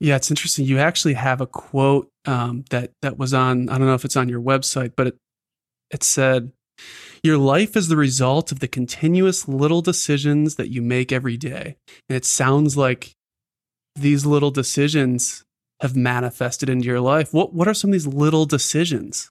Yeah, 0.00 0.16
it's 0.16 0.30
interesting. 0.30 0.64
You 0.64 0.78
actually 0.78 1.14
have 1.14 1.40
a 1.40 1.46
quote 1.46 2.10
um, 2.24 2.64
that 2.70 2.90
that 3.02 3.18
was 3.18 3.32
on. 3.32 3.68
I 3.68 3.78
don't 3.78 3.86
know 3.86 3.94
if 3.94 4.04
it's 4.04 4.16
on 4.16 4.28
your 4.28 4.40
website, 4.40 4.94
but 4.96 5.06
it 5.06 5.16
it 5.90 6.02
said, 6.02 6.50
"Your 7.22 7.38
life 7.38 7.76
is 7.76 7.88
the 7.88 7.96
result 7.96 8.52
of 8.52 8.60
the 8.60 8.68
continuous 8.68 9.46
little 9.46 9.82
decisions 9.82 10.56
that 10.56 10.70
you 10.70 10.82
make 10.82 11.12
every 11.12 11.36
day." 11.36 11.76
And 12.08 12.16
it 12.16 12.24
sounds 12.24 12.76
like 12.76 13.14
these 13.94 14.26
little 14.26 14.50
decisions 14.50 15.44
have 15.80 15.96
manifested 15.96 16.68
into 16.68 16.86
your 16.86 17.00
life. 17.00 17.34
What 17.34 17.52
what 17.52 17.68
are 17.68 17.74
some 17.74 17.90
of 17.90 17.92
these 17.92 18.06
little 18.06 18.46
decisions? 18.46 19.30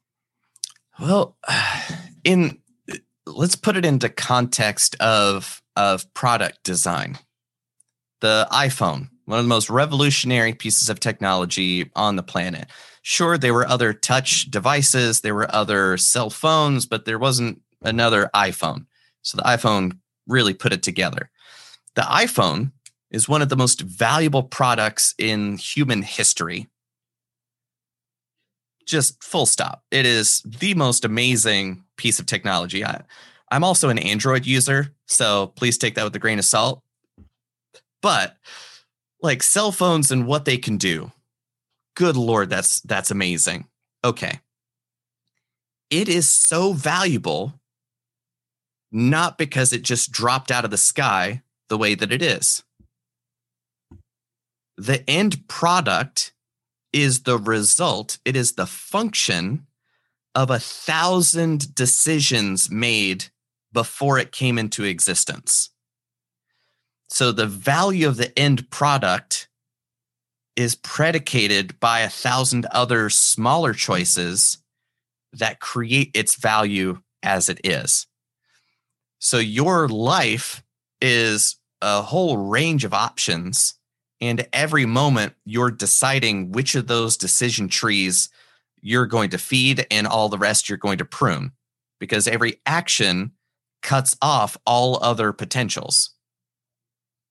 Well, 0.99 1.37
in 2.23 2.59
let's 3.25 3.55
put 3.55 3.77
it 3.77 3.85
into 3.85 4.09
context 4.09 4.95
of 4.99 5.61
of 5.75 6.13
product 6.13 6.63
design. 6.63 7.17
The 8.19 8.47
iPhone, 8.51 9.09
one 9.25 9.39
of 9.39 9.45
the 9.45 9.49
most 9.49 9.69
revolutionary 9.69 10.53
pieces 10.53 10.89
of 10.89 10.99
technology 10.99 11.89
on 11.95 12.17
the 12.17 12.23
planet. 12.23 12.67
Sure, 13.01 13.37
there 13.37 13.53
were 13.53 13.67
other 13.67 13.93
touch 13.93 14.51
devices, 14.51 15.21
there 15.21 15.33
were 15.33 15.53
other 15.53 15.97
cell 15.97 16.29
phones, 16.29 16.85
but 16.85 17.05
there 17.05 17.17
wasn't 17.17 17.61
another 17.81 18.29
iPhone. 18.35 18.85
So 19.21 19.37
the 19.37 19.43
iPhone 19.43 19.99
really 20.27 20.53
put 20.53 20.73
it 20.73 20.83
together. 20.83 21.29
The 21.95 22.01
iPhone 22.01 22.71
is 23.11 23.27
one 23.27 23.41
of 23.41 23.49
the 23.49 23.57
most 23.57 23.81
valuable 23.81 24.43
products 24.43 25.13
in 25.17 25.57
human 25.57 26.01
history. 26.01 26.67
Just 28.85 29.23
full 29.23 29.45
stop. 29.45 29.83
It 29.91 30.05
is 30.05 30.41
the 30.45 30.73
most 30.73 31.05
amazing 31.05 31.83
piece 31.97 32.19
of 32.19 32.25
technology. 32.25 32.83
I, 32.85 33.01
I'm 33.51 33.63
also 33.63 33.89
an 33.89 33.99
Android 33.99 34.45
user, 34.45 34.93
so 35.07 35.47
please 35.55 35.77
take 35.77 35.95
that 35.95 36.03
with 36.03 36.15
a 36.15 36.19
grain 36.19 36.39
of 36.39 36.45
salt. 36.45 36.81
But 38.01 38.37
like 39.21 39.43
cell 39.43 39.71
phones 39.71 40.09
and 40.09 40.25
what 40.25 40.45
they 40.45 40.57
can 40.57 40.77
do, 40.77 41.11
good 41.95 42.15
lord, 42.15 42.49
that's 42.49 42.81
that's 42.81 43.11
amazing. 43.11 43.67
Okay. 44.03 44.39
It 45.89 46.07
is 46.07 46.29
so 46.31 46.73
valuable 46.73 47.60
not 48.91 49.37
because 49.37 49.71
it 49.73 49.83
just 49.83 50.11
dropped 50.11 50.51
out 50.51 50.65
of 50.65 50.71
the 50.71 50.77
sky 50.77 51.41
the 51.69 51.77
way 51.77 51.95
that 51.95 52.11
it 52.11 52.21
is 52.21 52.63
the 54.81 55.07
end 55.07 55.47
product 55.47 56.33
is 56.91 57.23
the 57.23 57.37
result, 57.37 58.17
it 58.25 58.35
is 58.35 58.53
the 58.53 58.65
function 58.65 59.67
of 60.33 60.49
a 60.49 60.59
thousand 60.59 61.75
decisions 61.75 62.71
made 62.71 63.25
before 63.71 64.17
it 64.17 64.31
came 64.31 64.57
into 64.57 64.83
existence. 64.83 65.69
So 67.09 67.31
the 67.31 67.45
value 67.45 68.07
of 68.07 68.17
the 68.17 68.37
end 68.37 68.69
product 68.71 69.49
is 70.55 70.75
predicated 70.75 71.79
by 71.79 71.99
a 71.99 72.09
thousand 72.09 72.65
other 72.71 73.09
smaller 73.09 73.73
choices 73.73 74.57
that 75.33 75.59
create 75.59 76.11
its 76.13 76.35
value 76.35 77.01
as 77.23 77.49
it 77.49 77.59
is. 77.63 78.07
So 79.23 79.37
your 79.37 79.87
life 79.87 80.63
is 80.99 81.55
a 81.79 82.01
whole 82.01 82.37
range 82.37 82.83
of 82.83 82.93
options 82.93 83.75
and 84.19 84.47
every 84.51 84.87
moment 84.87 85.33
you're 85.45 85.69
deciding 85.69 86.51
which 86.51 86.73
of 86.73 86.87
those 86.87 87.17
decision 87.17 87.67
trees 87.69 88.29
you're 88.81 89.05
going 89.05 89.29
to 89.29 89.37
feed 89.37 89.85
and 89.91 90.07
all 90.07 90.27
the 90.27 90.39
rest 90.39 90.67
you're 90.67 90.77
going 90.79 90.97
to 90.97 91.05
prune 91.05 91.51
because 91.99 92.27
every 92.27 92.59
action 92.65 93.31
cuts 93.83 94.17
off 94.23 94.57
all 94.65 94.97
other 95.03 95.31
potentials. 95.31 96.09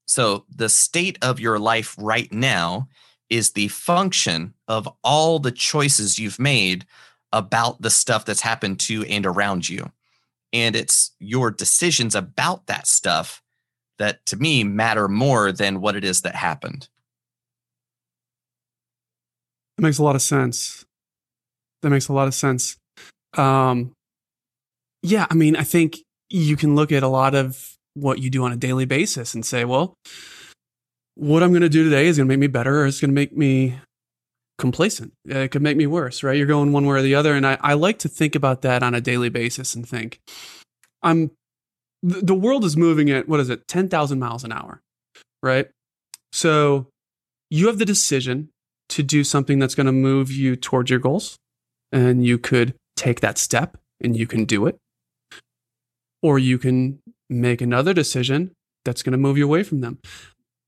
So 0.06 0.44
the 0.48 0.68
state 0.68 1.18
of 1.22 1.40
your 1.40 1.58
life 1.58 1.96
right 1.98 2.32
now 2.32 2.88
is 3.28 3.50
the 3.50 3.66
function 3.66 4.54
of 4.68 4.88
all 5.02 5.40
the 5.40 5.52
choices 5.52 6.20
you've 6.20 6.38
made 6.38 6.86
about 7.32 7.82
the 7.82 7.90
stuff 7.90 8.24
that's 8.24 8.40
happened 8.40 8.78
to 8.80 9.04
and 9.06 9.26
around 9.26 9.68
you. 9.68 9.90
And 10.52 10.74
it's 10.74 11.12
your 11.18 11.50
decisions 11.50 12.14
about 12.14 12.66
that 12.66 12.86
stuff 12.86 13.42
that 13.98 14.24
to 14.26 14.36
me 14.36 14.64
matter 14.64 15.08
more 15.08 15.52
than 15.52 15.80
what 15.80 15.94
it 15.94 16.04
is 16.04 16.22
that 16.22 16.34
happened. 16.34 16.88
That 19.76 19.82
makes 19.82 19.98
a 19.98 20.02
lot 20.02 20.16
of 20.16 20.22
sense. 20.22 20.84
That 21.82 21.90
makes 21.90 22.08
a 22.08 22.12
lot 22.12 22.26
of 22.26 22.34
sense. 22.34 22.76
Um, 23.36 23.92
yeah, 25.02 25.26
I 25.30 25.34
mean, 25.34 25.56
I 25.56 25.62
think 25.62 25.98
you 26.28 26.56
can 26.56 26.74
look 26.74 26.92
at 26.92 27.02
a 27.02 27.08
lot 27.08 27.34
of 27.34 27.76
what 27.94 28.18
you 28.18 28.30
do 28.30 28.44
on 28.44 28.52
a 28.52 28.56
daily 28.56 28.84
basis 28.84 29.34
and 29.34 29.44
say, 29.44 29.64
well, 29.64 29.94
what 31.14 31.42
I'm 31.42 31.50
going 31.50 31.62
to 31.62 31.68
do 31.68 31.84
today 31.84 32.06
is 32.06 32.16
going 32.16 32.26
to 32.26 32.32
make 32.32 32.40
me 32.40 32.46
better 32.46 32.82
or 32.82 32.86
it's 32.86 33.00
going 33.00 33.10
to 33.10 33.14
make 33.14 33.36
me 33.36 33.78
complacent. 34.60 35.12
Uh, 35.28 35.38
it 35.38 35.50
could 35.50 35.62
make 35.62 35.76
me 35.76 35.86
worse, 35.86 36.22
right? 36.22 36.36
You're 36.36 36.46
going 36.46 36.70
one 36.70 36.86
way 36.86 36.98
or 36.98 37.02
the 37.02 37.16
other. 37.16 37.34
And 37.34 37.46
I, 37.46 37.58
I 37.60 37.74
like 37.74 37.98
to 38.00 38.08
think 38.08 38.36
about 38.36 38.62
that 38.62 38.82
on 38.82 38.94
a 38.94 39.00
daily 39.00 39.28
basis 39.28 39.74
and 39.74 39.88
think, 39.88 40.20
I'm 41.02 41.32
the 42.02 42.34
world 42.34 42.64
is 42.64 42.76
moving 42.76 43.10
at 43.10 43.28
what 43.28 43.40
is 43.40 43.50
it 43.50 43.68
10,000 43.68 44.18
miles 44.18 44.42
an 44.42 44.52
hour 44.52 44.80
right 45.42 45.68
so 46.32 46.86
you 47.50 47.66
have 47.66 47.78
the 47.78 47.84
decision 47.84 48.48
to 48.88 49.02
do 49.02 49.22
something 49.22 49.58
that's 49.58 49.74
going 49.74 49.86
to 49.86 49.92
move 49.92 50.30
you 50.30 50.56
towards 50.56 50.90
your 50.90 50.98
goals 50.98 51.36
and 51.92 52.24
you 52.24 52.38
could 52.38 52.74
take 52.96 53.20
that 53.20 53.38
step 53.38 53.76
and 54.00 54.16
you 54.16 54.26
can 54.26 54.44
do 54.44 54.66
it. 54.66 54.76
Or 56.22 56.38
you 56.38 56.58
can 56.58 57.00
make 57.28 57.60
another 57.60 57.94
decision 57.94 58.52
that's 58.84 59.02
going 59.02 59.12
to 59.12 59.18
move 59.18 59.38
you 59.38 59.44
away 59.44 59.62
from 59.62 59.80
them. 59.80 59.98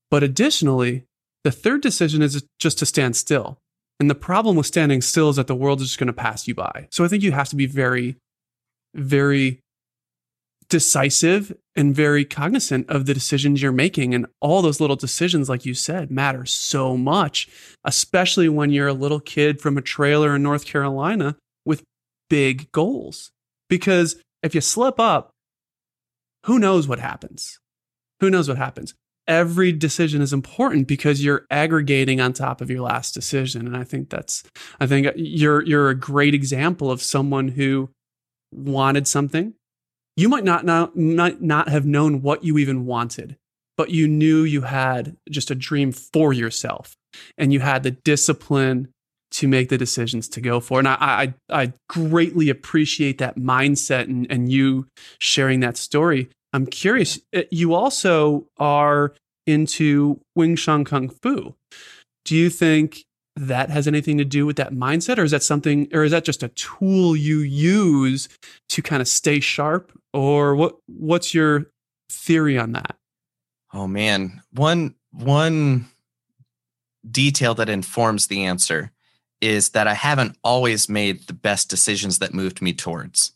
But 0.09 0.23
additionally, 0.23 1.03
the 1.43 1.51
third 1.51 1.81
decision 1.81 2.21
is 2.21 2.43
just 2.59 2.79
to 2.79 2.85
stand 2.85 3.15
still. 3.15 3.57
And 4.03 4.09
the 4.09 4.15
problem 4.15 4.57
with 4.57 4.65
standing 4.65 5.01
still 5.01 5.29
is 5.29 5.37
that 5.37 5.47
the 5.47 5.55
world 5.55 5.79
is 5.79 5.87
just 5.87 5.97
going 5.97 6.07
to 6.07 6.13
pass 6.13 6.45
you 6.45 6.53
by. 6.53 6.89
So 6.91 7.05
I 7.05 7.07
think 7.07 7.23
you 7.23 7.31
have 7.31 7.47
to 7.47 7.55
be 7.55 7.67
very, 7.67 8.17
very 8.93 9.61
decisive 10.67 11.55
and 11.77 11.95
very 11.95 12.25
cognizant 12.25 12.89
of 12.89 13.05
the 13.05 13.13
decisions 13.13 13.61
you're 13.61 13.71
making. 13.71 14.13
And 14.13 14.25
all 14.41 14.61
those 14.61 14.81
little 14.81 14.97
decisions, 14.97 15.47
like 15.47 15.65
you 15.65 15.73
said, 15.73 16.11
matter 16.11 16.45
so 16.45 16.97
much, 16.97 17.47
especially 17.85 18.49
when 18.49 18.71
you're 18.71 18.89
a 18.89 18.93
little 18.93 19.21
kid 19.21 19.61
from 19.61 19.77
a 19.77 19.81
trailer 19.81 20.35
in 20.35 20.43
North 20.43 20.65
Carolina 20.65 21.37
with 21.65 21.85
big 22.29 22.69
goals. 22.73 23.31
Because 23.69 24.17
if 24.41 24.53
you 24.53 24.59
slip 24.59 24.99
up, 24.99 25.31
who 26.45 26.59
knows 26.59 26.89
what 26.89 26.99
happens? 26.99 27.57
Who 28.19 28.29
knows 28.29 28.49
what 28.49 28.57
happens? 28.57 28.95
Every 29.27 29.71
decision 29.71 30.21
is 30.21 30.33
important 30.33 30.87
because 30.87 31.23
you're 31.23 31.45
aggregating 31.49 32.19
on 32.19 32.33
top 32.33 32.59
of 32.59 32.69
your 32.69 32.81
last 32.81 33.13
decision. 33.13 33.65
And 33.65 33.77
I 33.77 33.83
think 33.83 34.09
that's, 34.09 34.43
I 34.79 34.87
think 34.87 35.07
you're, 35.15 35.63
you're 35.63 35.89
a 35.89 35.95
great 35.95 36.33
example 36.33 36.91
of 36.91 37.01
someone 37.01 37.49
who 37.49 37.89
wanted 38.51 39.07
something 39.07 39.53
you 40.15 40.29
might 40.29 40.43
not, 40.43 40.65
not, 40.65 40.95
not, 40.95 41.41
not 41.41 41.69
have 41.69 41.85
known 41.85 42.21
what 42.21 42.43
you 42.43 42.57
even 42.57 42.85
wanted, 42.85 43.35
but 43.77 43.89
you 43.89 44.07
knew 44.07 44.43
you 44.43 44.61
had 44.61 45.17
just 45.29 45.49
a 45.49 45.55
dream 45.55 45.91
for 45.91 46.33
yourself 46.33 46.95
and 47.37 47.51
you 47.51 47.59
had 47.59 47.83
the 47.83 47.91
discipline 47.91 48.89
to 49.31 49.47
make 49.47 49.69
the 49.69 49.77
decisions 49.77 50.29
to 50.29 50.41
go 50.41 50.59
for. 50.59 50.77
And 50.77 50.87
I, 50.87 50.97
I, 50.99 51.33
I 51.49 51.73
greatly 51.89 52.49
appreciate 52.49 53.17
that 53.17 53.37
mindset 53.37 54.03
and, 54.03 54.27
and 54.29 54.51
you 54.51 54.85
sharing 55.19 55.61
that 55.61 55.77
story. 55.77 56.29
I'm 56.53 56.67
curious, 56.67 57.19
uh, 57.35 57.41
you 57.51 57.73
also 57.73 58.47
are 58.57 59.13
into 59.45 60.21
Wing 60.35 60.55
Chun 60.55 60.85
Kung 60.85 61.09
Fu. 61.09 61.55
Do 62.25 62.35
you 62.35 62.49
think 62.49 63.03
that 63.35 63.71
has 63.71 63.87
anything 63.87 64.17
to 64.19 64.25
do 64.25 64.45
with 64.45 64.57
that 64.57 64.71
mindset 64.71 65.17
or 65.17 65.23
is 65.23 65.31
that 65.31 65.43
something 65.43 65.89
or 65.91 66.03
is 66.03 66.11
that 66.11 66.23
just 66.23 66.43
a 66.43 66.49
tool 66.49 67.15
you 67.15 67.39
use 67.39 68.29
to 68.69 68.81
kind 68.81 69.01
of 69.01 69.07
stay 69.07 69.39
sharp 69.39 69.91
or 70.13 70.55
what 70.55 70.77
what's 70.85 71.33
your 71.33 71.65
theory 72.09 72.57
on 72.57 72.73
that? 72.73 72.95
Oh 73.73 73.87
man. 73.87 74.43
One 74.51 74.93
one 75.11 75.87
detail 77.09 77.55
that 77.55 77.69
informs 77.69 78.27
the 78.27 78.45
answer 78.45 78.91
is 79.41 79.71
that 79.71 79.87
i 79.87 79.93
haven't 79.93 80.37
always 80.43 80.87
made 80.87 81.27
the 81.27 81.33
best 81.33 81.69
decisions 81.69 82.19
that 82.19 82.33
moved 82.33 82.61
me 82.61 82.71
towards 82.71 83.32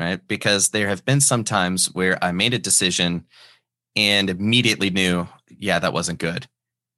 right 0.00 0.26
because 0.26 0.70
there 0.70 0.88
have 0.88 1.04
been 1.04 1.20
some 1.20 1.44
times 1.44 1.86
where 1.94 2.22
i 2.24 2.32
made 2.32 2.54
a 2.54 2.58
decision 2.58 3.24
and 3.94 4.30
immediately 4.30 4.90
knew 4.90 5.28
yeah 5.48 5.78
that 5.78 5.92
wasn't 5.92 6.18
good 6.18 6.48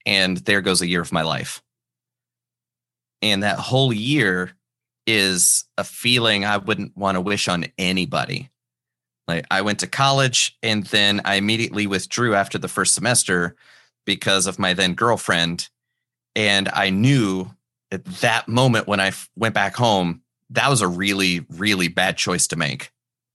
and 0.06 0.38
there 0.38 0.60
goes 0.60 0.80
a 0.80 0.86
year 0.86 1.00
of 1.00 1.12
my 1.12 1.22
life 1.22 1.62
and 3.22 3.42
that 3.42 3.58
whole 3.58 3.92
year 3.92 4.52
is 5.06 5.64
a 5.78 5.84
feeling 5.84 6.44
I 6.44 6.56
wouldn't 6.58 6.96
want 6.96 7.16
to 7.16 7.20
wish 7.20 7.48
on 7.48 7.66
anybody. 7.78 8.50
Like 9.28 9.46
I 9.50 9.62
went 9.62 9.78
to 9.80 9.86
college 9.86 10.56
and 10.62 10.84
then 10.86 11.22
I 11.24 11.36
immediately 11.36 11.86
withdrew 11.86 12.34
after 12.34 12.58
the 12.58 12.68
first 12.68 12.94
semester 12.94 13.56
because 14.04 14.46
of 14.46 14.58
my 14.58 14.74
then 14.74 14.94
girlfriend. 14.94 15.68
And 16.34 16.68
I 16.68 16.90
knew 16.90 17.50
at 17.92 18.04
that 18.04 18.48
moment 18.48 18.88
when 18.88 19.00
I 19.00 19.12
went 19.36 19.54
back 19.54 19.76
home, 19.76 20.22
that 20.52 20.70
was 20.70 20.80
a 20.80 20.88
really, 20.88 21.44
really 21.50 21.88
bad 21.88 22.16
choice 22.16 22.46
to 22.48 22.56
make. 22.56 22.90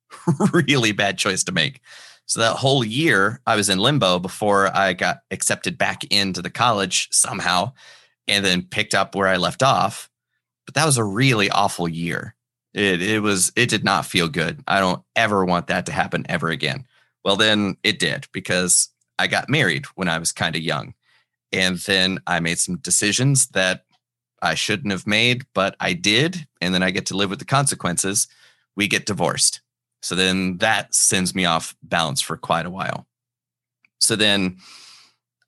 really 0.52 0.92
bad 0.92 1.18
choice 1.18 1.44
to 1.46 1.52
make. 1.52 1.82
So 2.26 2.42
that 2.42 2.58
whole 2.58 2.84
year 2.84 3.42
I 3.46 3.56
was 3.56 3.70
in 3.70 3.80
limbo 3.80 4.20
before 4.20 4.76
I 4.76 4.94
got 4.94 5.20
accepted 5.32 5.78
back 5.78 6.04
into 6.06 6.42
the 6.42 6.50
college 6.50 7.08
somehow 7.12 7.74
and 8.28 8.44
then 8.44 8.64
picked 8.64 8.94
up 8.94 9.16
where 9.16 9.28
I 9.28 9.38
left 9.38 9.64
off. 9.64 10.10
But 10.66 10.76
that 10.76 10.86
was 10.86 10.98
a 10.98 11.04
really 11.04 11.50
awful 11.50 11.88
year. 11.88 12.36
It 12.74 13.02
it 13.02 13.22
was 13.22 13.52
it 13.56 13.70
did 13.70 13.86
not 13.86 14.06
feel 14.06 14.28
good. 14.28 14.62
I 14.68 14.82
don't 14.82 15.02
ever 15.16 15.46
want 15.46 15.68
that 15.68 15.86
to 15.86 15.94
happen 15.94 16.26
ever 16.28 16.50
again. 16.50 16.86
Well, 17.24 17.38
then 17.38 17.78
it 17.84 17.98
did 17.98 18.28
because 18.34 18.90
I 19.18 19.28
got 19.28 19.50
married 19.50 19.86
when 19.96 20.10
I 20.10 20.20
was 20.20 20.32
kind 20.32 20.56
of 20.56 20.62
young. 20.62 20.94
And 21.54 21.78
then 21.78 22.20
I 22.28 22.42
made 22.42 22.60
some 22.60 22.78
decisions 22.78 23.48
that 23.48 23.86
I 24.42 24.56
shouldn't 24.56 24.92
have 24.92 25.08
made, 25.08 25.46
but 25.54 25.76
I 25.80 25.94
did. 25.94 26.48
And 26.62 26.74
then 26.74 26.84
I 26.84 26.92
get 26.92 27.06
to 27.08 27.18
live 27.18 27.30
with 27.30 27.40
the 27.40 27.46
consequences. 27.46 28.28
We 28.76 28.88
get 28.88 29.06
divorced. 29.06 29.62
So 30.02 30.16
then 30.16 30.58
that 30.60 30.94
sends 30.94 31.34
me 31.34 31.46
off 31.46 31.76
balance 31.82 32.22
for 32.22 32.38
quite 32.38 32.66
a 32.66 32.72
while. 32.72 33.08
So 34.00 34.16
then 34.16 34.58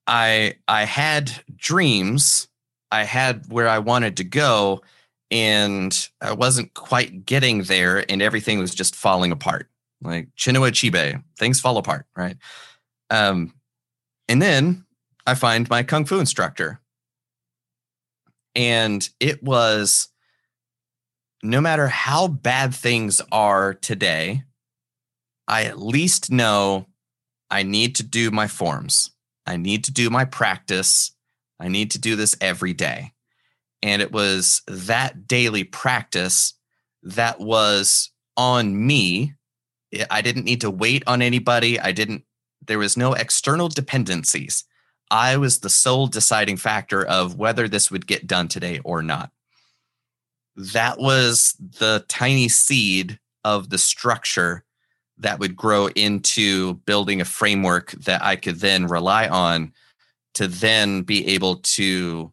I 0.08 0.56
I 0.68 0.86
had 0.86 1.32
dreams 1.56 2.48
I 2.92 3.04
had 3.04 3.46
where 3.50 3.68
I 3.68 3.80
wanted 3.80 4.18
to 4.18 4.24
go 4.24 4.82
and 5.32 6.10
I 6.22 6.34
wasn't 6.34 6.74
quite 6.74 7.26
getting 7.26 7.64
there 7.64 8.10
and 8.12 8.22
everything 8.22 8.60
was 8.60 8.74
just 8.74 8.96
falling 8.96 9.32
apart. 9.32 9.70
Like 10.02 10.30
Chinua 10.36 10.72
Achebe, 10.72 11.24
things 11.38 11.60
fall 11.60 11.78
apart, 11.78 12.06
right? 12.16 12.38
Um, 13.10 13.54
and 14.28 14.42
then 14.42 14.86
I 15.28 15.36
find 15.36 15.70
my 15.70 15.84
kung 15.84 16.06
fu 16.06 16.20
instructor. 16.20 16.80
And 18.56 19.08
it 19.20 19.44
was 19.44 20.10
no 21.42 21.62
matter 21.62 21.88
how 21.88 22.28
bad 22.28 22.74
things 22.74 23.22
are 23.32 23.74
today, 23.74 24.44
I 25.48 25.64
at 25.64 25.80
least 25.80 26.32
know 26.32 26.88
I 27.50 27.64
need 27.64 27.96
to 27.96 28.04
do 28.04 28.32
my 28.32 28.48
forms. 28.48 29.12
I 29.46 29.58
need 29.58 29.84
to 29.86 29.92
do 29.92 30.10
my 30.10 30.26
practice. 30.26 31.12
I 31.60 31.68
need 31.68 31.92
to 31.92 32.00
do 32.00 32.16
this 32.16 32.36
every 32.40 32.74
day. 32.74 33.14
And 33.82 34.02
it 34.02 34.12
was 34.12 34.62
that 34.68 35.28
daily 35.28 35.64
practice 35.64 36.54
that 37.02 37.40
was 37.40 38.12
on 38.36 38.86
me. 38.86 39.34
I 40.12 40.22
didn't 40.22 40.46
need 40.46 40.62
to 40.62 40.70
wait 40.70 41.04
on 41.08 41.22
anybody. 41.22 41.80
I 41.80 41.94
didn't, 41.94 42.24
there 42.68 42.78
was 42.78 42.98
no 42.98 43.14
external 43.14 43.70
dependencies. 43.70 44.66
I 45.12 45.38
was 45.38 45.60
the 45.60 45.70
sole 45.70 46.08
deciding 46.08 46.58
factor 46.58 47.04
of 47.04 47.36
whether 47.36 47.68
this 47.68 47.90
would 47.90 48.08
get 48.08 48.28
done 48.28 48.48
today 48.48 48.80
or 48.84 49.02
not. 49.02 49.32
That 50.56 51.00
was 51.00 51.56
the 51.60 52.06
tiny 52.08 52.50
seed 52.50 53.20
of 53.44 53.70
the 53.70 53.78
structure 53.78 54.64
that 55.18 55.40
would 55.40 55.56
grow 55.56 55.88
into 55.88 56.76
building 56.86 57.22
a 57.22 57.26
framework 57.26 57.92
that 57.92 58.24
I 58.24 58.36
could 58.36 58.58
then 58.58 58.88
rely 58.88 59.28
on 59.28 59.74
to 60.36 60.48
then 60.48 61.02
be 61.02 61.28
able 61.28 61.58
to 61.58 62.32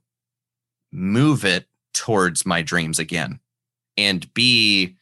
move 0.93 1.45
it 1.45 1.67
towards 1.95 2.47
my 2.47 2.63
dreams 2.63 2.99
again 2.99 3.41
and 3.97 4.33
be 4.35 4.97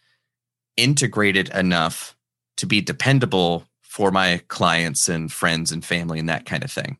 integrated 0.77 1.49
enough 1.51 2.16
to 2.57 2.66
be 2.66 2.81
dependable 2.81 3.66
for 3.83 4.11
my 4.11 4.41
clients 4.49 5.09
and 5.09 5.33
friends 5.33 5.72
and 5.72 5.85
family 5.85 6.18
and 6.18 6.29
that 6.29 6.47
kind 6.47 6.64
of 6.64 6.70
thing. 6.70 6.99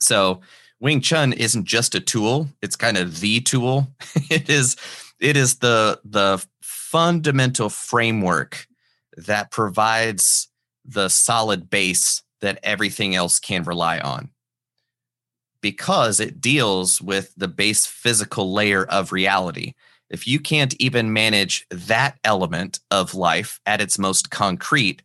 So 0.00 0.40
Wing 0.80 1.00
Chun 1.00 1.32
isn't 1.32 1.64
just 1.64 1.94
a 1.94 2.00
tool, 2.00 2.48
it's 2.62 2.76
kind 2.76 2.96
of 2.96 3.20
the 3.20 3.40
tool. 3.40 3.88
it 4.30 4.48
is 4.48 4.76
it 5.20 5.36
is 5.36 5.58
the 5.58 6.00
the 6.04 6.44
fundamental 6.62 7.68
framework 7.68 8.66
that 9.16 9.50
provides 9.50 10.48
the 10.84 11.08
solid 11.08 11.70
base 11.70 12.22
that 12.40 12.58
everything 12.62 13.14
else 13.14 13.38
can 13.38 13.62
rely 13.62 13.98
on 13.98 14.30
because 15.64 16.20
it 16.20 16.42
deals 16.42 17.00
with 17.00 17.32
the 17.38 17.48
base 17.48 17.86
physical 17.86 18.52
layer 18.52 18.84
of 18.84 19.12
reality. 19.12 19.72
If 20.10 20.28
you 20.28 20.38
can't 20.38 20.74
even 20.78 21.14
manage 21.14 21.66
that 21.70 22.18
element 22.22 22.80
of 22.90 23.14
life 23.14 23.60
at 23.64 23.80
its 23.80 23.98
most 23.98 24.30
concrete, 24.30 25.02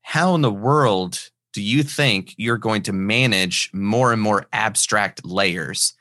how 0.00 0.34
in 0.34 0.40
the 0.40 0.50
world 0.50 1.28
do 1.56 1.62
you 1.62 1.82
think 1.82 2.34
you're 2.36 2.58
going 2.58 2.82
to 2.82 2.92
manage 2.92 3.70
more 3.72 4.12
and 4.12 4.20
more 4.20 4.44
abstract 4.52 5.24
layers 5.24 5.94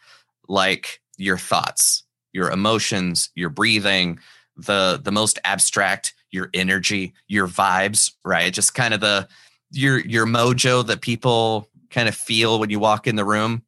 like 0.50 1.00
your 1.18 1.38
thoughts, 1.38 2.04
your 2.34 2.52
emotions, 2.52 3.30
your 3.36 3.50
breathing, 3.50 4.20
the 4.58 5.00
the 5.02 5.14
most 5.14 5.40
abstract, 5.46 6.14
your 6.32 6.50
energy, 6.54 7.14
your 7.30 7.48
vibes, 7.48 8.12
right? 8.26 8.54
Just 8.54 8.76
kind 8.76 8.94
of 8.94 9.00
the 9.00 9.30
your 9.72 10.00
your 10.00 10.26
mojo 10.26 10.86
that 10.86 11.00
people 11.00 11.70
kind 11.90 12.10
of 12.10 12.16
feel 12.16 12.60
when 12.60 12.70
you 12.70 12.80
walk 12.80 13.08
in 13.08 13.16
the 13.16 13.24
room 13.24 13.64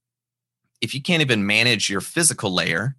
if 0.81 0.93
you 0.93 1.01
can't 1.01 1.21
even 1.21 1.45
manage 1.45 1.89
your 1.89 2.01
physical 2.01 2.53
layer, 2.53 2.95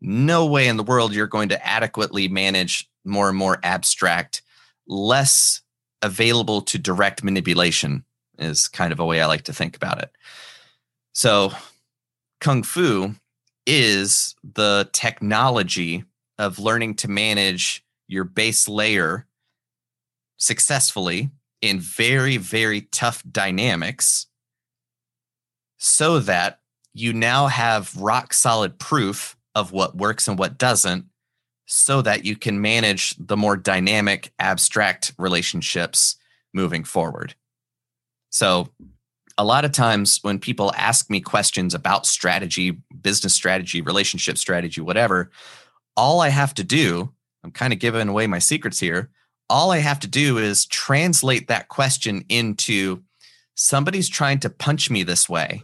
no 0.00 0.46
way 0.46 0.68
in 0.68 0.76
the 0.76 0.82
world 0.82 1.14
you're 1.14 1.26
going 1.26 1.48
to 1.50 1.66
adequately 1.66 2.28
manage 2.28 2.88
more 3.04 3.28
and 3.28 3.38
more 3.38 3.58
abstract, 3.62 4.42
less 4.86 5.60
available 6.02 6.60
to 6.62 6.78
direct 6.78 7.22
manipulation, 7.22 8.04
is 8.38 8.68
kind 8.68 8.92
of 8.92 9.00
a 9.00 9.04
way 9.04 9.20
I 9.20 9.26
like 9.26 9.44
to 9.44 9.52
think 9.52 9.76
about 9.76 10.02
it. 10.02 10.10
So, 11.12 11.52
Kung 12.40 12.62
Fu 12.62 13.14
is 13.66 14.34
the 14.44 14.88
technology 14.92 16.04
of 16.38 16.58
learning 16.58 16.94
to 16.96 17.08
manage 17.08 17.84
your 18.06 18.24
base 18.24 18.68
layer 18.68 19.26
successfully 20.36 21.30
in 21.62 21.80
very, 21.80 22.36
very 22.36 22.82
tough 22.82 23.22
dynamics 23.30 24.26
so 25.78 26.18
that 26.20 26.60
you 26.92 27.12
now 27.12 27.46
have 27.46 27.96
rock 27.96 28.32
solid 28.32 28.78
proof 28.78 29.36
of 29.54 29.72
what 29.72 29.96
works 29.96 30.28
and 30.28 30.38
what 30.38 30.58
doesn't 30.58 31.06
so 31.66 32.00
that 32.02 32.24
you 32.24 32.36
can 32.36 32.60
manage 32.60 33.14
the 33.18 33.36
more 33.36 33.56
dynamic 33.56 34.32
abstract 34.38 35.12
relationships 35.18 36.16
moving 36.54 36.84
forward. 36.84 37.34
So, 38.36 38.68
a 39.38 39.44
lot 39.44 39.64
of 39.64 39.72
times 39.72 40.18
when 40.20 40.38
people 40.38 40.70
ask 40.76 41.08
me 41.08 41.22
questions 41.22 41.72
about 41.72 42.04
strategy, 42.04 42.72
business 43.00 43.32
strategy, 43.32 43.80
relationship 43.80 44.36
strategy, 44.36 44.82
whatever, 44.82 45.30
all 45.96 46.20
I 46.20 46.28
have 46.28 46.52
to 46.56 46.62
do, 46.62 47.14
I'm 47.42 47.50
kind 47.50 47.72
of 47.72 47.78
giving 47.78 48.08
away 48.08 48.26
my 48.26 48.38
secrets 48.38 48.78
here. 48.78 49.08
All 49.48 49.70
I 49.70 49.78
have 49.78 50.00
to 50.00 50.06
do 50.06 50.36
is 50.36 50.66
translate 50.66 51.48
that 51.48 51.68
question 51.68 52.26
into 52.28 53.02
somebody's 53.54 54.10
trying 54.10 54.40
to 54.40 54.50
punch 54.50 54.90
me 54.90 55.02
this 55.02 55.30
way. 55.30 55.62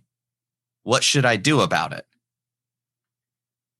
What 0.83 1.05
should 1.05 1.27
I 1.27 1.37
do 1.37 1.61
about 1.61 1.93
it? 1.93 2.07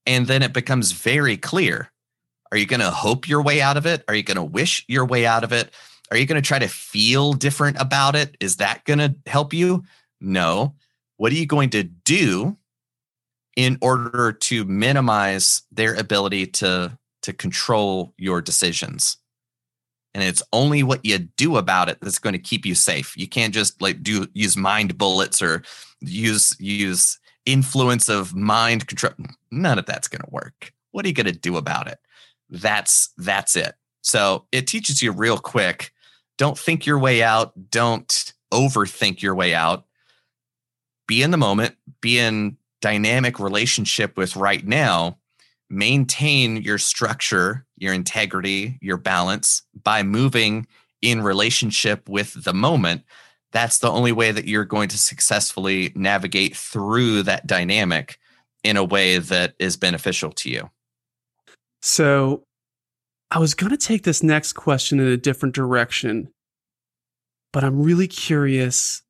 And 0.05 0.27
then 0.27 0.43
it 0.43 0.53
becomes 0.53 0.91
very 0.91 1.35
clear. 1.35 1.91
Are 2.51 2.57
you 2.57 2.67
going 2.67 2.79
to 2.79 2.91
hope 2.91 3.27
your 3.27 3.41
way 3.41 3.59
out 3.59 3.75
of 3.75 3.87
it? 3.87 4.03
Are 4.07 4.13
you 4.13 4.21
going 4.21 4.37
to 4.37 4.43
wish 4.43 4.85
your 4.87 5.05
way 5.05 5.25
out 5.25 5.43
of 5.43 5.51
it? 5.51 5.73
Are 6.13 6.17
you 6.17 6.27
going 6.27 6.39
to 6.39 6.47
try 6.47 6.59
to 6.59 6.67
feel 6.67 7.33
different 7.33 7.77
about 7.79 8.15
it? 8.15 8.37
Is 8.39 8.57
that 8.57 8.85
going 8.85 8.99
to 8.99 9.15
help 9.25 9.51
you? 9.51 9.83
No. 10.21 10.75
What 11.17 11.31
are 11.31 11.35
you 11.35 11.47
going 11.47 11.71
to 11.71 11.81
do 11.81 12.55
in 13.55 13.79
order 13.81 14.31
to 14.31 14.63
minimize 14.65 15.63
their 15.71 15.95
ability 15.95 16.45
to 16.47 16.95
to 17.23 17.33
control 17.33 18.13
your 18.19 18.43
decisions? 18.43 19.17
And 20.13 20.23
it's 20.23 20.43
only 20.53 20.83
what 20.83 21.03
you 21.03 21.17
do 21.17 21.57
about 21.57 21.89
it 21.89 21.97
that's 21.99 22.19
going 22.19 22.33
to 22.33 22.39
keep 22.39 22.63
you 22.63 22.75
safe. 22.75 23.17
You 23.17 23.27
can't 23.27 23.51
just 23.51 23.81
like 23.81 24.03
do 24.03 24.27
use 24.33 24.55
mind 24.55 24.99
bullets 24.99 25.41
or 25.41 25.63
use 25.99 26.55
use 26.59 27.17
influence 27.47 28.07
of 28.07 28.35
mind 28.35 28.85
control. 28.85 29.13
None 29.49 29.79
of 29.79 29.87
that's 29.87 30.09
going 30.09 30.21
to 30.21 30.29
work. 30.29 30.73
What 30.91 31.05
are 31.05 31.07
you 31.07 31.15
going 31.15 31.25
to 31.25 31.31
do 31.31 31.57
about 31.57 31.87
it? 31.87 31.97
That's 32.51 33.11
that's 33.17 33.55
it. 33.55 33.73
So 34.03 34.45
it 34.51 34.67
teaches 34.67 35.01
you 35.01 35.11
real 35.11 35.39
quick. 35.39 35.91
Don't 36.37 36.57
think 36.57 36.85
your 36.85 36.99
way 36.99 37.23
out. 37.23 37.53
Don't 37.69 38.33
overthink 38.51 39.21
your 39.21 39.35
way 39.35 39.53
out. 39.53 39.85
Be 41.07 41.21
in 41.21 41.31
the 41.31 41.37
moment. 41.37 41.75
Be 42.01 42.19
in 42.19 42.57
dynamic 42.81 43.39
relationship 43.39 44.17
with 44.17 44.35
right 44.35 44.65
now. 44.65 45.17
Maintain 45.69 46.57
your 46.57 46.77
structure, 46.77 47.65
your 47.77 47.93
integrity, 47.93 48.77
your 48.81 48.97
balance 48.97 49.63
by 49.83 50.03
moving 50.03 50.67
in 51.01 51.21
relationship 51.21 52.07
with 52.07 52.43
the 52.43 52.53
moment 52.53 53.03
that's 53.53 53.77
the 53.77 53.89
only 53.89 54.11
way 54.11 54.31
that 54.31 54.47
you're 54.47 54.65
going 54.65 54.89
to 54.89 54.97
successfully 54.97 55.93
navigate 55.95 56.57
through 56.57 57.23
that 57.23 57.47
dynamic 57.47 58.19
in 58.63 58.75
a 58.75 58.83
way 58.83 59.19
that 59.19 59.53
is 59.59 59.77
beneficial 59.77 60.31
to 60.31 60.49
you. 60.49 60.69
So, 61.81 62.43
I 63.33 63.39
was 63.39 63.55
going 63.55 63.71
to 63.71 63.77
take 63.77 64.03
this 64.03 64.21
next 64.21 64.53
question 64.53 64.99
in 64.99 65.07
a 65.07 65.17
different 65.17 65.55
direction, 65.55 66.29
but 67.51 67.63
I'm 67.63 67.81
really 67.81 68.07
curious. 68.07 69.01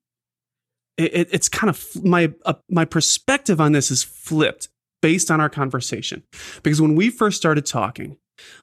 It, 0.98 1.14
it, 1.14 1.30
it's 1.32 1.50
kind 1.50 1.70
of 1.70 1.86
my 2.06 2.32
uh, 2.46 2.54
my 2.70 2.86
perspective 2.86 3.60
on 3.60 3.74
this 3.74 3.92
is 3.92 4.02
flipped 4.02 4.70
based 5.02 5.30
on 5.30 5.42
our 5.42 5.50
conversation 5.50 6.24
because 6.64 6.82
when 6.82 6.96
we 6.96 7.10
first 7.10 7.36
started 7.36 7.66
talking, 7.66 8.16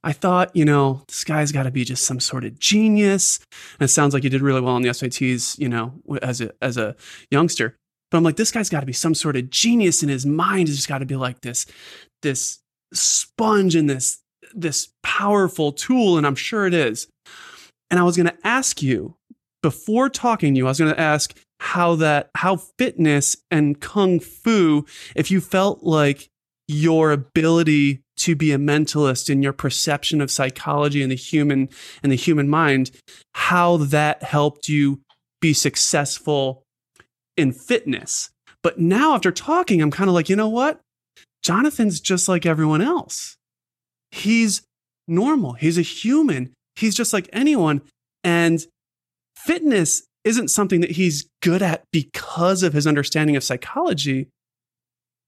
I 0.03 0.13
thought, 0.13 0.55
you 0.57 0.65
know, 0.65 1.03
this 1.09 1.25
guy's 1.25 1.53
got 1.53 1.65
to 1.65 1.71
be 1.71 1.85
just 1.85 2.07
some 2.07 2.21
sort 2.21 2.45
of 2.45 2.59
genius. 2.59 3.39
And 3.79 3.85
it 3.87 3.93
sounds 3.93 4.15
like 4.15 4.25
you 4.25 4.31
did 4.31 4.41
really 4.41 4.63
well 4.63 4.75
on 4.75 4.83
the 4.83 4.89
SATs, 4.89 5.59
you 5.59 5.69
know, 5.69 5.93
as 6.23 6.41
a 6.41 6.53
as 6.63 6.79
a 6.79 6.97
youngster. 7.31 7.77
But 8.11 8.17
I'm 8.17 8.25
like, 8.25 8.37
this 8.37 8.51
guy's 8.51 8.71
got 8.71 8.81
to 8.81 8.87
be 8.87 8.95
some 8.95 9.15
sort 9.15 9.37
of 9.37 9.51
genius 9.51 10.03
in 10.03 10.09
his 10.09 10.25
mind. 10.25 10.69
Has 10.69 10.77
just 10.77 10.89
got 10.89 10.99
to 10.99 11.07
be 11.07 11.17
like 11.17 11.43
this, 11.43 11.67
this 12.23 12.61
sponge 12.95 13.75
and 13.75 13.91
this 13.91 14.21
this 14.55 14.89
powerful 15.03 15.73
tool. 15.73 16.19
And 16.19 16.27
I'm 16.27 16.35
sure 16.35 16.67
it 16.67 16.75
is. 16.75 17.09
And 17.91 17.99
I 17.99 18.05
was 18.05 18.17
going 18.17 18.29
to 18.29 18.47
ask 18.47 18.83
you 18.83 19.17
before 19.63 20.09
talking 20.09 20.55
to 20.55 20.59
you, 20.59 20.67
I 20.67 20.71
was 20.71 20.79
going 20.79 20.95
to 20.95 21.01
ask 21.01 21.37
how 21.61 21.95
that 21.97 22.31
how 22.37 22.57
fitness 22.57 23.37
and 23.51 23.81
kung 23.81 24.19
fu, 24.19 24.87
if 25.15 25.31
you 25.31 25.41
felt 25.41 25.83
like 25.83 26.29
your 26.67 27.11
ability 27.11 28.03
to 28.17 28.35
be 28.37 28.53
a 28.53 28.59
mentalist 28.59 29.29
in 29.29 29.43
your 29.43 29.53
perception 29.53 30.21
of 30.21 30.31
psychology 30.31 31.03
and 31.03 31.11
the 31.11 31.17
human 31.17 31.69
and 32.03 32.13
the 32.13 32.17
human 32.17 32.49
mind, 32.49 32.91
how 33.35 33.77
that 33.77 34.23
helped 34.23 34.69
you 34.69 35.01
be 35.41 35.53
successful 35.53 36.63
in 37.37 37.53
fitness. 37.53 38.31
But 38.63 38.79
now 38.79 39.15
after 39.15 39.33
talking, 39.33 39.81
I'm 39.81 39.91
kind 39.91 40.09
of 40.09 40.15
like, 40.15 40.29
you 40.29 40.37
know 40.37 40.49
what? 40.49 40.81
Jonathan's 41.43 42.01
just 42.01 42.29
like 42.29 42.45
everyone 42.45 42.83
else. 42.83 43.37
He's 44.11 44.63
normal. 45.09 45.55
He's 45.55 45.79
a 45.79 45.83
human. 45.83 46.53
He's 46.77 46.95
just 46.95 47.13
like 47.13 47.29
anyone. 47.33 47.83
And 48.25 48.65
fitness 49.37 50.03
isn't 50.25 50.49
something 50.49 50.81
that 50.81 50.93
he's 50.93 51.29
good 51.43 51.63
at 51.63 51.85
because 51.93 52.63
of 52.63 52.73
his 52.73 52.87
understanding 52.87 53.37
of 53.37 53.45
psychology 53.45 54.29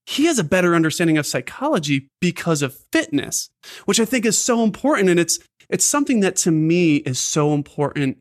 he 0.05 0.25
has 0.25 0.39
a 0.39 0.43
better 0.43 0.75
understanding 0.75 1.17
of 1.17 1.25
psychology 1.25 2.07
because 2.19 2.61
of 2.61 2.77
fitness, 2.91 3.49
which 3.85 3.99
I 3.99 4.05
think 4.05 4.25
is 4.25 4.41
so 4.41 4.63
important. 4.63 5.09
And 5.09 5.19
it's, 5.19 5.39
it's 5.69 5.85
something 5.85 6.19
that 6.21 6.35
to 6.37 6.51
me 6.51 6.97
is 6.97 7.19
so 7.19 7.53
important 7.53 8.17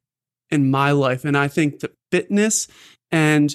in 0.51 0.71
my 0.71 0.93
life. 0.93 1.25
And 1.25 1.37
I 1.37 1.49
think 1.49 1.81
that 1.81 1.93
fitness 2.11 2.69
and 3.11 3.55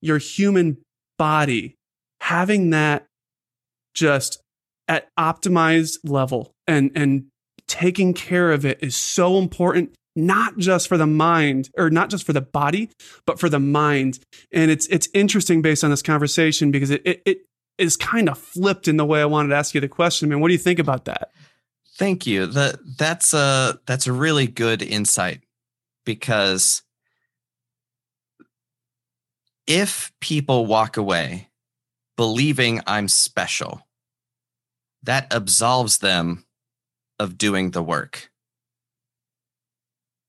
your 0.00 0.18
human 0.18 0.78
body, 1.16 1.74
having 2.20 2.70
that 2.70 3.06
just 3.94 4.40
at 4.90 5.08
optimized 5.18 5.96
level 6.04 6.52
and, 6.66 6.90
and 6.94 7.24
taking 7.66 8.12
care 8.12 8.52
of 8.52 8.66
it 8.66 8.78
is 8.82 8.94
so 8.94 9.38
important 9.38 9.94
not 10.16 10.58
just 10.58 10.88
for 10.88 10.98
the 10.98 11.06
mind 11.06 11.70
or 11.78 11.88
not 11.88 12.10
just 12.10 12.26
for 12.26 12.32
the 12.32 12.40
body 12.40 12.90
but 13.24 13.38
for 13.38 13.48
the 13.48 13.60
mind 13.60 14.18
and 14.52 14.70
it's 14.70 14.86
it's 14.88 15.08
interesting 15.14 15.62
based 15.62 15.84
on 15.84 15.90
this 15.90 16.02
conversation 16.02 16.70
because 16.72 16.90
it 16.90 17.00
it, 17.06 17.22
it 17.24 17.38
is 17.80 17.96
kind 17.96 18.28
of 18.28 18.38
flipped 18.38 18.86
in 18.86 18.98
the 18.98 19.06
way 19.06 19.22
I 19.22 19.24
wanted 19.24 19.48
to 19.48 19.56
ask 19.56 19.74
you 19.74 19.80
the 19.80 19.88
question. 19.88 20.28
I 20.28 20.30
mean, 20.30 20.40
what 20.40 20.48
do 20.48 20.52
you 20.52 20.58
think 20.58 20.78
about 20.78 21.06
that? 21.06 21.30
Thank 21.96 22.26
you. 22.26 22.46
That 22.46 22.78
that's 22.98 23.32
a 23.32 23.80
that's 23.86 24.06
a 24.06 24.12
really 24.12 24.46
good 24.46 24.82
insight 24.82 25.40
because 26.04 26.82
if 29.66 30.12
people 30.20 30.66
walk 30.66 30.96
away 30.96 31.48
believing 32.16 32.80
I'm 32.86 33.08
special, 33.08 33.86
that 35.02 35.32
absolves 35.32 35.98
them 35.98 36.44
of 37.18 37.38
doing 37.38 37.70
the 37.70 37.82
work. 37.82 38.30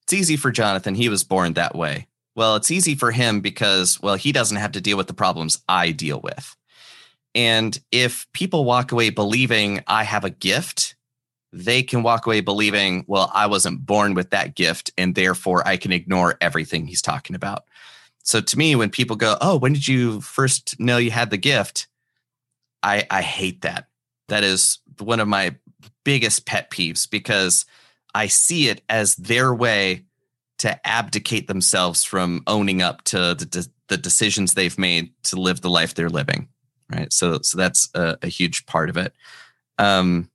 It's 0.04 0.14
easy 0.14 0.38
for 0.38 0.52
Jonathan. 0.52 0.96
He 0.96 1.10
was 1.10 1.24
born 1.24 1.54
that 1.54 1.76
way. 1.76 2.08
Well, 2.36 2.56
it's 2.56 2.72
easy 2.72 2.96
for 2.96 3.12
him 3.12 3.42
because, 3.42 4.02
well, 4.02 4.16
he 4.16 4.32
doesn't 4.32 4.58
have 4.58 4.72
to 4.74 4.82
deal 4.82 4.98
with 4.98 5.08
the 5.08 5.14
problems 5.14 5.62
I 5.68 5.92
deal 5.92 6.20
with. 6.22 6.56
And 7.36 7.80
if 7.92 8.28
people 8.34 8.66
walk 8.66 8.92
away 8.92 9.10
believing 9.10 9.84
I 9.88 10.04
have 10.04 10.26
a 10.26 10.30
gift, 10.30 10.96
they 11.54 11.84
can 11.84 12.04
walk 12.04 12.26
away 12.26 12.42
believing, 12.42 13.04
well, 13.08 13.30
I 13.34 13.48
wasn't 13.48 13.86
born 13.86 14.14
with 14.14 14.30
that 14.30 14.56
gift, 14.56 14.92
and 14.98 15.16
therefore 15.16 15.68
I 15.68 15.78
can 15.78 15.92
ignore 15.92 16.38
everything 16.42 16.88
he's 16.88 17.02
talking 17.02 17.36
about. 17.36 17.66
So 18.24 18.40
to 18.40 18.58
me, 18.58 18.76
when 18.76 18.90
people 18.90 19.16
go, 19.16 19.38
Oh, 19.42 19.58
when 19.58 19.74
did 19.74 19.88
you 19.88 20.22
first 20.22 20.80
know 20.80 20.98
you 20.98 21.12
had 21.12 21.30
the 21.30 21.38
gift? 21.38 21.88
I, 22.84 23.06
I 23.10 23.22
hate 23.22 23.62
that. 23.62 23.88
That 24.32 24.44
is 24.44 24.80
one 25.00 25.20
of 25.20 25.28
my 25.28 25.56
biggest 26.04 26.46
pet 26.46 26.72
peeves 26.72 27.10
because 27.10 27.66
I 28.16 28.28
see 28.28 28.68
it 28.70 28.82
as 28.90 29.16
their 29.16 29.54
way 29.54 30.06
to 30.58 30.88
abdicate 30.88 31.48
themselves 31.48 32.04
from 32.04 32.44
owning 32.48 32.82
up 32.82 33.04
to 33.04 33.36
the, 33.36 33.68
the 33.88 33.98
decisions 33.98 34.54
they've 34.54 34.78
made 34.78 35.12
to 35.24 35.40
live 35.40 35.62
the 35.62 35.70
life 35.70 35.94
they're 35.94 36.10
living 36.10 36.48
right? 36.92 37.12
So 37.12 37.40
so 37.42 37.58
that's 37.58 37.90
a, 37.94 38.18
a 38.22 38.28
huge 38.28 38.66
part 38.66 38.90
of 38.90 38.98
it. 38.98 39.14
Um, 39.78 40.30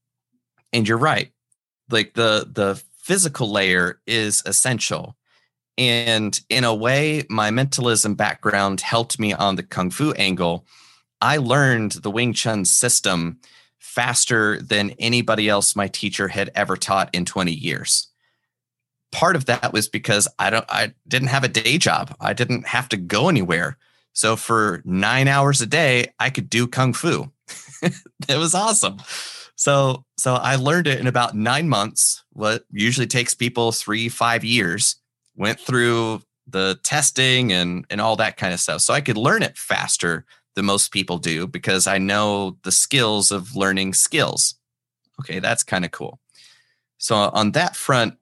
and 0.72 0.88
you're 0.88 0.98
right, 0.98 1.32
like 1.90 2.14
the 2.14 2.48
the 2.50 2.82
physical 2.98 3.50
layer 3.50 4.00
is 4.06 4.42
essential. 4.46 5.16
And 5.78 6.38
in 6.48 6.64
a 6.64 6.74
way, 6.74 7.24
my 7.28 7.50
mentalism 7.50 8.14
background 8.14 8.80
helped 8.80 9.18
me 9.18 9.34
on 9.34 9.56
the 9.56 9.62
kung 9.62 9.90
fu 9.90 10.12
angle. 10.12 10.66
I 11.20 11.36
learned 11.36 11.92
the 11.92 12.10
Wing 12.10 12.32
Chun 12.32 12.64
system 12.64 13.38
faster 13.96 14.60
than 14.60 14.90
anybody 14.98 15.48
else 15.48 15.74
my 15.74 15.88
teacher 15.88 16.28
had 16.28 16.50
ever 16.54 16.76
taught 16.76 17.08
in 17.14 17.24
20 17.24 17.50
years. 17.50 18.08
Part 19.10 19.36
of 19.36 19.46
that 19.46 19.72
was 19.72 19.88
because 19.88 20.28
I 20.38 20.50
don't 20.50 20.66
I 20.68 20.92
didn't 21.08 21.28
have 21.28 21.44
a 21.44 21.48
day 21.48 21.78
job. 21.78 22.14
I 22.20 22.34
didn't 22.34 22.66
have 22.66 22.90
to 22.90 22.98
go 22.98 23.30
anywhere. 23.30 23.78
So 24.12 24.36
for 24.36 24.82
nine 24.84 25.28
hours 25.28 25.62
a 25.62 25.66
day, 25.66 26.12
I 26.18 26.28
could 26.28 26.50
do 26.50 26.66
kung 26.66 26.92
fu. 26.92 27.32
it 27.82 28.36
was 28.36 28.54
awesome. 28.54 28.98
So 29.54 30.04
so 30.18 30.34
I 30.34 30.56
learned 30.56 30.88
it 30.88 31.00
in 31.00 31.06
about 31.06 31.34
nine 31.34 31.66
months, 31.66 32.22
what 32.34 32.64
usually 32.70 33.06
takes 33.06 33.32
people 33.32 33.72
three, 33.72 34.10
five 34.10 34.44
years, 34.44 34.96
went 35.36 35.58
through 35.58 36.20
the 36.46 36.78
testing 36.82 37.50
and 37.50 37.86
and 37.88 38.02
all 38.02 38.16
that 38.16 38.36
kind 38.36 38.52
of 38.52 38.60
stuff. 38.60 38.82
So 38.82 38.92
I 38.92 39.00
could 39.00 39.16
learn 39.16 39.42
it 39.42 39.56
faster 39.56 40.26
than 40.56 40.64
most 40.64 40.90
people 40.90 41.18
do 41.18 41.46
because 41.46 41.86
I 41.86 41.98
know 41.98 42.56
the 42.62 42.72
skills 42.72 43.30
of 43.30 43.54
learning 43.54 43.94
skills. 43.94 44.56
Okay, 45.20 45.38
that's 45.38 45.62
kind 45.62 45.84
of 45.84 45.92
cool. 45.92 46.18
So 46.98 47.14
on 47.14 47.52
that 47.52 47.76
front, 47.76 48.16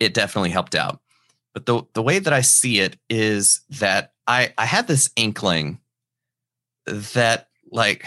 it 0.00 0.14
definitely 0.14 0.50
helped 0.50 0.74
out. 0.74 1.00
But 1.52 1.66
the 1.66 1.82
the 1.92 2.02
way 2.02 2.20
that 2.20 2.32
I 2.32 2.40
see 2.40 2.78
it 2.78 2.96
is 3.10 3.60
that 3.70 4.12
I 4.26 4.54
I 4.56 4.64
had 4.64 4.86
this 4.86 5.10
inkling 5.16 5.80
that 6.86 7.48
like 7.70 8.06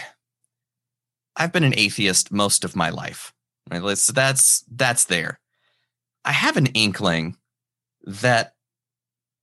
I've 1.36 1.52
been 1.52 1.64
an 1.64 1.78
atheist 1.78 2.32
most 2.32 2.64
of 2.64 2.74
my 2.74 2.88
life. 2.88 3.32
Right? 3.70 3.96
So 3.98 4.12
that's 4.12 4.64
that's 4.70 5.04
there. 5.04 5.38
I 6.24 6.32
have 6.32 6.56
an 6.56 6.66
inkling 6.66 7.36
that 8.04 8.54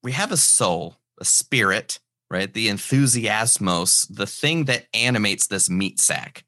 we 0.02 0.14
have 0.14 0.32
a 0.32 0.38
soul, 0.38 0.98
a 1.20 1.26
spirit, 1.26 2.00
right? 2.30 2.54
The 2.54 2.70
enthusiasmos, 2.70 4.08
the 4.10 4.28
thing 4.28 4.66
that 4.66 4.88
animates 4.94 5.48
this 5.48 5.70
meat 5.70 6.00
sack. 6.00 6.44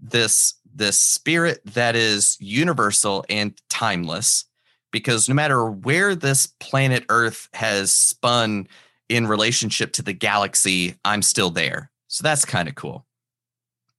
This 0.00 0.54
this 0.74 1.00
spirit 1.00 1.60
that 1.64 1.94
is 1.94 2.36
universal 2.40 3.24
and 3.28 3.58
timeless 3.70 4.44
because 4.90 5.28
no 5.28 5.34
matter 5.34 5.70
where 5.70 6.14
this 6.14 6.46
planet 6.46 7.04
Earth 7.08 7.48
has 7.54 7.92
spun 7.92 8.66
in 9.08 9.26
relationship 9.26 9.92
to 9.92 10.02
the 10.02 10.12
galaxy, 10.12 10.96
I'm 11.04 11.22
still 11.22 11.50
there. 11.50 11.90
So 12.08 12.22
that's 12.22 12.44
kind 12.44 12.68
of 12.68 12.74
cool. 12.74 13.06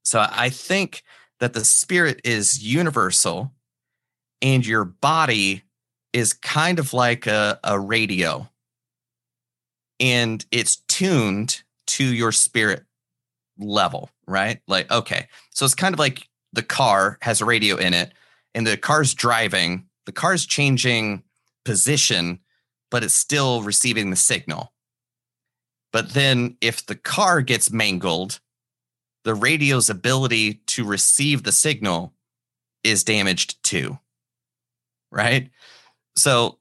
So 0.03 0.25
I 0.29 0.49
think 0.49 1.03
that 1.39 1.53
the 1.53 1.65
spirit 1.65 2.21
is 2.23 2.63
universal 2.63 3.51
and 4.41 4.65
your 4.65 4.85
body 4.85 5.63
is 6.13 6.33
kind 6.33 6.79
of 6.79 6.93
like 6.93 7.27
a, 7.27 7.59
a 7.63 7.79
radio 7.79 8.47
and 9.99 10.45
it's 10.51 10.77
tuned 10.87 11.63
to 11.87 12.03
your 12.03 12.31
spirit 12.31 12.83
level, 13.57 14.09
right? 14.27 14.59
Like, 14.67 14.91
okay. 14.91 15.27
So 15.51 15.65
it's 15.65 15.75
kind 15.75 15.93
of 15.93 15.99
like 15.99 16.27
the 16.53 16.63
car 16.63 17.17
has 17.21 17.41
a 17.41 17.45
radio 17.45 17.75
in 17.77 17.93
it 17.93 18.13
and 18.53 18.65
the 18.65 18.77
car's 18.77 19.13
driving, 19.13 19.85
the 20.05 20.11
car's 20.11 20.45
changing 20.45 21.23
position, 21.63 22.39
but 22.91 23.03
it's 23.03 23.13
still 23.13 23.61
receiving 23.61 24.09
the 24.09 24.15
signal. 24.15 24.71
But 25.91 26.09
then 26.09 26.57
if 26.61 26.85
the 26.85 26.95
car 26.95 27.41
gets 27.41 27.71
mangled, 27.71 28.39
the 29.23 29.35
radio's 29.35 29.89
ability 29.89 30.55
to 30.67 30.85
receive 30.85 31.43
the 31.43 31.51
signal 31.51 32.13
is 32.83 33.03
damaged 33.03 33.63
too. 33.63 33.97
Right? 35.11 35.49
So 36.15 36.59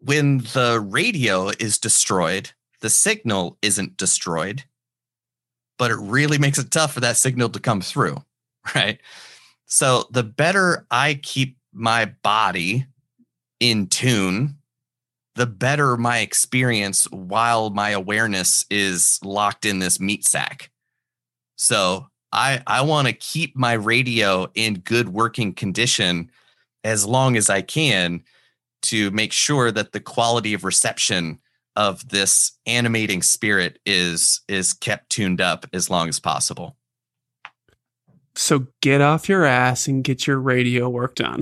when 0.00 0.38
the 0.38 0.80
radio 0.84 1.48
is 1.48 1.78
destroyed, 1.78 2.50
the 2.80 2.90
signal 2.90 3.58
isn't 3.62 3.96
destroyed, 3.96 4.64
but 5.78 5.90
it 5.90 5.98
really 5.98 6.38
makes 6.38 6.58
it 6.58 6.70
tough 6.70 6.94
for 6.94 7.00
that 7.00 7.16
signal 7.16 7.48
to 7.50 7.60
come 7.60 7.80
through. 7.80 8.16
Right? 8.74 9.00
So 9.66 10.06
the 10.10 10.24
better 10.24 10.88
I 10.90 11.20
keep 11.22 11.56
my 11.72 12.06
body 12.06 12.86
in 13.60 13.86
tune 13.86 14.56
the 15.36 15.46
better 15.46 15.96
my 15.96 16.18
experience 16.18 17.04
while 17.10 17.70
my 17.70 17.90
awareness 17.90 18.64
is 18.70 19.20
locked 19.22 19.64
in 19.64 19.78
this 19.78 20.00
meat 20.00 20.24
sack. 20.24 20.70
So 21.56 22.08
I 22.32 22.62
I 22.66 22.80
want 22.80 23.06
to 23.06 23.12
keep 23.12 23.54
my 23.54 23.74
radio 23.74 24.50
in 24.54 24.80
good 24.80 25.10
working 25.10 25.52
condition 25.52 26.30
as 26.84 27.06
long 27.06 27.36
as 27.36 27.50
I 27.50 27.60
can 27.60 28.24
to 28.82 29.10
make 29.10 29.32
sure 29.32 29.70
that 29.70 29.92
the 29.92 30.00
quality 30.00 30.54
of 30.54 30.64
reception 30.64 31.38
of 31.76 32.08
this 32.08 32.52
animating 32.66 33.22
spirit 33.22 33.78
is 33.84 34.40
is 34.48 34.72
kept 34.72 35.10
tuned 35.10 35.40
up 35.40 35.66
as 35.72 35.90
long 35.90 36.08
as 36.08 36.18
possible. 36.18 36.76
So 38.34 38.66
get 38.82 39.00
off 39.00 39.28
your 39.28 39.44
ass 39.44 39.86
and 39.86 40.04
get 40.04 40.26
your 40.26 40.38
radio 40.38 40.88
work 40.88 41.14
done. 41.14 41.40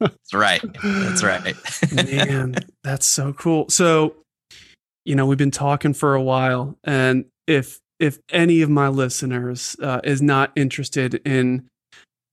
That's 0.00 0.34
right. 0.34 0.62
That's 0.82 1.22
right. 1.22 1.54
Man, 1.92 2.56
that's 2.84 3.06
so 3.06 3.32
cool. 3.32 3.68
So, 3.68 4.16
you 5.04 5.14
know, 5.14 5.26
we've 5.26 5.38
been 5.38 5.50
talking 5.50 5.94
for 5.94 6.14
a 6.14 6.22
while, 6.22 6.76
and 6.84 7.26
if 7.46 7.80
if 7.98 8.18
any 8.30 8.62
of 8.62 8.70
my 8.70 8.88
listeners 8.88 9.76
uh, 9.80 10.00
is 10.04 10.20
not 10.20 10.52
interested 10.56 11.14
in 11.26 11.68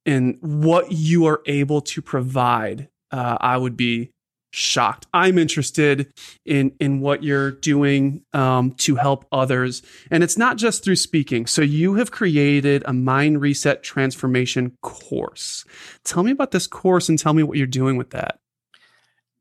in 0.05 0.37
what 0.41 0.91
you 0.91 1.25
are 1.25 1.41
able 1.45 1.81
to 1.81 2.01
provide, 2.01 2.89
uh, 3.11 3.37
I 3.39 3.57
would 3.57 3.77
be 3.77 4.11
shocked. 4.53 5.07
I'm 5.13 5.39
interested 5.39 6.13
in 6.45 6.73
in 6.79 7.01
what 7.01 7.23
you're 7.23 7.51
doing 7.51 8.23
um, 8.33 8.71
to 8.75 8.95
help 8.95 9.25
others, 9.31 9.81
and 10.11 10.23
it's 10.23 10.37
not 10.37 10.57
just 10.57 10.83
through 10.83 10.95
speaking. 10.95 11.47
So 11.47 11.61
you 11.61 11.95
have 11.95 12.11
created 12.11 12.83
a 12.85 12.93
mind 12.93 13.41
reset 13.41 13.83
transformation 13.83 14.77
course. 14.81 15.65
Tell 16.03 16.23
me 16.23 16.31
about 16.31 16.51
this 16.51 16.67
course 16.67 17.09
and 17.09 17.17
tell 17.17 17.33
me 17.33 17.43
what 17.43 17.57
you're 17.57 17.67
doing 17.67 17.97
with 17.97 18.11
that. 18.11 18.39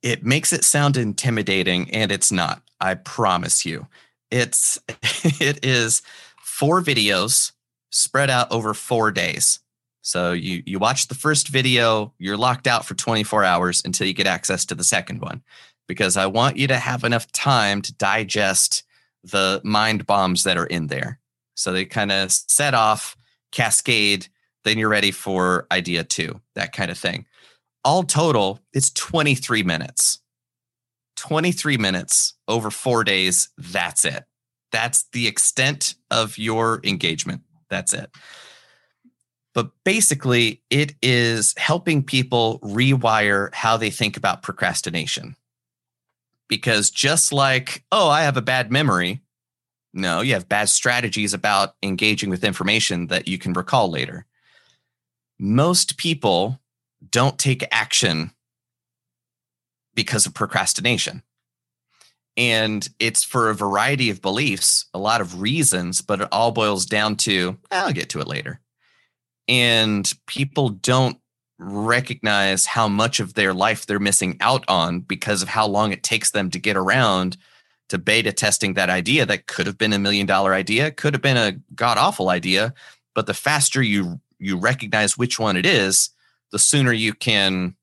It 0.02 0.24
makes 0.24 0.52
it 0.52 0.64
sound 0.64 0.96
intimidating, 0.96 1.90
and 1.90 2.10
it's 2.10 2.32
not. 2.32 2.62
I 2.80 2.94
promise 2.94 3.66
you. 3.66 3.86
It's 4.30 4.80
it 4.88 5.64
is 5.64 6.02
four 6.42 6.80
videos 6.80 7.52
spread 7.90 8.30
out 8.30 8.50
over 8.50 8.72
four 8.72 9.12
days. 9.12 9.60
So 10.02 10.32
you 10.32 10.62
you 10.66 10.78
watch 10.78 11.08
the 11.08 11.14
first 11.14 11.48
video, 11.48 12.12
you're 12.18 12.36
locked 12.36 12.66
out 12.66 12.84
for 12.84 12.94
24 12.94 13.44
hours 13.44 13.82
until 13.84 14.06
you 14.06 14.12
get 14.12 14.26
access 14.26 14.64
to 14.66 14.74
the 14.74 14.84
second 14.84 15.20
one 15.20 15.42
because 15.88 16.16
I 16.16 16.26
want 16.26 16.56
you 16.56 16.66
to 16.68 16.78
have 16.78 17.04
enough 17.04 17.30
time 17.32 17.82
to 17.82 17.94
digest 17.94 18.84
the 19.24 19.60
mind 19.64 20.06
bombs 20.06 20.42
that 20.44 20.56
are 20.56 20.66
in 20.66 20.88
there. 20.88 21.18
So 21.54 21.72
they 21.72 21.84
kind 21.84 22.10
of 22.10 22.32
set 22.32 22.74
off, 22.74 23.16
cascade, 23.52 24.26
then 24.64 24.78
you're 24.78 24.88
ready 24.88 25.10
for 25.10 25.66
idea 25.70 26.04
2, 26.04 26.40
that 26.54 26.72
kind 26.72 26.90
of 26.90 26.98
thing. 26.98 27.26
All 27.84 28.02
total, 28.02 28.60
it's 28.72 28.90
23 28.90 29.62
minutes. 29.62 30.20
23 31.16 31.76
minutes 31.76 32.34
over 32.48 32.70
4 32.70 33.04
days, 33.04 33.50
that's 33.58 34.04
it. 34.04 34.24
That's 34.72 35.04
the 35.12 35.26
extent 35.26 35.94
of 36.10 36.38
your 36.38 36.80
engagement. 36.84 37.42
That's 37.68 37.92
it. 37.92 38.10
But 39.54 39.70
basically, 39.84 40.62
it 40.70 40.94
is 41.02 41.54
helping 41.58 42.02
people 42.02 42.58
rewire 42.60 43.52
how 43.54 43.76
they 43.76 43.90
think 43.90 44.16
about 44.16 44.42
procrastination. 44.42 45.36
Because 46.48 46.90
just 46.90 47.32
like, 47.32 47.84
oh, 47.92 48.08
I 48.08 48.22
have 48.22 48.36
a 48.36 48.42
bad 48.42 48.70
memory, 48.70 49.22
no, 49.92 50.22
you 50.22 50.32
have 50.32 50.48
bad 50.48 50.68
strategies 50.68 51.34
about 51.34 51.74
engaging 51.82 52.30
with 52.30 52.44
information 52.44 53.08
that 53.08 53.28
you 53.28 53.38
can 53.38 53.52
recall 53.52 53.90
later. 53.90 54.26
Most 55.38 55.98
people 55.98 56.58
don't 57.10 57.38
take 57.38 57.66
action 57.70 58.30
because 59.94 60.24
of 60.24 60.34
procrastination. 60.34 61.22
And 62.38 62.88
it's 62.98 63.22
for 63.22 63.50
a 63.50 63.54
variety 63.54 64.08
of 64.08 64.22
beliefs, 64.22 64.86
a 64.94 64.98
lot 64.98 65.20
of 65.20 65.42
reasons, 65.42 66.00
but 66.00 66.22
it 66.22 66.28
all 66.32 66.52
boils 66.52 66.86
down 66.86 67.16
to 67.16 67.58
I'll 67.70 67.92
get 67.92 68.08
to 68.10 68.20
it 68.20 68.26
later 68.26 68.61
and 69.48 70.12
people 70.26 70.68
don't 70.68 71.18
recognize 71.58 72.66
how 72.66 72.88
much 72.88 73.20
of 73.20 73.34
their 73.34 73.54
life 73.54 73.86
they're 73.86 74.00
missing 74.00 74.36
out 74.40 74.64
on 74.68 75.00
because 75.00 75.42
of 75.42 75.48
how 75.48 75.66
long 75.66 75.92
it 75.92 76.02
takes 76.02 76.30
them 76.32 76.50
to 76.50 76.58
get 76.58 76.76
around 76.76 77.36
to 77.88 77.98
beta 77.98 78.32
testing 78.32 78.74
that 78.74 78.90
idea 78.90 79.26
that 79.26 79.46
could 79.46 79.66
have 79.66 79.78
been 79.78 79.92
a 79.92 79.98
million 79.98 80.26
dollar 80.26 80.54
idea 80.54 80.90
could 80.90 81.14
have 81.14 81.22
been 81.22 81.36
a 81.36 81.52
god 81.74 81.98
awful 81.98 82.30
idea. 82.30 82.72
But 83.14 83.26
the 83.26 83.34
faster 83.34 83.82
you 83.82 84.20
you 84.38 84.56
recognize 84.56 85.16
which 85.16 85.38
one 85.38 85.56
it 85.56 85.66
is 85.66 86.10
the 86.50 86.58
sooner 86.58 86.92
you 86.92 87.14
can 87.14 87.76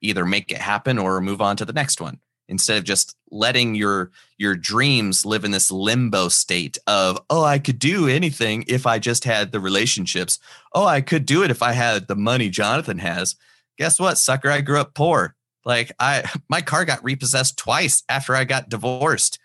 either 0.00 0.24
make 0.24 0.50
it 0.50 0.58
happen 0.58 0.98
or 0.98 1.20
move 1.20 1.40
on 1.40 1.56
to 1.56 1.64
the 1.64 1.72
next 1.72 2.00
one 2.00 2.18
instead 2.50 2.76
of 2.78 2.84
just 2.84 3.16
letting 3.30 3.74
your 3.74 4.10
your 4.36 4.54
dreams 4.54 5.24
live 5.24 5.44
in 5.44 5.50
this 5.50 5.70
limbo 5.70 6.28
state 6.28 6.76
of 6.86 7.18
oh 7.30 7.44
i 7.44 7.58
could 7.58 7.78
do 7.78 8.08
anything 8.08 8.64
if 8.66 8.86
i 8.86 8.98
just 8.98 9.24
had 9.24 9.52
the 9.52 9.60
relationships. 9.60 10.38
Oh 10.74 10.86
i 10.86 11.00
could 11.00 11.24
do 11.24 11.42
it 11.42 11.50
if 11.50 11.62
i 11.62 11.72
had 11.72 12.08
the 12.08 12.16
money 12.16 12.50
jonathan 12.50 12.98
has. 12.98 13.36
Guess 13.78 13.98
what 13.98 14.18
sucker? 14.18 14.50
I 14.50 14.60
grew 14.60 14.80
up 14.80 14.94
poor. 14.94 15.34
Like 15.64 15.92
i 15.98 16.24
my 16.48 16.60
car 16.60 16.84
got 16.84 17.04
repossessed 17.04 17.56
twice 17.56 18.02
after 18.08 18.34
i 18.34 18.44
got 18.44 18.68
divorced. 18.68 19.38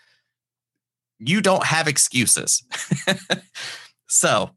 You 1.19 1.39
don't 1.41 1.65
have 1.65 1.87
excuses. 1.87 2.63
So 4.07 4.51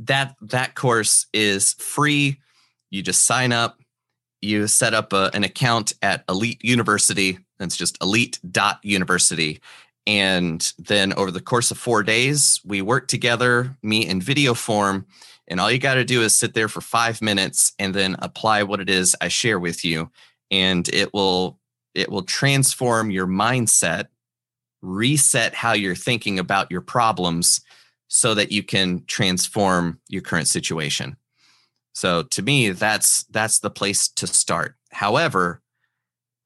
that 0.00 0.34
that 0.42 0.74
course 0.74 1.26
is 1.32 1.74
free. 1.74 2.40
You 2.90 3.02
just 3.02 3.26
sign 3.26 3.52
up. 3.52 3.78
You 4.40 4.66
set 4.66 4.94
up 4.94 5.12
a, 5.12 5.30
an 5.34 5.44
account 5.44 5.92
at 6.02 6.24
elite 6.28 6.64
university 6.64 7.38
it's 7.66 7.76
just 7.76 7.98
elite.university. 8.02 9.60
And 10.06 10.72
then 10.78 11.12
over 11.14 11.30
the 11.30 11.40
course 11.40 11.70
of 11.70 11.78
four 11.78 12.02
days, 12.02 12.60
we 12.64 12.80
work 12.80 13.08
together, 13.08 13.76
meet 13.82 14.08
in 14.08 14.22
video 14.22 14.54
form, 14.54 15.06
And 15.48 15.60
all 15.60 15.70
you 15.70 15.78
got 15.78 15.94
to 15.94 16.04
do 16.04 16.22
is 16.22 16.36
sit 16.36 16.54
there 16.54 16.68
for 16.68 16.80
five 16.80 17.20
minutes 17.22 17.72
and 17.78 17.94
then 17.94 18.16
apply 18.20 18.62
what 18.62 18.80
it 18.80 18.90
is 18.90 19.16
I 19.20 19.28
share 19.28 19.58
with 19.58 19.84
you. 19.84 20.10
And 20.50 20.88
it 20.88 21.12
will 21.12 21.58
it 21.94 22.10
will 22.10 22.22
transform 22.22 23.10
your 23.10 23.26
mindset, 23.26 24.06
reset 24.82 25.54
how 25.54 25.72
you're 25.72 25.96
thinking 25.96 26.38
about 26.38 26.70
your 26.70 26.82
problems 26.82 27.60
so 28.08 28.34
that 28.34 28.52
you 28.52 28.62
can 28.62 29.04
transform 29.06 29.98
your 30.08 30.22
current 30.22 30.48
situation. 30.48 31.16
So 31.94 32.22
to 32.22 32.42
me, 32.42 32.70
that's 32.70 33.24
that's 33.24 33.58
the 33.58 33.70
place 33.70 34.08
to 34.08 34.26
start. 34.26 34.76
However, 34.92 35.60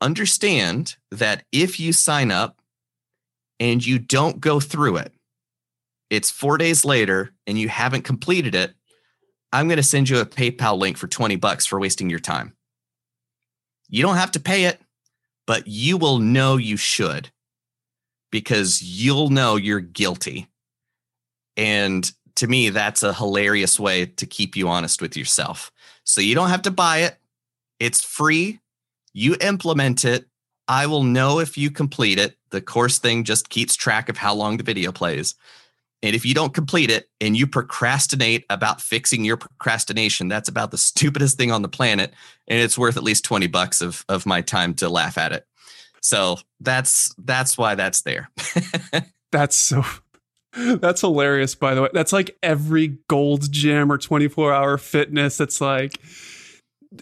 understand 0.03 0.96
that 1.11 1.44
if 1.53 1.80
you 1.80 1.92
sign 1.92 2.30
up 2.30 2.61
and 3.61 3.84
you 3.84 3.98
don't 3.98 4.40
go 4.40 4.61
through 4.61 4.96
it, 4.96 5.12
it's 6.11 6.30
four 6.30 6.59
days 6.59 6.84
later 6.84 7.32
and 7.46 7.59
you 7.59 7.68
haven't 7.68 8.03
completed 8.03 8.55
it, 8.55 8.74
I'm 9.53 9.68
going 9.68 9.76
to 9.76 9.82
send 9.82 10.09
you 10.09 10.18
a 10.18 10.26
PayPal 10.26 10.78
link 10.78 10.96
for 10.96 11.07
20 11.07 11.36
bucks 11.36 11.64
for 11.64 11.78
wasting 11.78 12.11
your 12.11 12.18
time. 12.18 12.55
You 13.88 14.03
don't 14.03 14.16
have 14.16 14.32
to 14.32 14.40
pay 14.40 14.64
it, 14.64 14.80
but 15.46 15.66
you 15.66 15.96
will 15.96 16.18
know 16.18 16.57
you 16.57 16.76
should 16.76 17.30
because 18.30 18.82
you'll 18.82 19.30
know 19.30 19.57
you're 19.57 19.80
guilty. 19.80 20.48
And 21.57 22.11
to 22.36 22.46
me, 22.46 22.70
that's 22.70 23.03
a 23.03 23.12
hilarious 23.12 23.78
way 23.78 24.07
to 24.07 24.26
keep 24.26 24.57
you 24.57 24.68
honest 24.68 25.03
with 25.03 25.16
yourself. 25.16 25.70
So 26.05 26.20
you 26.20 26.34
don't 26.34 26.48
have 26.48 26.62
to 26.62 26.70
buy 26.70 26.98
it, 26.98 27.16
it's 27.78 28.03
free. 28.03 28.59
You 29.12 29.36
implement 29.40 30.04
it. 30.04 30.26
I 30.68 30.86
will 30.86 31.02
know 31.02 31.38
if 31.38 31.58
you 31.58 31.70
complete 31.70 32.18
it. 32.18 32.36
The 32.50 32.60
course 32.60 32.98
thing 32.98 33.24
just 33.24 33.48
keeps 33.48 33.74
track 33.74 34.08
of 34.08 34.16
how 34.16 34.34
long 34.34 34.56
the 34.56 34.64
video 34.64 34.92
plays. 34.92 35.34
And 36.02 36.16
if 36.16 36.26
you 36.26 36.34
don't 36.34 36.52
complete 36.52 36.90
it 36.90 37.08
and 37.20 37.36
you 37.36 37.46
procrastinate 37.46 38.44
about 38.50 38.80
fixing 38.80 39.24
your 39.24 39.36
procrastination, 39.36 40.28
that's 40.28 40.48
about 40.48 40.70
the 40.70 40.78
stupidest 40.78 41.36
thing 41.36 41.52
on 41.52 41.62
the 41.62 41.68
planet. 41.68 42.12
And 42.48 42.60
it's 42.60 42.78
worth 42.78 42.96
at 42.96 43.02
least 43.02 43.24
20 43.24 43.46
bucks 43.46 43.80
of, 43.80 44.04
of 44.08 44.26
my 44.26 44.40
time 44.40 44.74
to 44.74 44.88
laugh 44.88 45.16
at 45.18 45.32
it. 45.32 45.46
So 46.00 46.38
that's 46.58 47.14
that's 47.16 47.56
why 47.56 47.76
that's 47.76 48.02
there. 48.02 48.28
that's 49.32 49.54
so 49.54 49.84
that's 50.52 51.00
hilarious, 51.00 51.54
by 51.54 51.74
the 51.74 51.82
way. 51.82 51.88
That's 51.92 52.12
like 52.12 52.36
every 52.42 52.98
gold 53.08 53.50
gym 53.52 53.90
or 53.90 53.98
24 53.98 54.52
hour 54.52 54.78
fitness. 54.78 55.40
It's 55.40 55.60
like 55.60 56.00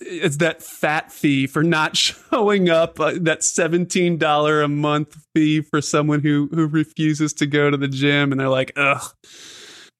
it's 0.00 0.36
that 0.38 0.62
fat 0.62 1.12
fee 1.12 1.46
for 1.46 1.62
not 1.62 1.96
showing 1.96 2.68
up 2.68 3.00
uh, 3.00 3.12
that 3.20 3.40
$17 3.40 4.64
a 4.64 4.68
month 4.68 5.16
fee 5.34 5.60
for 5.60 5.80
someone 5.80 6.20
who 6.20 6.48
who 6.52 6.66
refuses 6.66 7.32
to 7.34 7.46
go 7.46 7.70
to 7.70 7.76
the 7.76 7.88
gym. 7.88 8.32
And 8.32 8.40
they're 8.40 8.48
like 8.48 8.72
ugh 8.76 9.12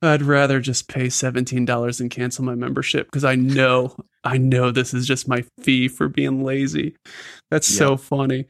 i'd 0.03 0.23
rather 0.23 0.61
just 0.61 0.89
pay 0.89 1.09
$17 1.09 2.01
and 2.01 2.11
cancel 2.11 2.43
my 2.43 2.55
membership 2.55 3.07
because 3.07 3.23
i 3.23 3.35
know 3.35 3.95
i 4.25 4.39
know 4.39 4.71
this 4.71 4.95
is 4.95 5.07
just 5.07 5.29
my 5.29 5.45
fee 5.61 5.89
for 5.89 6.09
being 6.09 6.43
lazy. 6.43 6.97
That's 7.51 7.67
so 7.67 7.97
funny. 7.97 8.47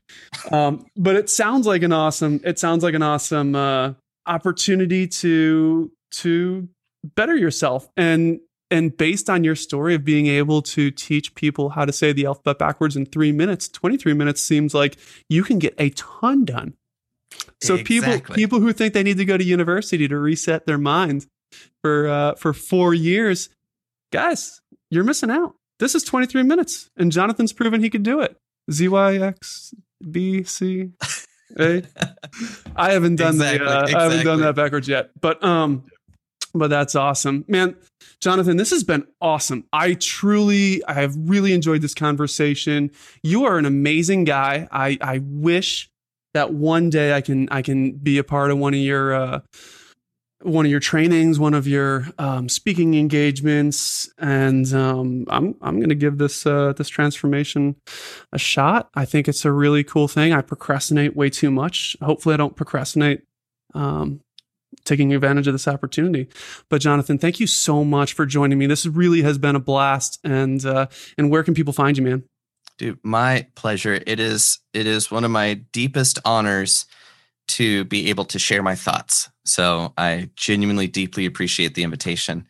Um, 0.53 0.84
but 0.97 1.16
it 1.16 1.30
sounds 1.30 1.66
like 1.66 1.82
an 1.82 1.93
awesome 1.93 2.41
it 2.45 2.59
sounds 2.59 2.84
like 2.84 2.95
an 2.95 3.03
awesome 3.03 3.55
uh, 3.55 3.95
opportunity 4.26 5.07
to 5.07 5.91
to 6.12 6.68
better 7.16 7.36
yourself. 7.36 7.88
And 7.97 8.41
and 8.70 8.96
based 8.96 9.28
on 9.28 9.44
your 9.44 9.56
story 9.56 9.94
of 9.94 10.04
being 10.04 10.26
able 10.26 10.62
to 10.62 10.90
teach 10.90 11.34
people 11.34 11.70
how 11.70 11.84
to 11.84 11.92
say 11.92 12.12
the 12.12 12.26
alphabet 12.26 12.58
backwards 12.58 12.96
in 12.96 13.06
three 13.06 13.32
minutes, 13.32 13.68
23 13.68 14.14
minutes 14.14 14.40
seems 14.40 14.74
like 14.74 14.96
you 15.28 15.42
can 15.42 15.58
get 15.58 15.74
a 15.78 15.90
ton 15.90 16.44
done. 16.44 16.74
So 17.62 17.74
exactly. 17.74 17.84
people 17.84 18.34
people 18.34 18.60
who 18.60 18.72
think 18.72 18.94
they 18.94 19.02
need 19.02 19.18
to 19.18 19.24
go 19.24 19.36
to 19.36 19.44
university 19.44 20.08
to 20.08 20.18
reset 20.18 20.66
their 20.66 20.78
minds 20.78 21.26
for 21.82 22.08
uh, 22.08 22.34
for 22.34 22.52
four 22.52 22.94
years, 22.94 23.48
guys, 24.12 24.60
you're 24.90 25.04
missing 25.04 25.30
out. 25.30 25.54
This 25.78 25.94
is 25.94 26.02
23 26.04 26.42
minutes, 26.42 26.90
and 26.96 27.10
Jonathan's 27.10 27.52
proven 27.52 27.82
he 27.82 27.90
could 27.90 28.02
do 28.02 28.20
it. 28.20 28.36
Z 28.70 28.88
Y 28.88 29.16
X 29.16 29.74
B 30.10 30.42
C 30.44 30.90
A. 31.58 31.82
I 32.76 32.92
haven't 32.92 33.16
done 33.16 33.34
exactly, 33.34 33.58
the 33.58 33.70
uh, 33.70 33.82
exactly. 33.82 33.94
I 33.94 34.02
haven't 34.02 34.24
done 34.24 34.40
that 34.40 34.54
backwards 34.54 34.88
yet, 34.88 35.10
but 35.20 35.42
um, 35.44 35.84
but 36.55 36.68
that's 36.68 36.94
awesome, 36.94 37.44
man. 37.48 37.76
Jonathan, 38.20 38.57
this 38.57 38.70
has 38.70 38.84
been 38.84 39.07
awesome. 39.20 39.64
I 39.72 39.94
truly, 39.94 40.84
I 40.84 40.94
have 40.94 41.14
really 41.16 41.53
enjoyed 41.53 41.82
this 41.82 41.94
conversation. 41.94 42.90
You 43.22 43.44
are 43.44 43.57
an 43.57 43.64
amazing 43.64 44.24
guy. 44.24 44.68
I, 44.70 44.98
I 45.01 45.18
wish 45.22 45.90
that 46.34 46.53
one 46.53 46.90
day 46.90 47.14
I 47.14 47.20
can, 47.20 47.48
I 47.51 47.62
can 47.62 47.92
be 47.92 48.18
a 48.18 48.24
part 48.24 48.51
of 48.51 48.59
one 48.59 48.74
of 48.74 48.80
your, 48.80 49.14
uh, 49.14 49.40
one 50.42 50.64
of 50.64 50.70
your 50.70 50.80
trainings, 50.80 51.38
one 51.38 51.55
of 51.55 51.66
your 51.66 52.07
um, 52.18 52.48
speaking 52.48 52.94
engagements, 52.94 54.11
and 54.18 54.72
um, 54.72 55.26
I'm 55.28 55.55
I'm 55.61 55.76
going 55.76 55.90
to 55.90 55.94
give 55.94 56.18
this 56.18 56.46
uh, 56.46 56.72
this 56.72 56.88
transformation 56.88 57.76
a 58.32 58.38
shot. 58.38 58.88
I 58.94 59.05
think 59.05 59.28
it's 59.28 59.44
a 59.44 59.53
really 59.53 59.84
cool 59.84 60.09
thing. 60.09 60.32
I 60.32 60.40
procrastinate 60.40 61.14
way 61.14 61.28
too 61.28 61.51
much. 61.51 61.96
Hopefully, 62.01 62.34
I 62.34 62.38
don't 62.38 62.57
procrastinate 62.57 63.22
um, 63.74 64.20
taking 64.84 65.14
advantage 65.14 65.46
of 65.46 65.54
this 65.54 65.68
opportunity. 65.68 66.28
But 66.68 66.80
Jonathan, 66.80 67.18
thank 67.18 67.40
you 67.40 67.46
so 67.46 67.84
much 67.84 68.12
for 68.12 68.26
joining 68.26 68.58
me. 68.58 68.66
This 68.66 68.86
really 68.86 69.22
has 69.22 69.38
been 69.38 69.56
a 69.56 69.60
blast. 69.60 70.18
And 70.24 70.64
uh, 70.64 70.86
and 71.18 71.30
where 71.30 71.42
can 71.42 71.54
people 71.54 71.72
find 71.72 71.96
you, 71.96 72.04
man? 72.04 72.24
Dude, 72.78 72.98
my 73.02 73.46
pleasure. 73.56 74.00
It 74.06 74.20
is 74.20 74.58
it 74.72 74.86
is 74.86 75.10
one 75.10 75.24
of 75.24 75.30
my 75.30 75.54
deepest 75.72 76.18
honors 76.24 76.86
to 77.48 77.84
be 77.84 78.08
able 78.10 78.24
to 78.26 78.38
share 78.38 78.62
my 78.62 78.74
thoughts. 78.74 79.28
So 79.44 79.92
I 79.98 80.30
genuinely 80.36 80.86
deeply 80.86 81.26
appreciate 81.26 81.74
the 81.74 81.82
invitation. 81.82 82.46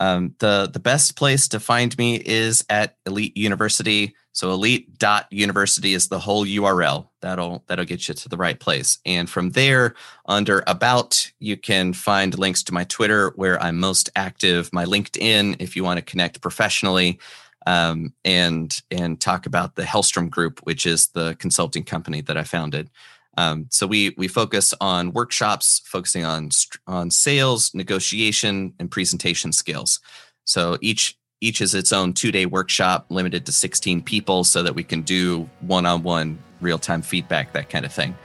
Um, 0.00 0.34
the 0.38 0.70
the 0.72 0.80
best 0.80 1.16
place 1.16 1.48
to 1.48 1.60
find 1.60 1.96
me 1.98 2.16
is 2.16 2.64
at 2.70 2.96
Elite 3.06 3.36
University. 3.36 4.14
So 4.34 4.50
elite.university 4.50 5.94
is 5.94 6.08
the 6.08 6.18
whole 6.18 6.44
URL. 6.44 7.08
That'll 7.20 7.62
that'll 7.68 7.84
get 7.84 8.08
you 8.08 8.14
to 8.14 8.28
the 8.28 8.36
right 8.36 8.58
place. 8.58 8.98
And 9.06 9.30
from 9.30 9.50
there, 9.50 9.94
under 10.26 10.64
about, 10.66 11.30
you 11.38 11.56
can 11.56 11.92
find 11.92 12.36
links 12.36 12.64
to 12.64 12.74
my 12.74 12.82
Twitter 12.82 13.32
where 13.36 13.62
I'm 13.62 13.78
most 13.78 14.10
active, 14.16 14.72
my 14.72 14.86
LinkedIn 14.86 15.56
if 15.60 15.76
you 15.76 15.84
want 15.84 15.98
to 15.98 16.04
connect 16.04 16.40
professionally, 16.40 17.20
um, 17.68 18.12
and 18.24 18.82
and 18.90 19.20
talk 19.20 19.46
about 19.46 19.76
the 19.76 19.84
Hellstrom 19.84 20.28
Group, 20.28 20.58
which 20.64 20.84
is 20.84 21.08
the 21.08 21.36
consulting 21.38 21.84
company 21.84 22.20
that 22.22 22.36
I 22.36 22.42
founded. 22.42 22.90
Um, 23.36 23.66
so 23.70 23.86
we 23.86 24.14
we 24.16 24.26
focus 24.26 24.74
on 24.80 25.12
workshops, 25.12 25.80
focusing 25.84 26.24
on 26.24 26.50
on 26.88 27.12
sales, 27.12 27.72
negotiation, 27.72 28.74
and 28.80 28.90
presentation 28.90 29.52
skills. 29.52 30.00
So 30.44 30.76
each 30.80 31.16
each 31.44 31.60
is 31.60 31.74
its 31.74 31.92
own 31.92 32.14
two 32.14 32.32
day 32.32 32.46
workshop, 32.46 33.06
limited 33.10 33.44
to 33.46 33.52
16 33.52 34.02
people, 34.02 34.44
so 34.44 34.62
that 34.62 34.74
we 34.74 34.82
can 34.82 35.02
do 35.02 35.48
one 35.60 35.84
on 35.84 36.02
one 36.02 36.38
real 36.60 36.78
time 36.78 37.02
feedback, 37.02 37.52
that 37.52 37.68
kind 37.68 37.84
of 37.84 37.92
thing. 37.92 38.16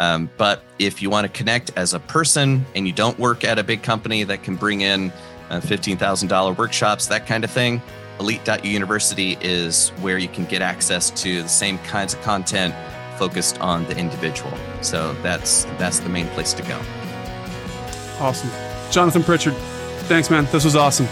Um, 0.00 0.30
but 0.38 0.64
if 0.78 1.02
you 1.02 1.10
want 1.10 1.26
to 1.26 1.32
connect 1.32 1.70
as 1.76 1.92
a 1.92 2.00
person 2.00 2.64
and 2.74 2.86
you 2.86 2.92
don't 2.92 3.18
work 3.18 3.44
at 3.44 3.58
a 3.58 3.62
big 3.62 3.82
company 3.82 4.24
that 4.24 4.42
can 4.42 4.56
bring 4.56 4.80
in 4.80 5.12
uh, 5.50 5.60
$15,000 5.60 6.56
workshops, 6.56 7.06
that 7.06 7.26
kind 7.26 7.44
of 7.44 7.50
thing, 7.50 7.80
elite.university 8.18 9.36
is 9.42 9.90
where 10.00 10.16
you 10.16 10.28
can 10.28 10.46
get 10.46 10.62
access 10.62 11.10
to 11.10 11.42
the 11.42 11.48
same 11.48 11.78
kinds 11.78 12.14
of 12.14 12.22
content 12.22 12.74
focused 13.18 13.60
on 13.60 13.84
the 13.84 13.96
individual. 13.96 14.52
So 14.80 15.12
that's 15.22 15.64
that's 15.78 16.00
the 16.00 16.08
main 16.08 16.26
place 16.28 16.54
to 16.54 16.62
go. 16.62 16.80
Awesome. 18.18 18.50
Jonathan 18.90 19.22
Pritchard, 19.22 19.54
thanks 20.08 20.30
man. 20.30 20.46
This 20.50 20.64
was 20.64 20.74
awesome. 20.74 21.06